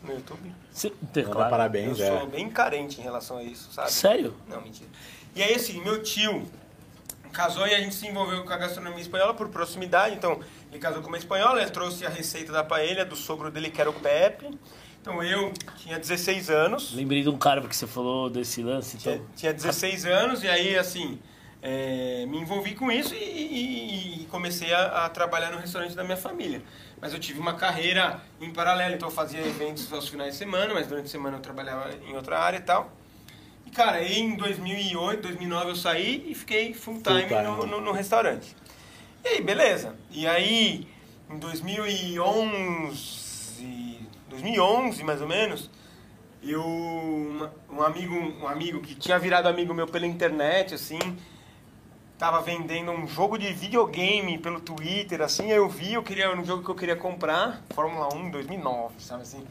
no, 0.03 0.13
YouTube. 0.13 0.51
Você, 0.71 0.91
Manda 1.01 1.23
claro. 1.31 1.49
parabéns, 1.49 1.97
Eu 1.99 2.05
é. 2.05 2.19
sou 2.19 2.27
bem 2.27 2.49
carente 2.49 2.99
em 2.99 3.03
relação 3.03 3.37
a 3.37 3.43
isso, 3.43 3.71
sabe? 3.71 3.91
Sério? 3.93 4.33
Não, 4.49 4.61
mentira. 4.61 4.89
E 5.33 5.41
aí, 5.41 5.55
assim, 5.55 5.81
meu 5.81 6.03
tio 6.03 6.45
casou 7.35 7.67
e 7.67 7.73
a 7.75 7.79
gente 7.79 7.93
se 7.93 8.07
envolveu 8.07 8.43
com 8.43 8.53
a 8.53 8.57
gastronomia 8.57 9.01
espanhola 9.01 9.33
por 9.33 9.49
proximidade. 9.49 10.15
Então, 10.15 10.39
ele 10.71 10.79
casou 10.79 11.01
com 11.01 11.09
uma 11.09 11.17
espanhola, 11.17 11.61
ele 11.61 11.69
trouxe 11.71 12.05
a 12.05 12.09
receita 12.09 12.51
da 12.51 12.63
paella 12.63 13.03
do 13.03 13.15
sogro 13.15 13.51
dele, 13.51 13.69
que 13.69 13.79
era 13.81 13.89
o 13.89 13.93
Pepe. 13.93 14.49
Então, 15.01 15.21
eu 15.21 15.51
tinha 15.77 15.99
16 15.99 16.49
anos. 16.49 16.93
Lembrei 16.93 17.21
de 17.21 17.29
um 17.29 17.37
cara 17.37 17.61
porque 17.61 17.75
você 17.75 17.85
falou 17.85 18.29
desse 18.29 18.63
lance. 18.63 18.97
Tinha, 18.97 19.15
Então. 19.15 19.27
tinha 19.35 19.53
16 19.53 20.05
anos 20.05 20.41
e 20.43 20.47
aí, 20.47 20.75
assim, 20.77 21.19
é, 21.61 22.25
me 22.27 22.37
envolvi 22.39 22.73
com 22.73 22.91
isso 22.91 23.13
e, 23.13 23.17
e- 23.17 24.21
e 24.23 24.25
comecei 24.31 24.73
a, 24.73 25.05
a 25.05 25.09
trabalhar 25.09 25.51
no 25.51 25.57
restaurante 25.59 25.93
da 25.95 26.03
minha 26.03 26.17
família. 26.17 26.61
Mas 26.99 27.13
eu 27.13 27.19
tive 27.19 27.39
uma 27.39 27.53
carreira 27.53 28.19
em 28.41 28.51
paralelo, 28.51 28.95
então 28.95 29.09
eu 29.09 29.13
fazia 29.13 29.39
eventos 29.45 29.91
aos 29.93 30.07
finais 30.07 30.31
de 30.33 30.37
semana, 30.39 30.73
mas 30.73 30.87
durante 30.87 31.05
a 31.05 31.09
semana 31.09 31.37
eu 31.37 31.41
trabalhava 31.41 31.91
em 32.07 32.15
outra 32.15 32.39
área 32.39 32.57
e 32.57 32.61
tal. 32.61 32.91
Cara, 33.75 34.03
em 34.03 34.35
2008, 34.35 35.21
2009 35.21 35.69
eu 35.71 35.75
saí 35.75 36.25
e 36.31 36.35
fiquei 36.35 36.73
full 36.73 37.01
time, 37.01 37.21
Full 37.21 37.27
time. 37.27 37.41
no, 37.43 37.65
no- 37.67 37.81
no 37.81 37.91
restaurante. 37.91 38.55
E 39.23 39.27
aí, 39.27 39.41
beleza. 39.41 39.95
E 40.11 40.25
aí, 40.25 40.87
em 41.29 41.37
2011, 41.37 43.99
2011 44.29 45.03
mais 45.03 45.21
ou 45.21 45.27
menos, 45.27 45.69
eu 46.43 46.63
um 47.69 47.81
amigo 47.81 48.15
um 48.15 48.47
amigo 48.47 48.79
que 48.81 48.95
tinha 48.95 49.17
virado 49.19 49.47
amigo 49.47 49.73
meu 49.73 49.87
pela 49.87 50.05
internet 50.05 50.75
assim 50.75 50.99
tava 52.19 52.41
vendendo 52.41 52.91
um 52.91 53.07
jogo 53.07 53.37
de 53.37 53.51
videogame 53.51 54.37
pelo 54.37 54.59
Twitter 54.61 55.21
assim 55.21 55.45
aí 55.51 55.57
eu 55.57 55.67
vi 55.67 55.93
eu 55.95 56.03
queria 56.03 56.31
um 56.33 56.45
jogo 56.45 56.63
que 56.63 56.69
eu 56.69 56.75
queria 56.75 56.95
comprar 56.95 57.61
Fórmula 57.73 58.13
1 58.13 58.29
2009 58.29 58.93
sabe 58.99 59.23
assim 59.23 59.43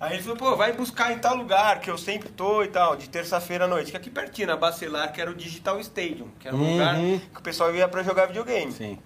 aí 0.00 0.14
ele 0.14 0.22
falou 0.22 0.36
pô 0.38 0.56
vai 0.56 0.72
buscar 0.72 1.12
em 1.12 1.18
tal 1.18 1.36
lugar 1.36 1.80
que 1.80 1.90
eu 1.90 1.98
sempre 1.98 2.28
tô 2.30 2.62
e 2.64 2.68
tal 2.68 2.96
de 2.96 3.08
terça-feira 3.08 3.66
à 3.66 3.68
noite 3.68 3.90
que 3.90 3.96
é 3.96 4.00
aqui 4.00 4.10
pertinho 4.10 4.48
na 4.48 4.56
Bacelar 4.56 5.12
que 5.12 5.20
era 5.20 5.30
o 5.30 5.34
Digital 5.34 5.78
Stadium 5.80 6.28
que 6.40 6.48
era 6.48 6.56
um 6.56 6.60
Uhum. 6.60 6.72
lugar 6.72 6.96
que 6.96 7.38
o 7.38 7.42
pessoal 7.42 7.74
ia 7.74 7.86
pra 7.86 8.02
jogar 8.02 8.26
videogame 8.26 8.72
Sim. 8.72 8.98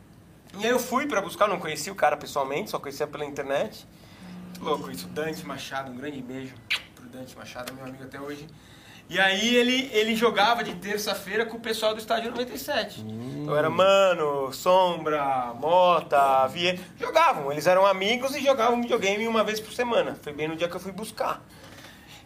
e 0.59 0.65
aí 0.65 0.71
eu 0.71 0.79
fui 0.79 1.07
pra 1.07 1.21
buscar, 1.21 1.49
não 1.49 1.59
conheci 1.59 1.91
o 1.91 1.95
cara 1.97 2.17
pessoalmente, 2.17 2.71
só 2.71 2.79
conhecia 2.79 3.07
pela 3.09 3.25
internet. 3.25 3.85
Muito 4.51 4.65
louco 4.65 4.89
isso, 4.91 5.09
Dante 5.09 5.45
Machado, 5.45 5.91
um 5.91 5.97
grande 5.97 6.23
beijo 6.23 6.55
pro 6.95 7.05
Dante 7.09 7.37
Machado, 7.37 7.75
meu 7.75 7.85
amigo 7.85 8.05
até 8.05 8.21
hoje. 8.21 8.47
E 9.09 9.21
aí 9.21 9.55
ele, 9.55 9.91
ele 9.93 10.17
jogava 10.17 10.65
de 10.65 10.75
terça-feira 10.77 11.45
com 11.45 11.57
o 11.57 11.61
pessoal 11.61 11.93
do 11.93 12.01
Estádio 12.01 12.31
97. 12.31 13.01
Então 13.01 13.57
era 13.57 13.69
Mano, 13.69 14.53
Sombra, 14.53 15.53
Mota, 15.55 16.47
Vieira. 16.49 16.79
Jogavam, 16.99 17.53
eles 17.53 17.67
eram 17.67 17.87
amigos 17.87 18.35
e 18.35 18.43
jogavam 18.43 18.81
videogame 18.81 19.29
uma 19.29 19.45
vez 19.45 19.61
por 19.61 19.73
semana. 19.73 20.17
Foi 20.23 20.33
bem 20.33 20.49
no 20.49 20.57
dia 20.57 20.69
que 20.69 20.75
eu 20.75 20.81
fui 20.81 20.93
buscar. 20.93 21.43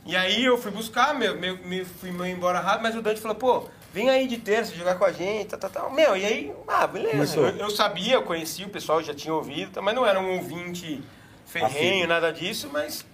E 0.06 0.16
aí 0.16 0.44
eu 0.44 0.56
fui 0.56 0.70
buscar, 0.70 1.14
meu, 1.14 1.38
meu, 1.38 1.58
meu, 1.58 1.84
fui 1.84 2.10
meio 2.10 2.34
embora 2.34 2.60
rápido, 2.60 2.84
mas 2.84 2.96
o 2.96 3.02
Dante 3.02 3.20
falou, 3.20 3.36
pô, 3.36 3.68
vem 3.92 4.08
aí 4.08 4.26
de 4.26 4.38
terça 4.38 4.74
jogar 4.74 4.94
com 4.94 5.04
a 5.04 5.12
gente, 5.12 5.48
tal, 5.48 5.58
tal, 5.58 5.70
tal. 5.70 5.92
Meu, 5.92 6.16
e 6.16 6.24
aí, 6.24 6.52
ah, 6.66 6.86
beleza. 6.86 7.38
Eu, 7.38 7.56
eu 7.56 7.70
sabia, 7.70 8.14
eu 8.14 8.22
conhecia 8.22 8.66
o 8.66 8.70
pessoal, 8.70 9.02
já 9.02 9.12
tinha 9.12 9.34
ouvido, 9.34 9.72
tá, 9.72 9.82
mas 9.82 9.94
não 9.94 10.06
era 10.06 10.18
um 10.18 10.36
ouvinte 10.36 11.02
ferrenho, 11.44 12.06
nada 12.06 12.32
disso, 12.32 12.70
mas... 12.72 13.04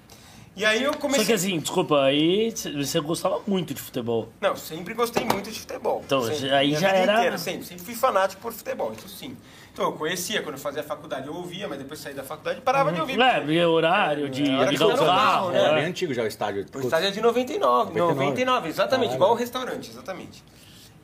E 0.57 0.65
aí 0.65 0.85
eu 0.85 0.95
comecei... 0.95 1.25
Só 1.25 1.27
que 1.27 1.33
assim, 1.33 1.59
desculpa, 1.59 2.01
aí 2.05 2.53
você 2.77 3.01
gostava 3.01 3.41
muito 3.47 3.75
de 3.75 3.81
futebol. 3.83 4.29
Não, 4.41 4.55
sempre 4.55 4.95
gostei 4.95 5.25
muito 5.25 5.51
de 5.51 5.59
futebol. 5.59 6.03
Então, 6.07 6.23
sempre, 6.23 6.53
aí 6.53 6.69
minha 6.69 6.81
já 6.81 6.89
vida 6.89 6.99
era- 7.01 7.15
Inteira, 7.19 7.39
sempre, 7.39 7.65
sempre 7.67 7.85
fui 7.85 7.95
fanático 7.95 8.41
por 8.41 8.53
futebol, 8.53 8.93
isso 8.97 9.09
sim. 9.09 9.37
Então 9.73 9.87
eu 9.87 9.93
conhecia, 9.95 10.41
quando 10.43 10.55
eu 10.55 10.61
fazia 10.61 10.85
faculdade 10.85 11.27
eu 11.27 11.35
ouvia, 11.35 11.67
mas 11.67 11.79
depois 11.79 11.99
saí 11.99 12.15
da 12.15 12.23
faculdade 12.23 12.61
e 12.61 12.63
parava 12.63 12.93
de 12.93 13.01
ouvir. 13.01 13.21
É, 13.21 13.41
via 13.41 13.69
horário 13.69 14.29
de 14.31 14.49
É, 14.49 14.55
hora 14.57 14.67
que 14.67 14.73
ligar 14.77 14.87
o 14.95 14.97
carro. 14.97 15.51
né? 15.51 15.59
É, 15.59 15.63
né? 15.63 15.75
bem 15.75 15.85
antigo 15.87 16.15
já 16.15 16.23
o 16.23 16.27
estádio. 16.29 16.65
O 16.73 16.79
estádio 16.81 17.09
é 17.09 17.11
de 17.11 17.21
99, 17.21 17.93
99, 17.99 18.15
99. 18.21 18.69
exatamente, 18.69 19.01
Caralho. 19.09 19.17
igual 19.17 19.33
o 19.33 19.35
restaurante, 19.35 19.91
exatamente. 19.91 20.45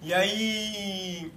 E 0.00 0.14
aí 0.14 1.32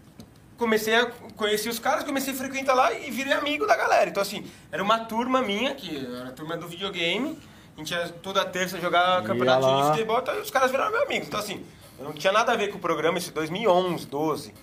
comecei 0.58 0.94
a 0.96 1.08
conhecer 1.36 1.70
os 1.70 1.80
caras, 1.80 2.04
comecei 2.04 2.32
a 2.34 2.38
frequentar 2.38 2.76
lá 2.76 2.94
e 2.94 3.10
virei 3.10 3.34
amigo 3.34 3.66
da 3.66 3.76
galera. 3.76 4.08
Então 4.12 4.22
assim, 4.22 4.46
era 4.72 4.84
uma 4.84 5.00
turma 5.00 5.42
minha, 5.42 5.74
que 5.74 6.06
era 6.16 6.30
a 6.30 6.32
turma 6.32 6.56
do 6.56 6.68
videogame, 6.68 7.36
a 7.76 7.80
gente 7.80 7.92
ia 7.94 8.10
toda 8.10 8.46
terça 8.46 8.80
jogar 8.80 9.22
Ia 9.22 9.28
campeonato 9.28 9.66
lá. 9.66 9.82
de 9.82 9.88
futebol, 9.90 10.20
então, 10.20 10.36
e 10.36 10.42
os 10.42 10.52
caras 10.52 10.72
viraram 10.72 10.92
meus 10.92 11.04
amigos. 11.04 11.28
Então 11.28 11.40
assim, 11.40 11.66
eu 11.98 12.06
não 12.06 12.14
tinha 12.14 12.32
nada 12.32 12.52
a 12.52 12.56
ver 12.56 12.70
com 12.70 12.78
o 12.78 12.82
programa, 12.82 13.18
isso 13.18 13.30
em 13.30 13.34
2011, 13.34 14.08
12. 14.08 14.54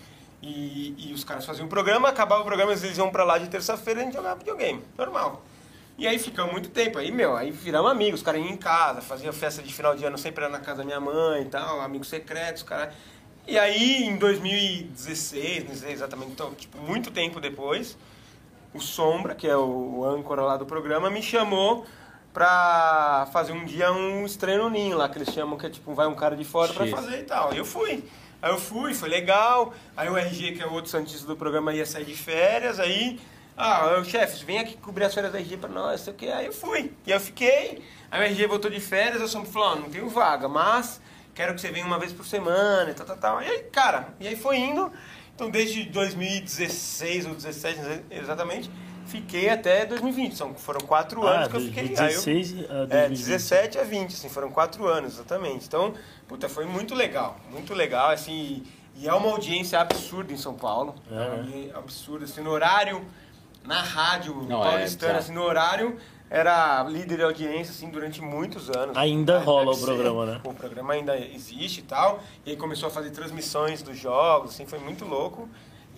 E, 0.43 1.11
e 1.11 1.13
os 1.13 1.23
caras 1.23 1.45
faziam 1.45 1.67
um 1.67 1.69
programa, 1.69 2.09
acabava 2.09 2.41
o 2.41 2.45
programa, 2.45 2.73
eles 2.73 2.97
iam 2.97 3.11
pra 3.11 3.25
lá 3.25 3.37
de 3.39 3.49
terça-feira 3.49 4.01
e 4.01 4.03
a 4.03 4.07
gente 4.07 4.15
jogava 4.15 4.37
videogame, 4.37 4.83
normal. 4.97 5.43
E 5.99 6.09
aí 6.09 6.19
ficamos 6.19 6.51
muito 6.51 6.71
tempo. 6.71 6.97
Aí, 6.99 7.13
meu, 7.13 7.37
aí 7.37 7.51
viramos 7.51 7.91
amigos. 7.91 8.21
Os 8.21 8.25
caras 8.25 8.41
iam 8.41 8.49
em 8.49 8.57
casa, 8.57 9.03
faziam 9.03 9.35
festa 9.35 9.63
de 9.63 9.71
final 9.71 9.95
de 9.95 10.03
ano, 10.03 10.17
sempre 10.17 10.45
era 10.45 10.51
na 10.51 10.59
casa 10.59 10.79
da 10.79 10.85
minha 10.85 10.99
mãe 10.99 11.43
e 11.43 11.45
tal, 11.45 11.79
amigos 11.83 12.09
secretos, 12.09 12.63
cara. 12.63 12.95
E 13.47 13.59
aí, 13.59 14.05
em 14.05 14.17
2016, 14.17 15.69
não 15.69 15.75
sei 15.75 15.93
exatamente, 15.93 16.31
então, 16.31 16.55
tipo, 16.55 16.79
muito 16.79 17.11
tempo 17.11 17.39
depois, 17.39 17.99
o 18.73 18.81
Sombra, 18.81 19.35
que 19.35 19.47
é 19.47 19.57
o 19.57 20.03
âncora 20.05 20.41
lá 20.43 20.57
do 20.57 20.65
programa, 20.65 21.11
me 21.11 21.23
chamou 21.23 21.85
pra 22.33 23.29
fazer 23.33 23.53
um 23.53 23.65
dia 23.65 23.93
um 23.93 24.25
estreio 24.25 24.63
no 24.63 24.71
ninho 24.71 24.97
lá, 24.97 25.09
que 25.09 25.19
eles 25.19 25.33
chamam 25.33 25.59
que 25.59 25.67
é 25.67 25.71
tipo, 25.71 25.95
vai 25.95 26.07
um 26.07 26.15
cara 26.15 26.37
de 26.37 26.45
fora 26.45 26.73
pra 26.73 26.87
X. 26.87 26.95
fazer 26.95 27.21
e 27.21 27.25
tal. 27.25 27.53
E 27.53 27.59
eu 27.59 27.65
fui. 27.65 28.05
Aí 28.43 28.51
eu 28.51 28.59
fui, 28.59 28.95
foi 28.95 29.09
legal. 29.09 29.75
Aí 29.97 30.09
o 30.09 30.17
RG, 30.17 30.53
que 30.53 30.63
é 30.63 30.67
o 30.67 30.73
outro 30.73 30.91
santista 30.91 31.27
do 31.27 31.37
programa, 31.37 31.75
ia 31.75 31.85
sair 31.85 32.05
de 32.05 32.15
férias. 32.15 32.81
Aí, 32.81 33.21
ah, 33.57 33.99
o 34.01 34.05
chefe, 34.05 34.45
vem 34.45 34.59
aqui 34.59 34.77
cobrir 34.77 35.05
as 35.05 35.15
férias 35.15 35.33
da 35.33 35.39
RG 35.39 35.59
pra 35.59 35.69
nós, 35.69 36.01
sei 36.01 36.13
o 36.13 36.17
que. 36.17 36.29
Aí 36.29 36.47
eu 36.47 36.53
fui. 36.53 36.93
E 37.07 37.11
eu 37.11 37.21
fiquei. 37.21 37.83
Aí 38.11 38.21
o 38.21 38.25
RG 38.25 38.47
voltou 38.47 38.71
de 38.71 38.81
férias, 38.81 39.21
eu 39.21 39.29
só 39.29 39.45
falou, 39.45 39.73
ó, 39.73 39.75
não 39.77 39.91
tenho 39.91 40.09
vaga, 40.09 40.49
mas 40.49 41.01
quero 41.35 41.55
que 41.55 41.61
você 41.61 41.71
venha 41.71 41.87
uma 41.87 41.99
vez 41.99 42.13
por 42.13 42.27
semana 42.27 42.91
e 42.91 42.95
tal, 42.95 43.07
tal, 43.07 43.17
tal. 43.17 43.43
E 43.43 43.47
aí, 43.47 43.59
cara, 43.65 44.09
e 44.19 44.27
aí 44.27 44.37
foi 44.37 44.57
indo. 44.57 44.91
Então, 45.35 45.51
desde 45.51 45.85
2016 45.85 47.27
ou 47.27 47.35
17, 47.35 47.81
exatamente, 48.11 48.71
fiquei 49.11 49.49
até 49.49 49.85
2020. 49.85 50.37
São, 50.37 50.55
foram 50.55 50.81
quatro 50.81 51.27
Ah, 51.27 51.31
anos 51.33 51.49
que 51.49 51.57
eu 51.57 51.61
fiquei. 51.61 51.83
Aí 51.85 51.89
eu- 52.15 52.23
16 52.23 52.53
a 52.53 52.75
é, 52.75 52.87
2020. 52.87 53.19
17 53.19 53.79
a 53.79 53.83
20, 53.85 54.15
assim, 54.15 54.29
foram 54.29 54.51
quatro 54.51 54.87
anos, 54.87 55.15
exatamente. 55.15 55.67
Então, 55.67 55.95
puta, 56.29 56.49
foi 56.49 56.65
muito 56.65 56.95
legal, 56.95 57.37
muito 57.51 57.75
legal, 57.75 58.11
assim, 58.11 58.63
e 58.97 59.09
é 59.09 59.13
uma 59.15 59.31
audiência 59.31 59.81
absurda 59.81 60.33
em 60.33 60.37
São 60.37 60.55
Paulo, 60.55 60.95
é, 61.11 61.15
uma 61.15 61.37
audiência 61.39 61.77
absurda, 61.77 62.25
assim, 62.25 62.41
no 62.43 62.51
horário 62.51 63.05
na 63.65 63.83
rádio 63.83 64.35
Não, 64.49 64.61
é 64.65 64.69
paulistana, 64.71 65.13
bizarro. 65.13 65.19
assim, 65.19 65.33
no 65.35 65.43
horário, 65.43 65.97
era 66.31 66.83
líder 66.85 67.17
de 67.19 67.23
audiência, 67.25 67.73
assim, 67.73 67.91
durante 67.91 68.23
muitos 68.23 68.71
anos. 68.71 68.97
Ainda 68.97 69.37
Ah, 69.37 69.41
rola 69.41 69.73
o 69.73 69.79
programa, 69.79 70.25
né? 70.27 70.41
O 70.45 70.55
programa 70.55 70.95
ainda 70.95 71.19
existe 71.19 71.81
e 71.81 71.83
tal. 71.83 72.23
E 72.47 72.51
aí 72.53 72.57
começou 72.57 72.87
a 72.87 72.91
fazer 72.91 73.11
transmissões 73.11 73.83
dos 73.83 73.99
jogos, 73.99 74.51
assim, 74.55 74.65
foi 74.65 74.79
muito 74.79 75.05
louco. 75.05 75.47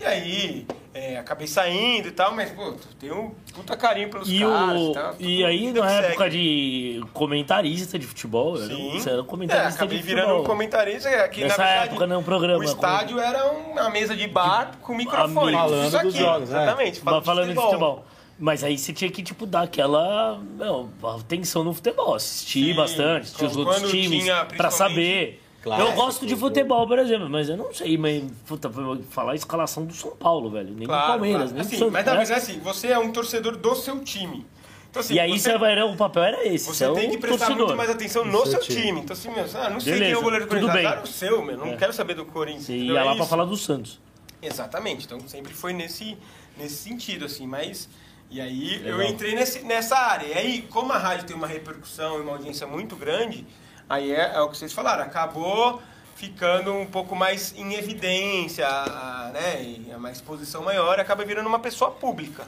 E 0.01 0.05
aí, 0.05 0.67
é, 0.93 1.17
acabei 1.19 1.47
saindo 1.47 2.09
e 2.09 2.11
tal, 2.11 2.35
mas, 2.35 2.51
pô, 2.51 2.73
tu 2.73 2.89
tem 2.99 3.13
um 3.13 3.31
puta 3.55 3.77
carinho 3.77 4.11
pelos 4.11 4.29
E, 4.29 4.41
caras 4.41 4.81
o, 4.81 4.93
tal, 4.93 5.15
e 5.21 5.37
todo 5.37 5.47
aí, 5.47 5.73
na 5.73 5.91
época 5.93 6.25
segue. 6.25 6.31
de 6.31 7.05
comentarista 7.13 7.99
de 7.99 8.07
futebol, 8.07 8.57
era- 8.57 8.67
Sim. 8.75 8.91
você 8.99 9.11
era 9.11 9.21
É, 9.21 9.25
comentarista 9.25 9.75
acabei 9.77 9.99
de 9.99 10.03
virando 10.03 10.23
futebol. 10.27 10.43
um 10.43 10.47
comentarista 10.47 11.09
é, 11.09 11.29
que, 11.29 11.43
Nessa 11.43 11.59
na 11.59 11.65
verdade, 11.69 11.89
época, 11.91 12.07
né, 12.09 12.17
um 12.17 12.23
programa, 12.23 12.59
O 12.59 12.65
estádio 12.65 13.21
era 13.21 13.47
uma 13.53 13.91
mesa 13.91 14.17
de 14.17 14.27
bar 14.27 14.73
com 14.83 14.93
microfone. 14.95 15.53
Falando 15.53 15.87
Isso 15.87 15.97
aqui, 15.97 16.07
dos 16.07 16.15
jogos, 16.17 16.49
né? 16.51 16.63
Exatamente, 16.63 17.01
Falando, 17.01 17.25
falando 17.25 17.49
de 17.49 17.55
futebol. 17.55 18.05
Mas 18.39 18.65
aí 18.65 18.77
você 18.77 18.93
tinha 18.93 19.09
que, 19.11 19.23
tipo, 19.23 19.47
dar 19.47 19.63
aquela 19.63 20.41
não, 20.59 20.91
atenção 21.17 21.63
no 21.63 21.73
futebol, 21.73 22.15
assistir 22.17 22.71
Sim, 22.71 22.75
bastante, 22.75 23.23
assistir 23.25 23.45
os 23.45 23.57
outros 23.57 23.89
times, 23.89 24.23
tinha, 24.25 24.35
pra 24.37 24.47
principalmente- 24.47 24.75
saber. 24.77 25.42
Claro. 25.63 25.83
eu 25.85 25.93
gosto 25.93 26.27
de 26.27 26.35
futebol, 26.35 26.87
por 26.89 26.99
exemplo, 26.99 27.31
mas 27.31 27.49
eu 27.49 27.57
não 27.57 27.73
sei, 27.73 27.97
mas, 27.97 28.25
puta, 28.47 28.69
falar 29.11 29.33
a 29.33 29.35
escalação 29.37 29.85
do 29.87 29.95
São 29.95 30.11
Paulo, 30.11 30.51
velho. 30.51 30.75
Nem 30.75 30.87
Claro, 30.89 31.03
do 31.05 31.09
Palmeiras, 31.09 31.43
claro. 31.51 31.53
nem 31.55 31.61
Assim, 31.61 31.77
do 31.77 31.79
Santos. 31.79 31.93
mas, 31.93 32.05
não, 32.07 32.13
né? 32.15 32.19
mas 32.19 32.31
é 32.31 32.35
assim, 32.35 32.59
você 32.61 32.89
é 32.89 32.99
um 32.99 33.13
torcedor 33.13 33.57
do 33.57 33.75
seu 33.77 34.01
time. 34.01 34.45
Então, 34.91 35.01
assim, 35.01 35.15
E 35.15 35.21
aí 35.21 35.39
você, 35.39 35.55
o 35.55 35.97
papel 35.97 36.23
era 36.25 36.47
esse, 36.47 36.67
você 36.67 36.85
é 36.85 36.93
tem 36.93 37.11
que 37.11 37.17
prestar 37.19 37.47
torcedor. 37.47 37.67
muito 37.69 37.77
mais 37.79 37.89
atenção 37.91 38.25
no 38.25 38.39
seu 38.43 38.47
seu 38.47 38.61
time. 38.61 38.83
time. 38.83 39.01
Então, 39.01 39.15
assim, 39.15 39.31
meu, 39.31 39.45
ah, 39.55 39.71
não 39.71 39.81
sei 39.81 39.93
Beleza, 39.95 40.05
quem 40.05 40.13
é 40.13 40.19
o 40.19 40.23
goleiro 40.23 40.45
do 40.47 40.49
Corinthians, 40.51 41.03
o 41.03 41.07
seu, 41.13 41.43
meu. 41.43 41.57
Não 41.57 41.67
É. 41.69 41.77
quero 41.77 41.93
saber 41.93 42.15
do 42.15 42.25
Corinthians. 42.27 42.65
Você 42.67 42.75
entendeu? 42.77 42.95
ia 42.97 43.01
É 43.01 43.05
lá 43.05 43.13
pra 43.13 43.21
isso. 43.21 43.31
falar 43.31 43.45
do 43.45 43.57
Santos. 43.57 44.01
Exatamente, 44.43 45.07
então 45.07 45.19
sempre 45.29 45.55
foi 45.55 45.73
nesse, 45.73 46.17
nesse 46.59 46.75
sentido, 46.75 47.25
assim, 47.25 47.47
mas. 47.47 47.89
E 48.31 48.41
aí 48.41 48.77
eu 48.85 48.97
Legal. 48.97 49.13
entrei 49.13 49.35
nesse, 49.35 49.61
nessa 49.61 49.97
área. 49.97 50.27
E 50.27 50.33
aí, 50.35 50.63
como 50.63 50.93
a 50.93 50.99
rádio 50.99 51.27
tem 51.27 51.37
uma 51.37 51.47
repercussão 51.47 52.19
e 52.19 52.23
uma 52.23 52.33
audiência 52.33 52.67
muito 52.67 52.97
grande, 52.97 53.47
aí 53.93 54.13
é, 54.13 54.33
é 54.35 54.41
o 54.41 54.49
que 54.49 54.57
vocês 54.57 54.73
falaram, 54.73 55.03
acabou 55.03 55.81
ficando 56.17 56.73
um 56.75 56.87
pouco 56.87 57.15
mais 57.17 57.53
em 57.57 57.75
evidência, 57.75 58.67
a- 58.67 59.31
né? 59.33 59.63
E 59.63 59.89
é 59.91 59.97
uma 59.97 60.11
exposição 60.11 60.63
maior, 60.63 60.99
acaba 61.01 61.25
virando 61.25 61.47
uma 61.49 61.59
pessoa 61.59 61.91
pública. 61.91 62.45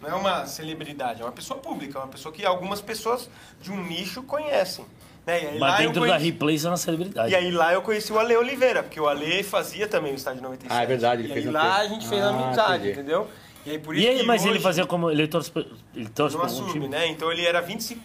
Não 0.00 0.08
é 0.08 0.14
uma 0.14 0.46
celebridade, 0.46 1.20
é 1.20 1.24
uma 1.24 1.32
pessoa 1.32 1.58
pública, 1.58 1.98
é 1.98 2.02
uma 2.02 2.08
pessoa 2.08 2.32
que 2.32 2.44
algumas 2.46 2.80
pessoas 2.80 3.28
de 3.60 3.70
um 3.72 3.82
nicho 3.82 4.22
conhecem. 4.22 4.84
Né? 5.26 5.42
E 5.42 5.46
aí, 5.48 5.58
Mas 5.58 5.76
dentro 5.78 6.00
da 6.00 6.06
conheci- 6.06 6.24
replay 6.24 6.58
você 6.58 6.66
é 6.66 6.70
uma 6.70 6.76
celebridade. 6.78 7.32
e 7.32 7.34
aí 7.36 7.50
lá 7.50 7.72
eu 7.74 7.82
conheci 7.82 8.10
o 8.12 8.18
Ale 8.18 8.34
Oliveira, 8.36 8.82
porque 8.82 8.98
o 8.98 9.06
Ale 9.08 9.42
fazia 9.42 9.86
também 9.86 10.12
o 10.12 10.16
Estádio 10.16 10.40
97. 10.42 10.78
Ah, 10.78 10.82
é 10.82 10.86
verdade, 10.86 11.22
ele 11.22 11.30
e 11.30 11.34
fez 11.34 11.44
aí 11.46 11.50
um 11.50 11.52
lá 11.54 11.62
tempo. 11.64 11.74
a 11.80 11.88
gente 11.88 12.08
fez 12.08 12.22
Ah, 12.22 12.28
amizade, 12.30 12.74
entendi. 12.76 12.90
entendeu? 12.92 13.28
E 13.68 13.72
aí 13.72 13.78
por 13.78 13.94
E 13.94 13.98
isso 13.98 14.08
ele, 14.08 14.20
que 14.20 14.26
mas 14.26 14.42
ele 14.44 14.54
hoje 14.54 14.62
fazia 14.62 14.86
como. 14.86 15.10
Ele 15.10 15.28
torce, 15.28 15.50
pra- 15.50 15.64
ele 15.94 16.08
torce 16.08 16.36
não 16.36 16.40
pra 16.44 16.50
algum 16.50 16.62
assume, 16.64 16.72
time? 16.72 16.88
né? 16.88 17.06
Então 17.08 17.30
ele 17.30 17.44
era 17.44 17.62
25%, 17.62 17.98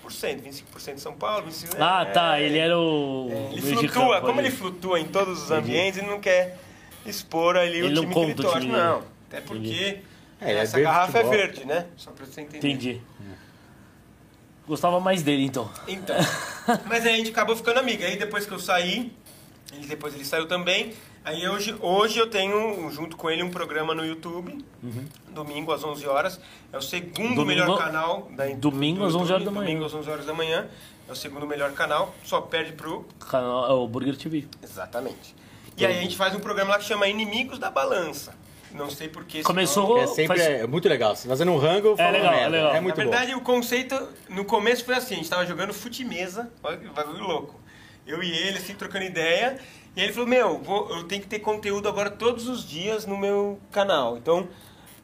25% 0.43 0.97
São 0.97 1.13
Paulo, 1.13 1.47
25%... 1.47 1.77
Ah, 1.79 2.01
é, 2.01 2.05
tá. 2.11 2.39
Ele 2.41 2.57
era 2.57 2.77
o. 2.77 3.29
é, 3.31 3.53
ele 3.53 3.61
meio 3.61 3.77
de 3.79 3.87
flutua, 3.87 4.15
campo 4.15 4.25
como 4.27 4.39
ali. 4.39 4.47
ele 4.49 4.55
flutua 4.57 4.99
em 4.99 5.05
todos 5.05 5.41
os 5.43 5.51
ambientes, 5.51 5.99
ele 5.99 6.07
não 6.09 6.19
quer 6.19 6.57
expor 7.05 7.55
ali 7.55 7.77
Ele 7.79 7.87
o 7.87 7.91
não 7.91 8.01
time 8.01 8.13
que 8.13 8.19
ele 8.19 8.27
conta 8.33 8.41
o 8.41 8.43
torce, 8.45 8.59
time 8.59 8.71
dele. 8.73 8.83
não. 8.85 9.03
Até 9.29 9.41
porque 9.41 9.99
É, 10.41 10.49
ele 10.49 10.59
é 10.59 10.61
essa 10.63 10.71
verde 10.77 10.83
garrafa 10.83 11.11
futebol. 11.13 11.33
é 11.33 11.37
verde, 11.37 11.65
né? 11.65 11.85
Só 11.95 12.11
pra 12.11 12.25
você 12.25 12.41
entender. 12.41 12.57
Entendi. 12.67 13.01
Gostava 14.67 14.99
mais 14.99 15.21
dele, 15.21 15.43
então. 15.43 15.69
Então, 15.87 16.15
mas 16.85 17.05
aí 17.05 17.13
a 17.15 17.17
gente 17.17 17.31
acabou 17.31 17.55
ficando 17.55 17.79
amigo. 17.79 18.01
Aí 18.03 18.15
depois 18.17 18.45
que 18.45 18.51
eu 18.53 18.59
saí, 18.59 19.11
ele, 19.77 19.87
depois 19.87 20.13
ele 20.13 20.25
saiu 20.25 20.47
também. 20.47 20.93
Aí 21.25 21.47
hoje, 21.47 21.73
hoje 21.79 22.19
eu 22.19 22.29
tenho, 22.29 22.89
junto 22.91 23.15
com 23.15 23.29
ele, 23.29 23.41
um 23.43 23.49
programa 23.49 23.95
no 23.95 24.05
YouTube, 24.05 24.57
domingo 25.29 25.71
às 25.71 25.83
11 25.83 26.05
horas. 26.07 26.39
É 26.71 26.77
o 26.77 26.81
segundo 26.81 27.35
Domingo- 27.35 27.45
melhor 27.45 27.77
canal 27.77 28.27
da 28.35 28.45
Domingo 28.49 28.99
do 28.99 29.05
às 29.05 29.15
11 29.15 29.31
horas 29.31 29.45
da 29.45 29.51
manhã. 29.51 29.65
Domingo 29.67 29.85
às 29.85 29.93
11 29.93 30.09
horas 30.09 30.25
da 30.25 30.33
manhã. 30.33 30.67
É 31.07 31.11
o 31.11 31.15
segundo 31.15 31.45
melhor 31.45 31.71
canal, 31.73 32.13
só 32.23 32.39
perde 32.39 32.71
pro... 32.73 33.05
Canal, 33.29 33.69
é 33.69 33.73
o 33.73 33.85
Burger 33.87 34.15
TV. 34.15 34.45
Exatamente. 34.61 35.35
E 35.77 35.85
aí 35.85 35.97
a 35.97 36.01
gente 36.01 36.15
faz 36.15 36.33
um 36.35 36.39
programa 36.39 36.71
lá 36.71 36.77
que 36.77 36.85
chama 36.85 37.07
Inimigos 37.07 37.59
da 37.59 37.69
Balança. 37.69 38.33
Não 38.71 38.89
sei 38.89 39.07
porquê. 39.07 39.39
esse 39.39 39.45
Começou-. 39.45 39.99
É 39.99 40.07
sempre 40.07 40.37
Faz- 40.39 40.41
é 40.41 40.65
muito 40.67 40.87
legal. 40.89 41.15
Você 41.15 41.27
fazendo 41.27 41.51
um 41.51 41.57
rango, 41.57 41.95
falando 41.95 42.13
legal, 42.13 42.33
é 42.33 42.49
legal. 42.49 42.73
É 42.75 42.81
muito 42.81 42.97
Na 42.97 43.03
bom. 43.03 43.09
verdade, 43.11 43.35
o 43.35 43.41
conceito 43.41 44.09
no 44.29 44.45
começo 44.45 44.83
foi 44.83 44.95
assim: 44.95 45.13
a 45.15 45.17
gente 45.17 45.29
tava 45.29 45.45
jogando 45.45 45.73
fute-mesa, 45.73 46.49
olha 46.63 46.77
que 46.77 46.87
bagulho 46.89 47.23
louco. 47.23 47.59
Eu 48.05 48.21
e 48.23 48.31
ele, 48.31 48.57
assim, 48.57 48.73
trocando 48.75 49.05
ideia. 49.05 49.57
E 49.95 49.99
aí 50.01 50.07
ele 50.07 50.13
falou: 50.13 50.27
Meu, 50.27 50.59
vou- 50.59 50.89
eu 50.89 51.03
tenho 51.05 51.21
que 51.21 51.27
ter 51.27 51.39
conteúdo 51.39 51.87
agora 51.87 52.09
todos 52.09 52.47
os 52.47 52.67
dias 52.67 53.05
no 53.05 53.17
meu 53.17 53.59
canal. 53.71 54.17
Então, 54.17 54.47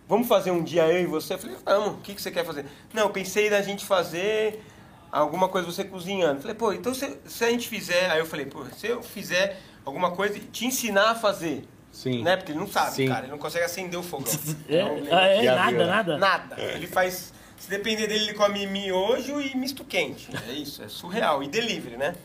vamos 0.07 0.27
fazer 0.27 0.51
um 0.51 0.63
dia 0.63 0.87
eu 0.87 1.01
e 1.01 1.05
você? 1.05 1.33
Eu 1.35 1.39
falei: 1.39 1.55
Vamos, 1.65 1.93
o 1.95 1.97
que, 2.01 2.13
que 2.15 2.21
você 2.21 2.31
quer 2.31 2.45
fazer? 2.45 2.65
Não, 2.93 3.03
eu 3.03 3.09
pensei 3.09 3.49
da 3.49 3.61
gente 3.61 3.85
fazer 3.85 4.63
alguma 5.11 5.47
coisa 5.47 5.71
você 5.71 5.83
cozinhando. 5.83 6.35
Eu 6.37 6.41
falei: 6.41 6.55
Pô, 6.55 6.73
então 6.73 6.93
se, 6.93 7.17
se 7.25 7.43
a 7.45 7.49
gente 7.49 7.67
fizer. 7.69 8.09
Aí 8.11 8.19
eu 8.19 8.25
falei: 8.25 8.45
Pô, 8.45 8.65
se 8.77 8.87
eu 8.87 9.01
fizer 9.01 9.59
alguma 9.85 10.11
coisa 10.11 10.37
e 10.37 10.41
te 10.41 10.65
ensinar 10.65 11.11
a 11.11 11.15
fazer. 11.15 11.65
Sim. 11.91 12.21
Né? 12.21 12.37
Porque 12.37 12.51
ele 12.51 12.59
não 12.59 12.67
sabe, 12.67 12.91
Sim. 12.95 13.07
cara, 13.07 13.21
ele 13.23 13.31
não 13.31 13.39
consegue 13.39 13.65
acender 13.65 13.99
o 13.99 14.03
fogão. 14.03 14.31
É, 14.69 14.81
Então, 14.81 14.97
ele- 14.97 15.11
ah, 15.11 15.27
é 15.27 15.43
Já 15.43 15.55
nada, 15.55 15.77
né? 15.77 15.85
nada. 15.85 16.17
Nada. 16.17 16.61
Ele 16.61 16.87
faz. 16.87 17.33
Se 17.57 17.69
depender 17.69 18.07
dele, 18.07 18.25
ele 18.25 18.33
come 18.35 18.65
miojo 18.67 19.41
e 19.41 19.55
misto 19.57 19.83
quente. 19.83 20.29
É 20.47 20.53
isso, 20.53 20.81
é 20.81 20.87
surreal. 20.87 21.43
E 21.43 21.47
delivery, 21.47 21.97
né? 21.97 22.15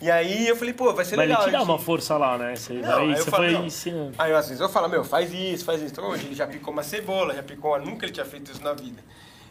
E 0.00 0.10
aí 0.10 0.46
eu 0.46 0.54
falei, 0.56 0.72
pô, 0.74 0.92
vai 0.92 1.04
ser 1.04 1.16
Mas 1.16 1.24
ele 1.24 1.32
legal. 1.32 1.44
te 1.46 1.50
dá 1.52 1.58
gente- 1.58 1.68
uma 1.68 1.78
força 1.78 2.16
lá, 2.16 2.38
né? 2.38 2.54
Você, 2.54 2.74
Não, 2.74 2.98
aí 2.98 3.08
aí 3.10 3.16
você 3.16 3.30
falo, 3.30 3.44
foi 3.50 3.54
ensinando. 3.66 4.14
Aí 4.16 4.32
às 4.32 4.46
vezes 4.46 4.60
eu 4.60 4.68
falo, 4.68 4.88
meu, 4.88 5.02
faz 5.04 5.32
isso, 5.32 5.64
faz 5.64 5.82
isso. 5.82 5.92
Então, 5.92 6.08
hoje 6.08 6.26
ele 6.26 6.34
já 6.36 6.46
picou 6.46 6.72
uma 6.72 6.82
cebola, 6.84 7.34
já 7.34 7.42
picou 7.42 7.72
uma... 7.72 7.78
Nunca 7.80 8.06
ele 8.06 8.12
tinha 8.12 8.24
feito 8.26 8.52
isso 8.52 8.62
na 8.62 8.72
vida. 8.74 9.02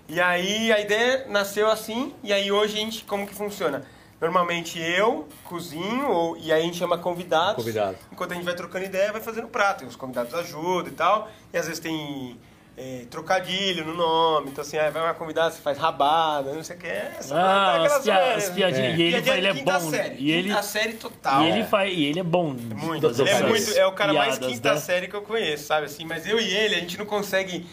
E 0.08 0.22
aí 0.22 0.72
a 0.72 0.80
ideia 0.80 1.26
nasceu 1.28 1.70
assim, 1.70 2.14
e 2.24 2.32
aí 2.32 2.50
hoje 2.50 2.78
a 2.78 2.80
gente, 2.80 3.04
como 3.04 3.28
que 3.28 3.36
funciona? 3.36 3.84
Normalmente 4.22 4.80
eu 4.80 5.28
cozinho, 5.44 6.10
ou, 6.10 6.38
e 6.38 6.52
aí 6.52 6.62
a 6.62 6.64
gente 6.64 6.78
chama 6.78 6.98
convidados. 6.98 7.56
Convidado. 7.56 7.98
Enquanto 8.12 8.32
a 8.32 8.36
gente 8.36 8.46
vai 8.46 8.56
trocando 8.56 8.86
ideia, 8.86 9.12
vai 9.12 9.22
fazendo 9.22 9.48
prato. 9.50 9.84
E 9.84 9.88
os 9.88 9.96
convidados 9.98 10.34
ajudam 10.34 10.88
e 10.92 10.96
tal. 10.96 11.30
E 11.54 11.58
às 11.58 11.66
vezes 11.68 11.80
tem 11.82 12.40
é, 12.78 13.06
trocadilho 13.10 13.84
no 13.86 13.96
nome. 13.96 14.50
Então 14.52 14.62
assim, 14.62 14.78
aí 14.78 14.92
vai 14.92 15.02
uma 15.02 15.14
convidada, 15.16 15.50
você 15.52 15.60
faz 15.62 15.78
rabada, 15.78 16.54
não 16.54 16.64
sei 16.64 16.76
o 16.76 16.80
que. 16.80 16.88
Essa, 16.88 17.36
Ah, 17.36 17.70
aquelas 17.72 17.92
as, 17.94 18.04
pia- 18.04 18.14
zoeiras, 18.16 18.44
as 18.44 18.50
né? 18.50 18.56
piadinhas. 18.56 19.00
E 19.00 19.02
ele, 19.02 19.12
Piadinha 19.22 19.36
ele 19.38 19.48
é 19.48 19.54
bom. 19.64 19.80
Série, 19.90 20.16
E 20.20 20.32
ele, 20.32 20.50
quinta 20.50 20.62
série 20.64 20.94
total. 20.94 21.44
e 21.44 21.50
ele 21.50 21.64
faz. 21.64 21.94
E 21.98 22.06
ele 22.06 22.20
é 22.20 22.24
bom. 22.24 22.54
Muito, 22.54 23.08
ele 23.08 23.30
é, 23.30 23.44
muito, 23.44 23.72
é 23.78 23.86
o 23.88 23.92
cara 23.94 24.14
mais 24.14 24.38
quinta 24.38 24.74
né? 24.76 24.80
série 24.80 25.08
que 25.08 25.16
eu 25.16 25.22
conheço, 25.24 25.66
sabe 25.66 25.88
assim? 25.88 26.06
Mas 26.06 26.28
eu 26.28 26.40
e 26.40 26.54
ele, 26.54 26.76
a 26.76 26.80
gente 26.80 26.98
não 26.98 27.06
consegue 27.06 27.66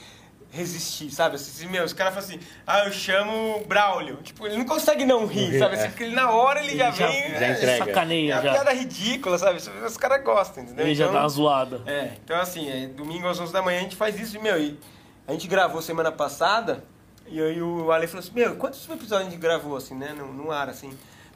resistir, 0.50 1.10
sabe? 1.10 1.34
Assim, 1.34 1.66
meu, 1.66 1.84
os 1.84 1.92
caras 1.92 2.14
falam 2.14 2.28
assim, 2.28 2.38
ah, 2.64 2.84
eu 2.86 2.92
chamo 2.92 3.64
Braulio. 3.66 4.18
Tipo, 4.22 4.46
ele 4.46 4.56
não 4.56 4.64
consegue 4.64 5.04
não 5.04 5.26
rir, 5.26 5.50
rir, 5.50 5.58
sabe? 5.58 5.74
é. 5.74 5.78
Assim, 5.80 5.88
porque 5.88 6.04
ele 6.04 6.14
na 6.14 6.30
hora 6.30 6.60
ele, 6.64 6.76
já, 6.78 6.92
já- 6.92 7.06
vem... 7.08 7.20
já 7.30 7.46
é, 7.46 7.50
entrega. 7.52 7.72
É 7.72 7.78
Sacaneia 7.78 8.34
uma 8.36 8.42
já. 8.42 8.52
piada 8.52 8.72
ridícula, 8.72 9.36
sabe? 9.36 9.58
Os 9.84 9.96
caras 9.96 10.22
gostam, 10.22 10.62
entendeu? 10.62 10.86
Ele 10.86 10.94
já 10.94 11.04
Então, 11.06 11.14
dá 11.14 11.20
uma 11.22 11.28
zoada. 11.28 11.82
É, 11.86 12.12
então 12.24 12.40
assim, 12.40 12.70
é, 12.70 12.86
domingo 12.86 13.26
às 13.26 13.40
11 13.40 13.52
da 13.52 13.60
manhã 13.62 13.80
a 13.80 13.82
gente 13.82 13.96
faz 13.96 14.18
isso, 14.18 14.36
e, 14.36 14.38
meu, 14.40 14.56
e 14.62 14.78
a 15.26 15.32
gente 15.32 15.46
gravou 15.48 15.80
semana 15.82 16.12
passada, 16.12 16.84
e 17.26 17.40
aí 17.40 17.60
o 17.62 17.90
Ale 17.90 18.06
falou 18.06 18.20
assim, 18.20 18.32
meu, 18.34 18.56
quantos 18.56 18.84
episódios 18.88 19.28
a 19.28 19.30
gente 19.30 19.36
gravou, 19.40 19.76
assim, 19.76 19.94
né, 19.94 20.12
no, 20.16 20.32
no 20.32 20.50
ar, 20.50 20.68
assim? 20.68 20.92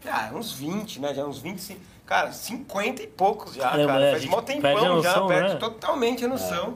Ah, 0.07 0.31
uns 0.33 0.53
20, 0.53 1.01
né, 1.01 1.13
já 1.15 1.25
uns 1.25 1.39
25, 1.39 1.81
cara, 2.07 2.33
50 2.33 3.03
e 3.03 3.07
poucos 3.07 3.55
já, 3.55 3.71
cara, 3.71 3.83
é, 4.01 4.09
a 4.09 4.13
faz 4.13 4.25
mó 4.27 4.41
perde 4.43 4.61
tempão 4.63 4.79
a 4.85 4.89
noção, 4.97 5.03
já, 5.29 5.35
perde 5.35 5.55
né? 5.55 5.61
totalmente 5.61 6.25
a 6.25 6.29
noção. 6.29 6.75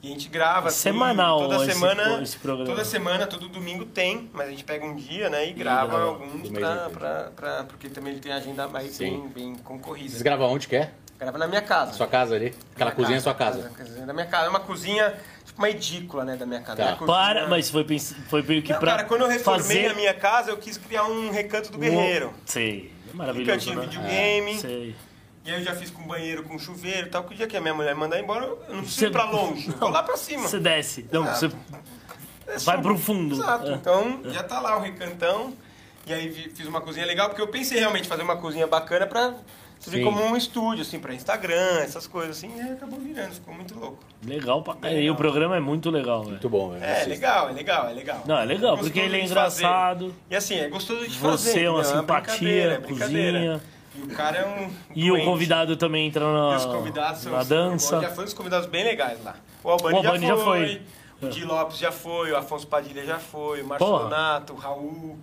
E 0.00 0.06
a 0.06 0.10
gente 0.12 0.28
grava, 0.28 0.68
assim, 0.68 0.78
Semanal 0.78 1.40
toda 1.40 1.56
esse- 1.64 1.72
semana, 1.74 2.22
esse 2.22 2.38
programa. 2.38 2.70
toda 2.70 2.84
semana, 2.84 3.26
todo 3.26 3.48
domingo 3.48 3.84
tem, 3.84 4.30
mas 4.32 4.46
a 4.46 4.50
gente 4.50 4.62
pega 4.62 4.86
um 4.86 4.94
dia, 4.94 5.28
né, 5.28 5.48
e 5.48 5.52
grava 5.52 5.88
grava 5.88 6.04
alguns 6.04 6.48
pra, 6.50 6.88
pra, 6.90 7.30
pra- 7.34 7.64
porque 7.64 7.88
também 7.88 8.12
ele 8.12 8.20
tem 8.20 8.30
agenda 8.32 8.68
mais 8.68 8.96
bem, 8.96 9.26
bem 9.28 9.56
concorrida. 9.56 10.10
Vocês 10.10 10.22
gravam 10.22 10.52
onde 10.52 10.68
quer? 10.68 10.94
Grava 11.18 11.36
na 11.36 11.48
minha 11.48 11.62
casa. 11.62 11.94
Sua 11.94 12.06
casa 12.06 12.36
ali? 12.36 12.54
Aquela 12.76 12.90
Minha 12.90 12.96
cozinha 12.96 13.16
é 13.18 13.20
sua 13.20 13.34
casa. 13.34 13.66
A 13.66 13.76
cozinha 13.76 14.06
da 14.06 14.12
minha 14.12 14.26
casa. 14.26 14.46
É 14.46 14.48
uma 14.50 14.60
cozinha, 14.60 15.14
uma 15.58 15.68
edícula, 15.68 16.24
né, 16.24 16.36
da 16.36 16.46
minha 16.46 16.60
casa. 16.60 16.76
Tá. 16.76 16.84
Minha 16.94 17.06
Para, 17.06 17.48
mas 17.48 17.68
foi, 17.70 17.84
pens- 17.84 18.14
foi 18.28 18.42
meio 18.42 18.62
que 18.62 18.72
Não, 18.72 18.78
pra. 18.80 18.92
cara, 18.92 19.04
quando 19.04 19.22
eu 19.22 19.28
reformei 19.28 19.62
fazer... 19.62 19.86
a 19.88 19.94
minha 19.94 20.14
casa, 20.14 20.50
eu 20.50 20.56
quis 20.56 20.78
criar 20.78 21.04
um 21.04 21.30
recanto 21.30 21.70
do 21.72 21.78
guerreiro. 21.78 22.32
Sei. 22.46 22.92
É 23.08 23.12
Um 23.12 23.16
maravilhoso. 23.16 23.50
recantinho 23.50 23.76
Né? 23.76 23.82
videogame. 23.86 24.58
Sei. 24.60 24.96
E 25.44 25.50
aí 25.50 25.58
eu 25.60 25.64
já 25.64 25.74
fiz 25.74 25.90
com 25.90 26.02
banheiro, 26.02 26.42
com 26.44 26.58
chuveiro 26.58 27.06
e 27.06 27.10
tal. 27.10 27.24
Que 27.24 27.34
o 27.34 27.36
dia 27.36 27.46
que 27.46 27.56
a 27.56 27.60
minha 27.60 27.72
mulher 27.74 27.94
me 27.94 28.00
mandar 28.00 28.20
embora, 28.20 28.44
eu 28.44 28.58
não 28.68 28.82
preciso 28.82 29.00
Você- 29.00 29.06
ir 29.06 29.10
pra 29.10 29.24
longe. 29.30 29.68
Eu 29.68 29.76
vou 29.78 29.88
lá 29.88 30.02
pra 30.02 30.16
cima. 30.16 30.46
Você 30.46 30.58
desce. 30.60 31.06
Não, 31.10 31.24
você 31.26 31.50
É 32.46 32.58
vai 32.60 32.80
pro 32.80 32.96
fundo. 32.98 33.34
Exato. 33.34 33.66
É. 33.70 33.74
Então, 33.74 34.20
já 34.26 34.42
tá 34.42 34.60
lá 34.60 34.76
o 34.76 34.80
recantão. 34.80 35.54
E 36.06 36.12
aí 36.12 36.30
fiz 36.54 36.66
uma 36.66 36.80
cozinha 36.80 37.04
legal, 37.04 37.28
porque 37.28 37.42
eu 37.42 37.48
pensei 37.48 37.78
realmente 37.78 38.04
em 38.06 38.08
fazer 38.08 38.22
uma 38.22 38.36
cozinha 38.36 38.66
bacana 38.66 39.06
pra 39.06 39.34
servir 39.78 39.98
Sim. 39.98 40.04
como 40.04 40.22
um 40.24 40.36
estúdio, 40.36 40.82
assim, 40.82 40.98
pra 40.98 41.14
Instagram, 41.14 41.80
essas 41.80 42.06
coisas 42.06 42.36
assim. 42.36 42.50
E 42.56 42.60
acabou 42.72 42.98
virando, 42.98 43.32
ficou 43.34 43.54
muito 43.54 43.78
louco. 43.78 43.98
Legal 44.26 44.62
pra 44.62 44.74
caralho. 44.74 45.00
E 45.00 45.10
o 45.10 45.14
programa 45.14 45.56
é 45.56 45.60
muito 45.60 45.90
legal, 45.90 46.20
velho. 46.20 46.30
Muito 46.32 46.48
bom, 46.48 46.70
velho. 46.70 46.84
É, 46.84 47.04
legal, 47.04 47.48
é 47.48 47.52
legal, 47.52 47.88
é 47.88 47.92
legal. 47.92 48.22
Não, 48.26 48.38
é 48.38 48.44
legal, 48.44 48.70
Gostoso 48.72 48.90
porque 48.90 49.00
ele 49.00 49.16
é 49.18 49.24
de 49.24 49.28
fazer. 49.34 49.62
engraçado. 49.64 50.14
E 50.30 50.36
assim, 50.36 50.56
é 50.56 50.68
gostoso 50.68 51.06
de 51.08 51.16
fazer. 51.18 51.50
Você 51.52 51.62
é 51.64 51.70
uma 51.70 51.80
entendeu? 51.80 52.00
simpatia, 52.00 52.34
brincadeira, 52.38 52.74
é 52.74 52.78
brincadeira. 52.78 53.38
cozinha. 53.38 53.60
E 53.94 54.02
o 54.02 54.08
cara 54.14 54.38
é 54.38 54.46
um. 54.46 54.70
E 54.94 55.10
o 55.10 55.14
doente. 55.14 55.24
convidado 55.26 55.76
também 55.76 56.06
entra 56.06 56.24
na, 56.32 56.52
E 56.52 56.56
os 56.56 56.64
convidados 56.66 57.20
são 57.20 57.32
na 57.32 57.42
dança. 57.42 58.00
Já 58.00 58.10
foi 58.10 58.24
uns 58.24 58.34
convidados 58.34 58.68
bem 58.68 58.84
legais 58.84 59.22
lá. 59.24 59.34
O 59.64 59.70
Albani, 59.70 59.94
O 59.94 59.98
Albani 59.98 60.26
já, 60.26 60.36
já 60.36 60.44
foi. 60.44 60.66
foi. 60.66 60.82
O 61.20 61.30
Di 61.30 61.44
Lopes 61.44 61.78
já 61.78 61.90
foi, 61.90 62.30
o 62.30 62.36
Afonso 62.36 62.64
Padilha 62.68 63.04
já 63.04 63.18
foi, 63.18 63.60
o 63.62 63.66
Márcio 63.66 63.84
Porra. 63.86 64.04
Donato, 64.04 64.52
o 64.52 64.56
Raul. 64.56 65.18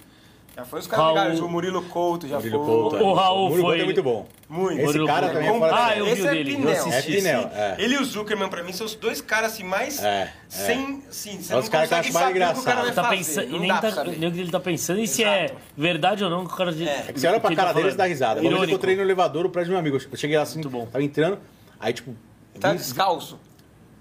Já 0.56 0.64
foi 0.64 0.80
os 0.80 0.88
caras 0.88 1.06
Raul. 1.06 1.18
legais. 1.18 1.40
O 1.42 1.50
Murilo 1.50 1.82
Couto 1.84 2.28
já 2.30 2.38
Murilo 2.38 2.58
foi. 2.64 2.66
Couto, 2.66 2.96
é. 2.96 3.02
O 3.02 3.14
Raul 3.14 3.50
Murilo 3.50 3.62
Couto 3.64 3.74
foi- 3.76 3.82
é 3.82 3.86
muito 3.86 4.04
bom. 4.04 4.28
Muito. 4.48 4.78
Esse 4.78 4.86
Murilo 4.86 5.08
cara 5.08 5.20
Couto. 5.28 5.34
também 5.34 5.50
é 5.56 5.60
fora 5.60 5.76
Ah, 5.86 5.98
eu 5.98 6.06
vi 6.06 6.12
Esse 6.12 6.22
o 6.22 6.28
é 6.28 6.32
dele, 6.32 6.52
eu 6.54 6.58
Pinel. 6.58 6.72
assisti. 6.72 6.96
É 6.96 7.16
Pinel, 7.18 7.50
é. 7.54 7.76
Ele 7.78 7.96
e 7.96 7.98
o 7.98 8.06
Zuckerman, 8.06 8.48
pra 8.50 8.64
mim, 8.64 8.72
são 8.72 8.86
os 8.86 8.96
dois 8.96 9.20
caras 9.20 9.52
assim, 9.52 9.64
mais. 9.64 10.02
É, 10.02 10.08
é. 10.08 10.34
Sem. 10.48 11.04
Sim, 11.10 11.42
você 11.42 11.54
É 11.54 11.58
os 11.58 11.66
não 11.66 11.72
caras 11.72 11.90
que 11.90 11.96
eu 11.96 11.98
consegue 11.98 12.00
acho 12.00 12.14
mais 12.14 12.14
saber 12.14 12.26
o 12.26 12.30
o 12.30 12.64
cara 12.64 12.80
engraçado. 12.80 12.86
vai 12.86 12.94
Tá 12.94 13.04
fazer. 13.04 13.18
pensando, 13.18 13.56
e 13.56 13.60
nem, 13.60 13.70
tá, 13.70 14.04
nem 14.06 14.30
o 14.30 14.32
que 14.32 14.40
ele 14.40 14.52
tá 14.52 14.60
pensando 14.62 15.00
e 15.02 15.08
se 15.08 15.24
é 15.26 15.54
verdade 15.78 16.24
ou 16.24 16.30
não 16.30 16.46
que 16.48 16.54
o 16.54 16.56
cara 16.56 16.72
de. 16.72 16.88
É 16.88 17.12
que 17.12 17.20
você 17.20 17.28
olha 17.28 17.40
pra 17.40 17.54
cara 17.56 17.74
tá 17.74 17.80
deles 17.80 17.94
e 17.94 17.98
dá 17.98 18.06
risada. 18.06 18.40
Uma 18.40 18.50
vez 18.50 18.62
eu 18.62 18.70
encontrei 18.70 18.96
no 18.96 19.02
elevador 19.02 19.46
o 19.46 19.50
prédio 19.50 19.70
do 19.70 19.72
meu 19.72 19.80
amigo. 19.80 19.98
Eu 20.10 20.18
cheguei 20.18 20.38
lá 20.38 20.44
assim, 20.44 20.56
Muito 20.56 20.70
bom. 20.70 20.86
tava 20.86 21.04
entrando, 21.04 21.38
aí 21.80 21.92
tipo... 21.92 22.16
Tá 22.62 22.72
descalço. 22.74 23.38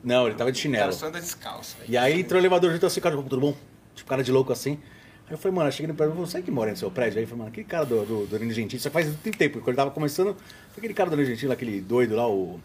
Não, 0.04 0.26
ele 0.26 0.36
tava 0.36 0.52
de 0.52 0.58
O 0.58 0.62
chinelo. 0.62 0.82
cara 0.84 0.92
só 0.92 1.06
anda 1.06 1.18
descalço, 1.20 1.76
velho. 1.80 1.90
E 1.90 1.96
aí 1.98 2.20
entrou 2.20 2.38
o 2.38 2.40
elevador 2.40 2.70
junto 2.70 2.86
assim, 2.86 3.00
cara, 3.00 3.16
tudo 3.16 3.40
bom? 3.40 3.54
Tipo, 3.94 4.08
cara 4.08 4.22
de 4.22 4.30
louco 4.30 4.52
assim. 4.52 4.78
Aí 5.26 5.32
eu 5.32 5.38
falei, 5.38 5.54
mano, 5.56 5.68
eu 5.68 5.72
cheguei 5.72 5.88
no 5.88 5.94
prédio, 5.94 6.14
você 6.14 6.42
que 6.42 6.50
mora 6.50 6.70
no 6.70 6.76
seu 6.76 6.90
prédio? 6.90 7.18
Aí 7.18 7.24
eu 7.24 7.28
falei, 7.28 7.38
mano, 7.38 7.50
aquele 7.50 7.66
cara 7.66 7.86
do, 7.86 8.04
do, 8.04 8.26
do 8.26 8.26
Danilo 8.26 8.52
Gentili, 8.52 8.80
só 8.80 8.90
faz 8.90 9.06
muito 9.06 9.38
tempo, 9.38 9.58
quando 9.58 9.68
ele 9.68 9.76
tava 9.76 9.90
começando, 9.90 10.36
aquele 10.76 10.92
cara 10.92 11.08
do 11.08 11.16
Danilo 11.16 11.30
Gentili, 11.34 11.52
aquele 11.52 11.80
doido 11.80 12.14
lá, 12.14 12.28
o 12.28 12.60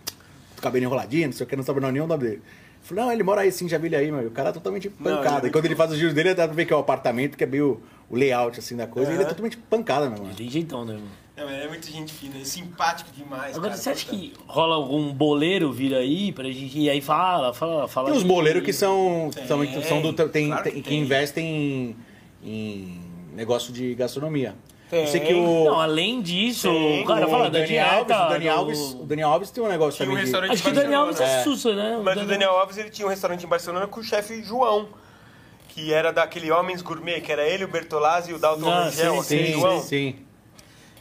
do 0.55 0.62
cabelo 0.62 0.84
enroladinho, 0.84 1.28
não 1.28 1.34
sei 1.34 1.45
o 1.45 1.49
que, 1.49 1.55
não 1.55 1.64
sabe 1.64 1.80
não, 1.80 1.89
nenhum 1.91 2.05
nome 2.07 2.24
dele. 2.24 2.41
Eu 2.82 2.88
falei, 2.88 3.03
não, 3.05 3.12
ele 3.12 3.24
mora 3.24 3.41
aí 3.41 3.51
sim, 3.51 3.68
já 3.70 3.78
vi 3.78 3.88
ele 3.88 3.95
aí, 3.95 4.12
mano. 4.12 4.28
O 4.28 4.32
cara 4.32 4.49
é 4.49 4.51
totalmente 4.51 4.91
Não, 4.99 5.18
pancada. 5.18 5.38
ele 5.39 5.45
é 5.45 5.49
e 5.49 5.51
quando 5.51 5.66
ele 5.66 5.76
faz 5.76 5.91
os 5.91 5.97
giros 5.97 6.14
dele, 6.14 6.34
dá 6.34 6.45
pra 6.47 6.55
ver 6.55 6.66
que 6.66 6.74
é 6.74 6.76
o 6.76 6.80
apartamento, 6.80 7.38
que 7.38 7.43
é 7.43 7.47
meio 7.47 7.82
o 8.10 8.16
layout 8.16 8.60
assim 8.60 8.76
da 8.76 8.88
coisa, 8.88 9.12
e 9.12 9.14
ele 9.16 9.24
é 9.24 9.26
totalmente 9.26 9.55
pancada, 9.57 10.10
meu 10.10 10.20
mano. 10.24 10.36
Tem 10.36 10.49
jeitão, 10.49 10.84
né, 10.84 10.93
mano? 10.93 11.07
Não, 11.38 11.49
ele 11.49 11.64
é 11.64 11.68
muito 11.70 11.89
gente 11.89 12.12
fina, 12.12 12.38
é 12.38 12.43
simpático 12.43 13.10
demais. 13.16 13.55
Agora, 13.55 13.70
cara. 13.70 13.82
você 13.82 13.91
acha 13.91 14.05
que 14.07 14.34
rola 14.45 14.76
algum 14.76 15.14
boleiro 15.14 15.72
vir 15.72 15.95
aí 15.95 16.34
pra 16.34 16.43
gente 16.45 16.78
ir 16.78 16.89
aí 16.89 16.99
fala, 16.99 17.53
fala, 17.53 17.88
fala. 17.88 18.10
Tem 18.10 18.18
uns 18.18 18.24
boleiros 18.24 18.62
que 18.64 18.74
são, 18.74 19.30
Tem, 19.34 19.47
são, 19.47 19.82
são 19.84 20.01
do, 20.01 20.28
tem, 20.28 20.47
claro 20.47 20.64
que 20.64 20.72
tem- 20.72 20.82
que 20.82 20.89
tem. 20.89 20.99
investem 21.01 21.95
em, 22.44 23.00
negócio 23.34 23.72
de 23.74 23.94
gastronomia. 23.96 24.56
Tem. 24.90 25.02
Eu 25.02 25.08
sei 25.08 25.20
que 25.20 25.34
o, 25.34 25.66
Não, 25.66 25.80
além 25.80 26.20
disso, 26.22 26.68
Tem, 26.68 27.04
o 27.04 27.06
cara 27.06 27.28
o 27.28 27.30
fala 27.30 27.44
da 27.44 27.50
Dani 27.60 27.68
dieta. 27.68 28.16
Alves, 28.16 28.18
o 28.18 28.30
Dani 28.30 28.46
do- 28.46 28.50
Alves, 28.52 28.80
o 28.80 29.04
Dani 29.06 29.22
Alves 29.22 29.52
tem 29.52 29.64
um 29.64 29.68
negócio 29.68 29.98
Tinha 29.98 30.08
um 30.08 30.10
também 30.10 30.26
de... 30.26 30.32
restaurante 30.32 30.52
Acho 30.54 30.64
que 30.64 30.70
o 30.70 30.74
Daniel 30.74 31.00
Alves 31.02 31.18
Barcelona. 31.20 31.42
é 31.42 31.44
sussa, 31.44 31.76
né? 31.76 32.02
Mas 32.04 32.22
o 32.22 32.26
Daniel 32.26 32.52
Alves 32.58 32.78
ele 32.78 32.90
tinha 32.90 33.06
um 33.06 33.10
restaurante 33.10 33.46
em 33.46 33.48
Barcelona 33.48 33.86
com 33.86 34.00
o 34.00 34.04
chefe 34.04 34.42
João, 34.42 34.88
que 35.68 35.94
era 35.94 36.12
daquele 36.12 36.50
Homens 36.52 36.82
Gourmet, 36.82 37.22
que 37.22 37.32
era 37.32 37.48
ele, 37.48 37.66
o 37.66 37.68
Bertolazzi 37.68 38.32
e 38.32 38.34
o 38.34 38.40
Dalton 38.40 38.68
Ah, 38.68 38.86
Rangel, 38.86 39.14
sim, 39.22 39.36
aquele 39.36 39.54
Sim, 39.54 39.60
João. 39.60 39.82
sim, 39.82 39.88
sim. 39.88 40.16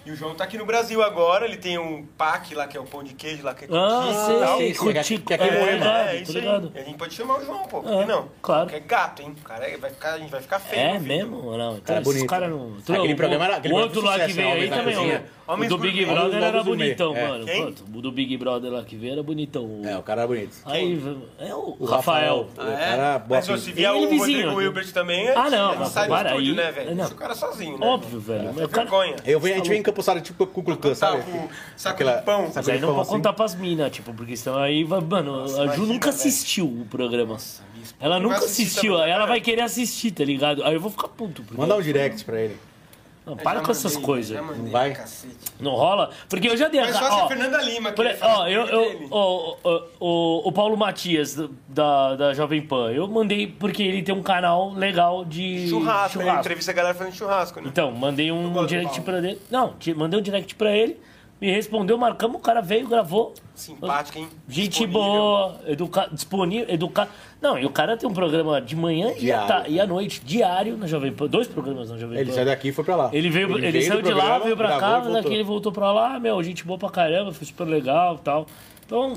E 0.09 0.11
o 0.11 0.17
João 0.17 0.35
tá 0.35 0.45
aqui 0.45 0.57
no 0.57 0.65
Brasil 0.65 1.03
agora, 1.03 1.45
ele 1.45 1.59
tem 1.59 1.77
um 1.77 2.03
PAC 2.17 2.55
lá, 2.55 2.67
que 2.67 2.79
é 2.79 2.81
o 2.81 2.85
pão 2.85 3.05
de 3.05 3.13
queijo 3.13 3.45
lá, 3.45 3.53
que 3.55 3.67
é 3.67 3.69
Ah, 3.71 4.01
contigo 4.07 4.39
e 4.39 4.41
tal. 4.41 4.57
sei, 4.59 4.73
sim, 4.73 4.81
Curitico. 4.81 5.27
que 5.27 5.33
é 5.35 5.37
aqui 5.37 5.45
é, 5.45 5.49
É, 5.49 6.17
tô 6.17 6.23
isso 6.23 6.33
ligado. 6.33 6.73
aí. 6.75 6.81
A 6.81 6.85
gente 6.87 6.97
pode 6.97 7.15
chamar 7.15 7.39
o 7.41 7.45
João, 7.45 7.65
pô. 7.69 7.83
Por 7.83 7.93
É, 7.93 7.99
que 7.99 8.09
não? 8.09 8.29
claro. 8.41 8.63
Porque 8.65 8.77
é 8.77 8.81
gato, 8.81 9.21
hein? 9.21 9.35
O 9.39 9.45
cara 9.45 9.69
é- 9.69 9.77
vai 9.77 9.91
ficar, 9.91 10.15
a 10.15 10.19
gente 10.19 10.31
vai 10.31 10.41
ficar 10.41 10.61
feio. 10.61 10.81
É 10.81 10.99
mesmo? 10.99 11.45
Ou 11.45 11.59
não? 11.59 11.73
Então, 11.73 11.81
Cara, 11.85 12.01
esses 12.01 12.13
bonito. 12.15 12.27
caras 12.31 12.49
não. 12.49 12.73
Aquele 12.89 13.13
o- 13.13 13.17
programa 13.17 13.45
era- 13.45 13.57
aquele 13.57 13.75
O 13.75 13.77
outro 13.77 14.01
lá 14.01 14.19
que 14.19 14.33
veio 14.33 14.49
né? 14.49 14.55
aí 14.55 14.69
também. 14.71 14.95
Cozinha. 14.95 15.25
O, 15.49 15.57
do 15.67 15.79
Big. 15.79 16.05
Brother 16.05 16.43
era 16.43 16.63
bonitão, 16.63 17.17
é. 17.17 17.27
mano. 17.27 17.47
O 17.95 18.03
do 18.03 18.13
Big 18.13 18.37
Brother 18.37 18.71
lá 18.71 18.85
que 18.85 18.97
veio 18.97 19.13
era 19.15 19.23
bonitão. 19.23 19.81
É, 19.85 19.97
o 19.97 20.03
cara 20.03 20.21
era 20.23 20.29
bonito. 20.29 20.57
Aí, 20.67 21.01
é 21.39 21.55
o, 21.55 21.75
O 21.79 21.85
Rafael. 21.87 22.49
Rafael. 22.55 22.75
O 22.75 22.79
cara, 22.79 23.19
boa 23.19 23.39
Mas 23.39 23.45
se 23.47 23.51
você 23.53 23.73
vier 23.73 23.91
o. 23.93 23.99
Rodrigo 24.09 24.55
Wilbert 24.57 24.93
também, 24.93 25.29
Ah, 25.31 25.49
não, 25.49 25.87
sai 25.87 26.07
do 26.07 26.11
para 26.15 26.31
estúdio, 26.31 26.51
aí. 26.53 26.57
né, 26.57 26.71
velho? 26.73 26.91
Não. 26.91 26.97
Deixa 26.97 27.15
o 27.15 27.17
cara 27.17 27.35
sozinho, 27.35 27.79
né? 27.79 27.87
Óbvio, 27.87 28.21
velho. 28.21 28.51
É 28.51 28.53
cara- 28.53 28.67
vergonha. 28.69 29.17
Eu 29.25 29.41
venho, 29.41 29.55
a 29.55 29.59
gente 29.59 29.71
vem 29.71 29.83
tipo 30.21 30.47
com 30.47 30.61
o 30.61 30.65
Clucã, 30.65 30.95
sabe? 30.95 31.19
O 31.19 31.49
saco 31.77 31.95
Aquela- 31.95 32.17
de 32.17 32.23
pão. 32.25 32.51
Mas 32.55 32.69
aí 32.69 32.81
não 32.81 32.89
pode 32.89 33.01
assim. 33.03 33.11
contar 33.11 33.33
pras 33.33 33.55
minas, 33.55 33.91
tipo, 33.93 34.13
porque 34.15 34.37
senão 34.37 34.59
aí 34.59 34.85
vai. 34.85 35.01
Mano, 35.01 35.39
Nossa, 35.43 35.55
a 35.55 35.57
Ju 35.59 35.65
imagina, 35.65 35.87
nunca 35.87 36.11
velho. 36.11 36.17
assistiu 36.29 36.67
o 36.67 36.87
programa. 36.89 37.35
esposa 37.37 37.63
Ela 38.01 38.19
nunca 38.21 38.37
assistiu, 38.39 38.93
também, 38.93 39.05
aí 39.07 39.11
ela 39.11 39.21
cara. 39.21 39.31
vai 39.33 39.41
querer 39.41 39.63
assistir, 39.63 40.11
tá 40.11 40.25
ligado? 40.25 40.63
Aí 40.65 40.75
eu 40.75 40.81
vou 40.81 40.91
ficar 40.91 41.09
puto. 41.09 41.43
Manda 41.57 41.75
um 41.77 41.83
direct 41.83 42.25
pra 42.25 42.41
ele. 42.41 42.57
Não, 43.29 43.37
Eu 43.37 43.43
para 43.43 43.61
com 43.61 43.71
essas 43.71 43.97
coisas. 43.97 44.37
Não 44.41 44.71
vai? 44.71 44.95
cacete. 44.95 45.37
Não 45.61 45.73
rola? 45.73 46.11
Porque 46.29 46.49
eu 46.49 46.57
já 46.57 46.69
dei 46.69 46.81
a 46.81 46.85
Mas 46.87 46.97
só 46.97 47.23
se 47.23 47.29
Fernanda 47.29 47.59
Lima. 47.63 47.91
que 47.91 47.97
por- 47.97 48.07
ó, 48.23 48.47
eu, 48.49 48.63
o 48.63 49.57
eu, 49.65 49.89
o, 50.01 50.49
o 50.49 50.53
Paulo 50.53 50.77
Matias, 50.77 51.37
da, 51.69 52.17
da 52.17 52.35
Jovem 52.35 52.63
Pan, 52.63 52.91
eu 52.93 53.07
mandei 53.07 53.47
porque 53.47 53.83
ele 53.83 54.03
tem 54.03 54.15
um 54.15 54.23
canal 54.23 54.71
legal 54.73 55.25
de 55.25 55.69
Churrasco, 55.69 56.21
ele 56.23 56.31
entrevista 56.31 56.71
a 56.71 56.75
galera 56.75 56.95
fazendo 56.95 57.15
churrasco, 57.15 57.61
né? 57.61 57.69
Então, 57.69 57.93
mandei 57.93 58.33
um 58.33 58.65
direct 58.67 59.01
pra 59.03 59.19
ele. 59.19 59.39
Não, 59.51 59.75
mandei 59.97 60.19
um 60.19 60.23
direct 60.23 60.55
pra 60.55 60.71
ele, 60.75 60.99
me 61.41 61.51
respondeu, 61.53 61.97
marcamos, 61.99 62.37
o 62.37 62.41
cara 62.41 62.61
veio, 62.61 62.87
gravou. 62.89 63.33
Simpático, 63.55 64.19
hein? 64.19 64.29
Gente 64.49 64.69
Disponível. 64.87 65.01
boa, 65.01 65.61
educa, 65.67 66.09
disponível, 66.13 66.67
educar. 66.73 67.09
Não, 67.41 67.59
e 67.59 67.65
o 67.65 67.71
cara 67.71 67.97
tem 67.97 68.09
um 68.09 68.13
programa 68.13 68.61
de 68.61 68.75
manhã 68.77 69.13
e, 69.19 69.31
à 69.33 69.47
ta- 69.47 69.65
e 69.69 69.81
à 69.81 69.87
noite, 69.87 70.21
diário 70.25 70.77
na 70.77 70.87
Jovem 70.87 71.13
Pan. 71.13 71.27
Dois 71.27 71.47
programas 71.47 71.91
na 71.91 71.97
Jovem 71.97 72.19
Ele 72.19 72.31
Pan. 72.31 72.35
saiu 72.35 72.47
daqui 72.47 72.69
e 72.69 72.73
foi 72.73 72.85
pra 72.85 72.97
lá. 72.97 73.11
Ele 73.13 73.31
veio, 73.31 73.57
ele, 73.59 73.71
veio 73.71 73.85
saiu 73.87 74.03
de 74.03 74.09
lá, 74.13 74.15
programa, 74.21 74.45
veio 74.45 74.57
pra 74.57 74.79
cá, 74.79 74.99
daqui 75.01 75.33
ele 75.35 75.45
voltou 75.45 75.71
pra 75.73 75.93
lá, 75.93 76.19
meu, 76.21 76.43
gente 76.43 76.65
boa 76.65 76.79
pra 76.79 76.91
caramba, 76.91 77.33
foi 77.33 77.47
super 77.47 77.65
legal 77.67 78.17
e 78.17 78.19
tal. 78.19 78.47
Então, 78.85 79.15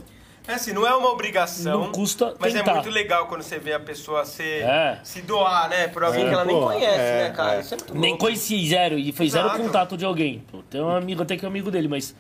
É 0.48 0.54
assim, 0.56 0.74
não 0.74 0.86
é 0.88 0.94
uma 0.96 1.10
obrigação. 1.10 1.82
Não 1.86 1.92
custa 1.92 2.36
Mas 2.40 2.54
tentar. 2.54 2.72
é 2.72 2.74
muito 2.76 2.90
legal 2.90 3.28
quando 3.28 3.42
você 3.44 3.60
vê 3.60 3.74
a 3.74 3.80
pessoa 3.80 4.26
ser, 4.26 4.64
É. 4.64 5.00
se 5.04 5.22
doar, 5.22 5.70
né? 5.70 5.88
Por 5.88 6.04
alguém 6.04 6.26
É, 6.26 6.28
que 6.28 6.34
ela 6.34 6.46
nem 6.46 6.56
pô, 6.56 6.66
conhece, 6.66 7.00
é, 7.00 7.24
né, 7.24 7.30
cara? 7.30 7.56
é. 7.56 7.60
É 7.60 7.64
muito 7.70 7.94
nem 7.94 8.10
louco. 8.12 8.26
conheci 8.26 8.68
zero, 8.68 8.98
e 8.98 9.12
foi 9.12 9.30
zero 9.30 9.52
contato 9.52 9.96
de 9.96 10.04
alguém. 10.04 10.44
Pô, 10.52 10.60
tem 10.70 10.82
um 10.82 10.90
amigo, 10.90 11.22
até 11.22 11.38
que 11.38 11.46
é 11.46 11.48
amigo 11.48 11.70
dele, 11.70 11.88
mas 11.88 12.16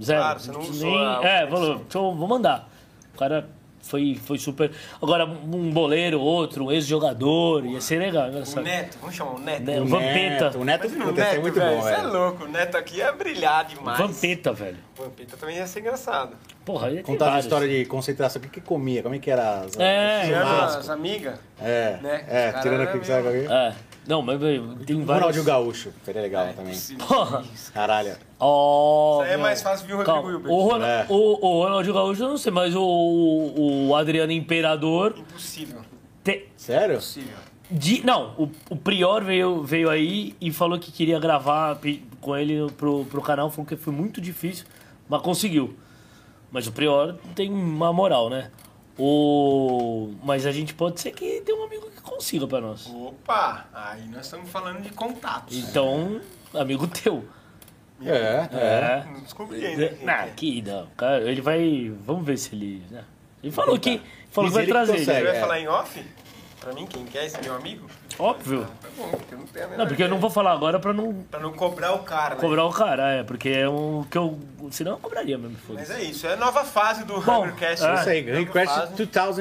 zero. 0.00 0.20
Claro, 0.20 0.40
você 0.40 0.52
não 0.52 0.60
usou 0.60 0.90
nem, 0.90 1.24
É, 1.26 1.46
falou, 1.48 1.74
deixa 1.78 1.98
eu, 1.98 2.14
vou 2.14 2.28
mandar. 2.28 2.68
O 3.12 3.18
cara 3.18 3.48
foi, 3.84 4.18
foi 4.24 4.38
super. 4.38 4.70
Agora, 5.00 5.24
um 5.26 5.70
boleiro, 5.70 6.20
outro, 6.20 6.64
um 6.66 6.72
ex-jogador, 6.72 7.64
ia 7.66 7.80
ser 7.80 7.98
legal, 7.98 8.26
O 8.26 8.28
engraçado. 8.30 8.62
Neto, 8.64 8.98
vamos 9.00 9.14
chamar 9.14 9.32
o 9.32 9.38
Neto. 9.38 9.62
Né, 9.62 9.80
O 9.80 9.84
o 9.84 9.86
Vampeta. 9.86 10.44
Neto, 10.44 10.58
o 10.58 10.64
Neto 10.64 10.82
o 10.82 10.86
esse 10.86 10.96
é 10.96 10.98
Neto, 11.32 11.40
muito 11.42 11.54
velho. 11.54 11.76
bom, 11.76 11.82
Você 11.82 11.92
é 11.92 11.96
velho. 11.96 12.12
louco. 12.12 12.44
O 12.44 12.48
Neto 12.48 12.76
aqui 12.76 12.96
ia 12.98 13.12
brilhar 13.12 13.64
demais. 13.64 13.98
Vampeta, 13.98 14.52
velho. 14.52 14.78
Vampeta 14.96 15.36
também 15.36 15.56
ia 15.56 15.66
ser 15.66 15.80
engraçado. 15.80 16.36
Porra, 16.64 16.88
ele 16.90 17.02
a 17.36 17.40
história 17.40 17.68
de 17.68 17.84
concentração. 17.84 18.40
O 18.40 18.44
que 18.44 18.48
que 18.48 18.60
comia? 18.60 19.02
Como 19.02 19.14
é 19.14 19.18
que 19.18 19.30
era? 19.30 19.60
As, 19.60 19.78
É, 19.78 20.34
as- 20.34 20.88
amigas. 20.88 21.38
É, 21.60 21.98
né? 22.02 22.24
é, 22.28 22.52
tirando 22.60 22.80
aqui 22.82 22.98
que 22.98 23.06
sabe 23.06 23.26
alguém. 23.28 23.46
É. 23.52 23.74
Não, 24.06 24.20
mas 24.22 24.38
tem 24.40 25.02
vários. 25.02 25.06
Ronaldinho 25.06 25.44
Gaúcho, 25.44 25.90
seria 26.04 26.20
legal 26.22 26.52
também. 26.54 26.78
Porra. 27.06 27.42
Caralho. 27.72 28.16
Ó. 28.38 29.22
Isso 29.22 29.28
aí 29.28 29.34
é 29.34 29.36
mais 29.38 29.62
fácil 29.62 29.86
vir 29.86 29.94
o 29.94 29.96
Rodrigo 29.98 30.30
Hilbert. 30.30 30.52
O, 30.52 30.62
Ron- 30.62 30.82
É. 30.82 31.06
o, 31.08 31.46
o 31.46 31.62
Ronaldinho 31.64 31.94
Gaúcho 31.94 32.22
eu 32.22 32.28
não 32.28 32.36
sei, 32.38 32.52
mas 32.52 32.74
o, 32.76 32.82
o 33.88 33.96
Adriano 33.96 34.32
Imperador. 34.32 35.14
Impossível. 35.16 35.80
te- 36.22 36.48
Sério? 36.56 36.94
Impossível. 36.96 37.36
de- 37.70 38.04
não, 38.04 38.34
o, 38.38 38.50
o 38.70 38.76
Prior 38.76 39.24
veio, 39.24 39.62
veio 39.62 39.88
aí 39.88 40.34
e 40.40 40.52
falou 40.52 40.78
que 40.78 40.92
queria 40.92 41.18
gravar 41.18 41.78
com 42.20 42.36
ele 42.36 42.70
pro, 42.76 43.04
pro 43.06 43.22
canal. 43.22 43.50
Falou 43.50 43.66
que 43.66 43.76
foi 43.76 43.92
muito 43.92 44.20
difícil, 44.20 44.66
mas 45.08 45.22
conseguiu. 45.22 45.74
Mas 46.52 46.66
o 46.66 46.72
Prior 46.72 47.16
tem 47.34 47.50
uma 47.50 47.92
moral, 47.92 48.28
né? 48.30 48.50
O... 48.98 50.14
Mas 50.22 50.46
a 50.46 50.52
gente 50.52 50.72
pode 50.74 51.00
ser 51.00 51.10
que 51.12 51.40
tem 51.40 51.54
um 51.54 51.64
amigo 51.64 51.90
que 51.90 52.00
consiga 52.00 52.46
pra 52.46 52.60
nós. 52.60 52.86
Opa! 52.86 53.66
Aí 53.74 54.06
nós 54.08 54.24
estamos 54.26 54.48
falando 54.50 54.80
de 54.82 54.90
contatos. 54.90 55.56
Então, 55.56 56.20
amigo 56.54 56.86
teu. 56.86 57.24
É, 58.04 58.08
é. 58.10 58.48
É. 58.52 59.04
Não 59.12 59.20
descobri 59.20 59.64
ainda. 59.64 59.88
quem 59.88 60.06
Não, 60.06 60.28
que 60.36 60.62
não. 60.62 60.86
Cara, 60.96 61.30
ele 61.30 61.40
vai. 61.40 61.92
Vamos 62.04 62.24
ver 62.26 62.36
se 62.36 62.54
ele. 62.54 62.82
né? 62.90 63.04
Ele 63.42 63.52
falou 63.52 63.78
que. 63.78 64.00
Falou 64.30 64.50
que 64.50 64.54
vai 64.54 64.64
ele 64.64 64.72
trazer. 64.72 64.92
Você 64.92 64.98
consegue. 65.06 65.24
né? 65.24 65.30
vai 65.30 65.36
É. 65.36 65.40
falar 65.40 65.60
em 65.60 65.68
off? 65.68 66.04
Pra 66.60 66.72
mim, 66.72 66.86
quem 66.86 67.04
quer 67.04 67.26
esse 67.26 67.40
meu 67.42 67.54
amigo? 67.54 67.86
Óbvio. 68.18 68.66
Tá 68.80 68.88
bom, 68.96 69.08
porque 69.10 69.34
eu 69.34 69.38
não 69.38 69.46
menor 69.66 69.78
Não, 69.78 69.86
porque 69.86 70.02
eu 70.02 70.08
não 70.08 70.18
vou 70.18 70.30
falar 70.30 70.52
agora 70.52 70.78
pra 70.78 70.92
não 70.92 71.12
Pra 71.30 71.40
não 71.40 71.52
cobrar 71.52 71.92
o 71.94 72.00
cara, 72.00 72.34
né? 72.36 72.40
cobrar 72.40 72.64
o 72.64 72.70
cara, 72.70 73.10
é. 73.12 73.22
Porque 73.24 73.48
é 73.48 73.68
um. 73.68 74.04
Que 74.10 74.16
eu. 74.18 74.38
Senão 74.70 74.92
eu 74.92 74.98
cobraria 74.98 75.36
mesmo, 75.36 75.56
Mas 75.68 75.86
foda-se. 75.86 75.92
é 75.92 76.04
isso, 76.04 76.26
é 76.26 76.34
a 76.34 76.36
nova 76.36 76.64
fase 76.64 77.04
do 77.04 77.20
Bom, 77.20 77.42
Hungercast. 77.42 77.84
é. 77.84 77.94
Isso 77.94 78.08
aí, 78.08 78.46
fase. 78.66 78.92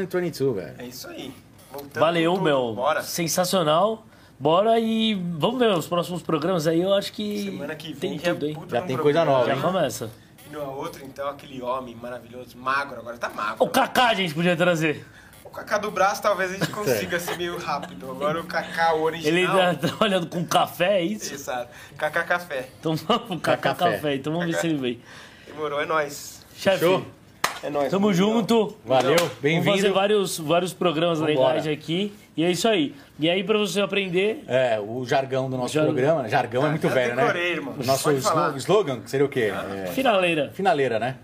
2022, 0.07 0.55
velho. 0.55 0.75
É 0.79 0.85
isso 0.85 1.07
aí. 1.07 1.33
Voltamos 1.71 1.99
Valeu, 1.99 2.33
tudo. 2.33 2.43
meu. 2.43 2.73
Bora. 2.73 3.01
Sensacional. 3.03 4.05
Bora 4.39 4.79
e 4.79 5.13
vamos 5.15 5.59
ver 5.59 5.71
os 5.71 5.87
próximos 5.87 6.21
programas 6.21 6.67
aí. 6.67 6.81
Eu 6.81 6.93
acho 6.93 7.13
que. 7.13 7.45
Semana 7.45 7.75
que 7.75 7.93
tem 7.93 8.11
vem 8.11 8.19
já, 8.19 8.33
tudo, 8.33 8.45
é 8.45 8.49
hein? 8.49 8.55
puta 8.55 8.75
Já 8.75 8.81
tem 8.81 8.97
coisa 8.97 9.23
nova, 9.23 9.45
Já 9.45 9.55
hein? 9.55 9.61
começa. 9.61 10.11
E 10.45 10.53
no 10.53 10.61
outro, 10.75 11.03
então, 11.05 11.27
aquele 11.29 11.61
homem 11.61 11.95
maravilhoso, 11.95 12.57
magro, 12.57 12.99
agora 12.99 13.17
tá 13.17 13.29
magro. 13.29 13.63
O 13.63 13.69
Kaká 13.69 14.07
a 14.09 14.13
gente 14.13 14.33
podia 14.33 14.55
trazer. 14.57 15.05
O 15.53 15.55
Kaká 15.55 15.77
do 15.77 15.91
braço 15.91 16.19
talvez 16.19 16.49
a 16.49 16.55
gente 16.55 16.67
consiga 16.73 17.19
ser 17.19 17.37
meio 17.37 17.59
rápido. 17.59 18.09
Agora 18.09 18.41
o 18.41 18.43
Kaká, 18.43 18.95
o 18.95 19.03
original. 19.03 19.37
Ele 19.37 19.47
tá 19.47 19.75
trabalhando 19.75 20.25
com 20.25 20.43
café, 20.43 20.97
é 20.99 21.03
isso? 21.03 21.31
Exato. 21.31 21.69
Kaká 21.95 22.23
Café. 22.23 22.69
Então 22.79 22.95
vamos, 22.95 23.39
Kaká 23.39 23.75
Café. 23.75 24.15
Então 24.15 24.33
vamos 24.33 24.47
ver 24.47 24.55
se 24.59 24.65
ele 24.65 24.77
vem. 24.77 24.99
Demorou, 25.45 25.79
é 25.79 25.85
nóis. 25.85 26.43
Chefe? 26.55 27.03
É 27.61 27.69
nóis. 27.69 27.91
tamo 27.91 28.11
junto. 28.11 28.75
Valeu, 28.83 29.15
Vamos 29.15 29.21
fazer 29.35 29.41
bem-vindo. 29.43 29.93
vários, 29.93 30.39
vários 30.39 30.73
programas 30.73 31.19
Vambora. 31.19 31.37
legais 31.57 31.67
aqui. 31.67 32.11
E 32.35 32.43
é 32.43 32.49
isso 32.49 32.67
aí. 32.67 32.95
E 33.19 33.29
aí, 33.29 33.43
pra 33.43 33.59
você 33.59 33.79
aprender. 33.79 34.43
É, 34.47 34.79
o 34.79 35.05
jargão 35.05 35.47
do 35.51 35.55
nosso 35.55 35.71
Jar- 35.75 35.85
programa. 35.85 36.23
né? 36.23 36.29
Jargão 36.29 36.65
é 36.65 36.69
muito 36.71 36.87
já 36.87 36.93
velho, 36.95 37.15
decorei, 37.15 37.43
né? 37.43 37.49
irmão. 37.51 37.75
O 37.79 37.85
nosso 37.85 38.03
Pode 38.05 38.21
falar. 38.21 38.47
slo- 38.49 38.57
slogan 38.57 39.01
seria 39.05 39.25
o 39.27 39.29
quê? 39.29 39.53
É, 39.85 39.85
Finaleira. 39.93 40.49
finaleira, 40.51 40.97
né? 40.97 41.17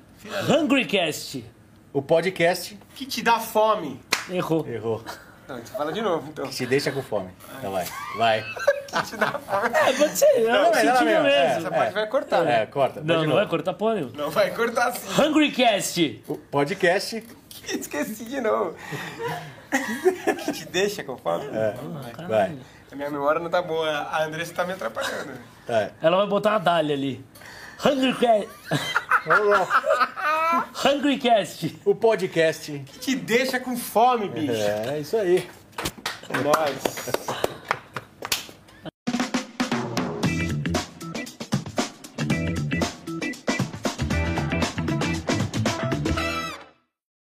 Hungrycast. 0.48 1.44
O 1.92 2.02
podcast 2.04 2.78
que 2.94 3.08
te 3.08 3.24
dá 3.24 3.40
fome? 3.40 4.00
Errou. 4.32 4.68
errou. 4.68 5.04
Não, 5.48 5.58
você 5.58 5.74
fala 5.74 5.92
de 5.92 6.02
novo, 6.02 6.30
então. 6.30 6.46
Que 6.46 6.52
te 6.56 6.66
deixa 6.68 6.92
com 6.92 7.02
fome. 7.02 7.30
Então 7.58 7.72
vai, 7.72 7.86
vai. 8.18 8.46
Te 9.06 9.18
dá 9.18 9.32
fome. 9.34 9.70
É, 9.76 9.94
pode 9.94 10.18
ser, 10.18 10.26
eu 10.40 10.50
Não, 10.52 10.64
não, 10.64 10.74
senti 10.74 11.04
mesmo, 11.04 11.28
é. 11.28 11.48
mesmo. 11.48 11.60
Essa 11.60 11.70
parte 11.72 11.94
vai 11.94 12.08
cortar. 12.08 12.42
né? 12.44 12.64
É, 12.64 12.66
corta. 12.66 13.02
vai 13.02 13.16
Não, 13.16 13.22
de 13.22 13.28
não 13.28 13.36
vai 13.36 13.48
cortar 13.48 13.74
porra 13.74 13.94
nenhuma. 13.96 14.14
Não 14.16 14.30
vai 14.32 14.52
cortar 14.52 14.92
sim. 14.94 15.22
Hungrycast. 15.22 16.24
O 16.28 16.36
podcast. 16.36 17.24
Esqueci 17.70 18.26
de 18.26 18.42
novo. 18.42 18.76
que 20.44 20.52
te 20.52 20.66
deixa 20.68 21.04
com 21.04 21.18
fome? 21.18 21.46
É, 21.54 21.76
vai. 22.28 22.58
A 22.92 22.96
minha 22.96 23.10
memória 23.12 23.40
não 23.40 23.50
tá 23.50 23.62
boa. 23.62 23.88
A 23.90 24.24
Andressa 24.24 24.54
tá 24.56 24.66
me 24.66 24.74
atrapalhando. 24.74 25.34
É. 25.68 25.92
Ela 26.02 26.18
vai 26.18 26.28
botar 26.28 26.52
uma 26.52 26.60
Dália 26.60 26.96
ali. 26.96 27.24
Hungrycast. 27.84 28.50
Vamos 29.26 29.48
lá. 29.50 30.66
Hungrycast. 30.86 31.78
O 31.86 31.96
podcast. 31.96 32.72
Que 32.94 33.00
te 33.00 33.16
deixa 33.16 33.60
com 33.60 33.78
fome, 33.78 34.28
bicho. 34.30 34.54
É, 34.54 35.00
isso 35.00 35.18
aí. 35.18 35.48
Nós. 36.44 37.59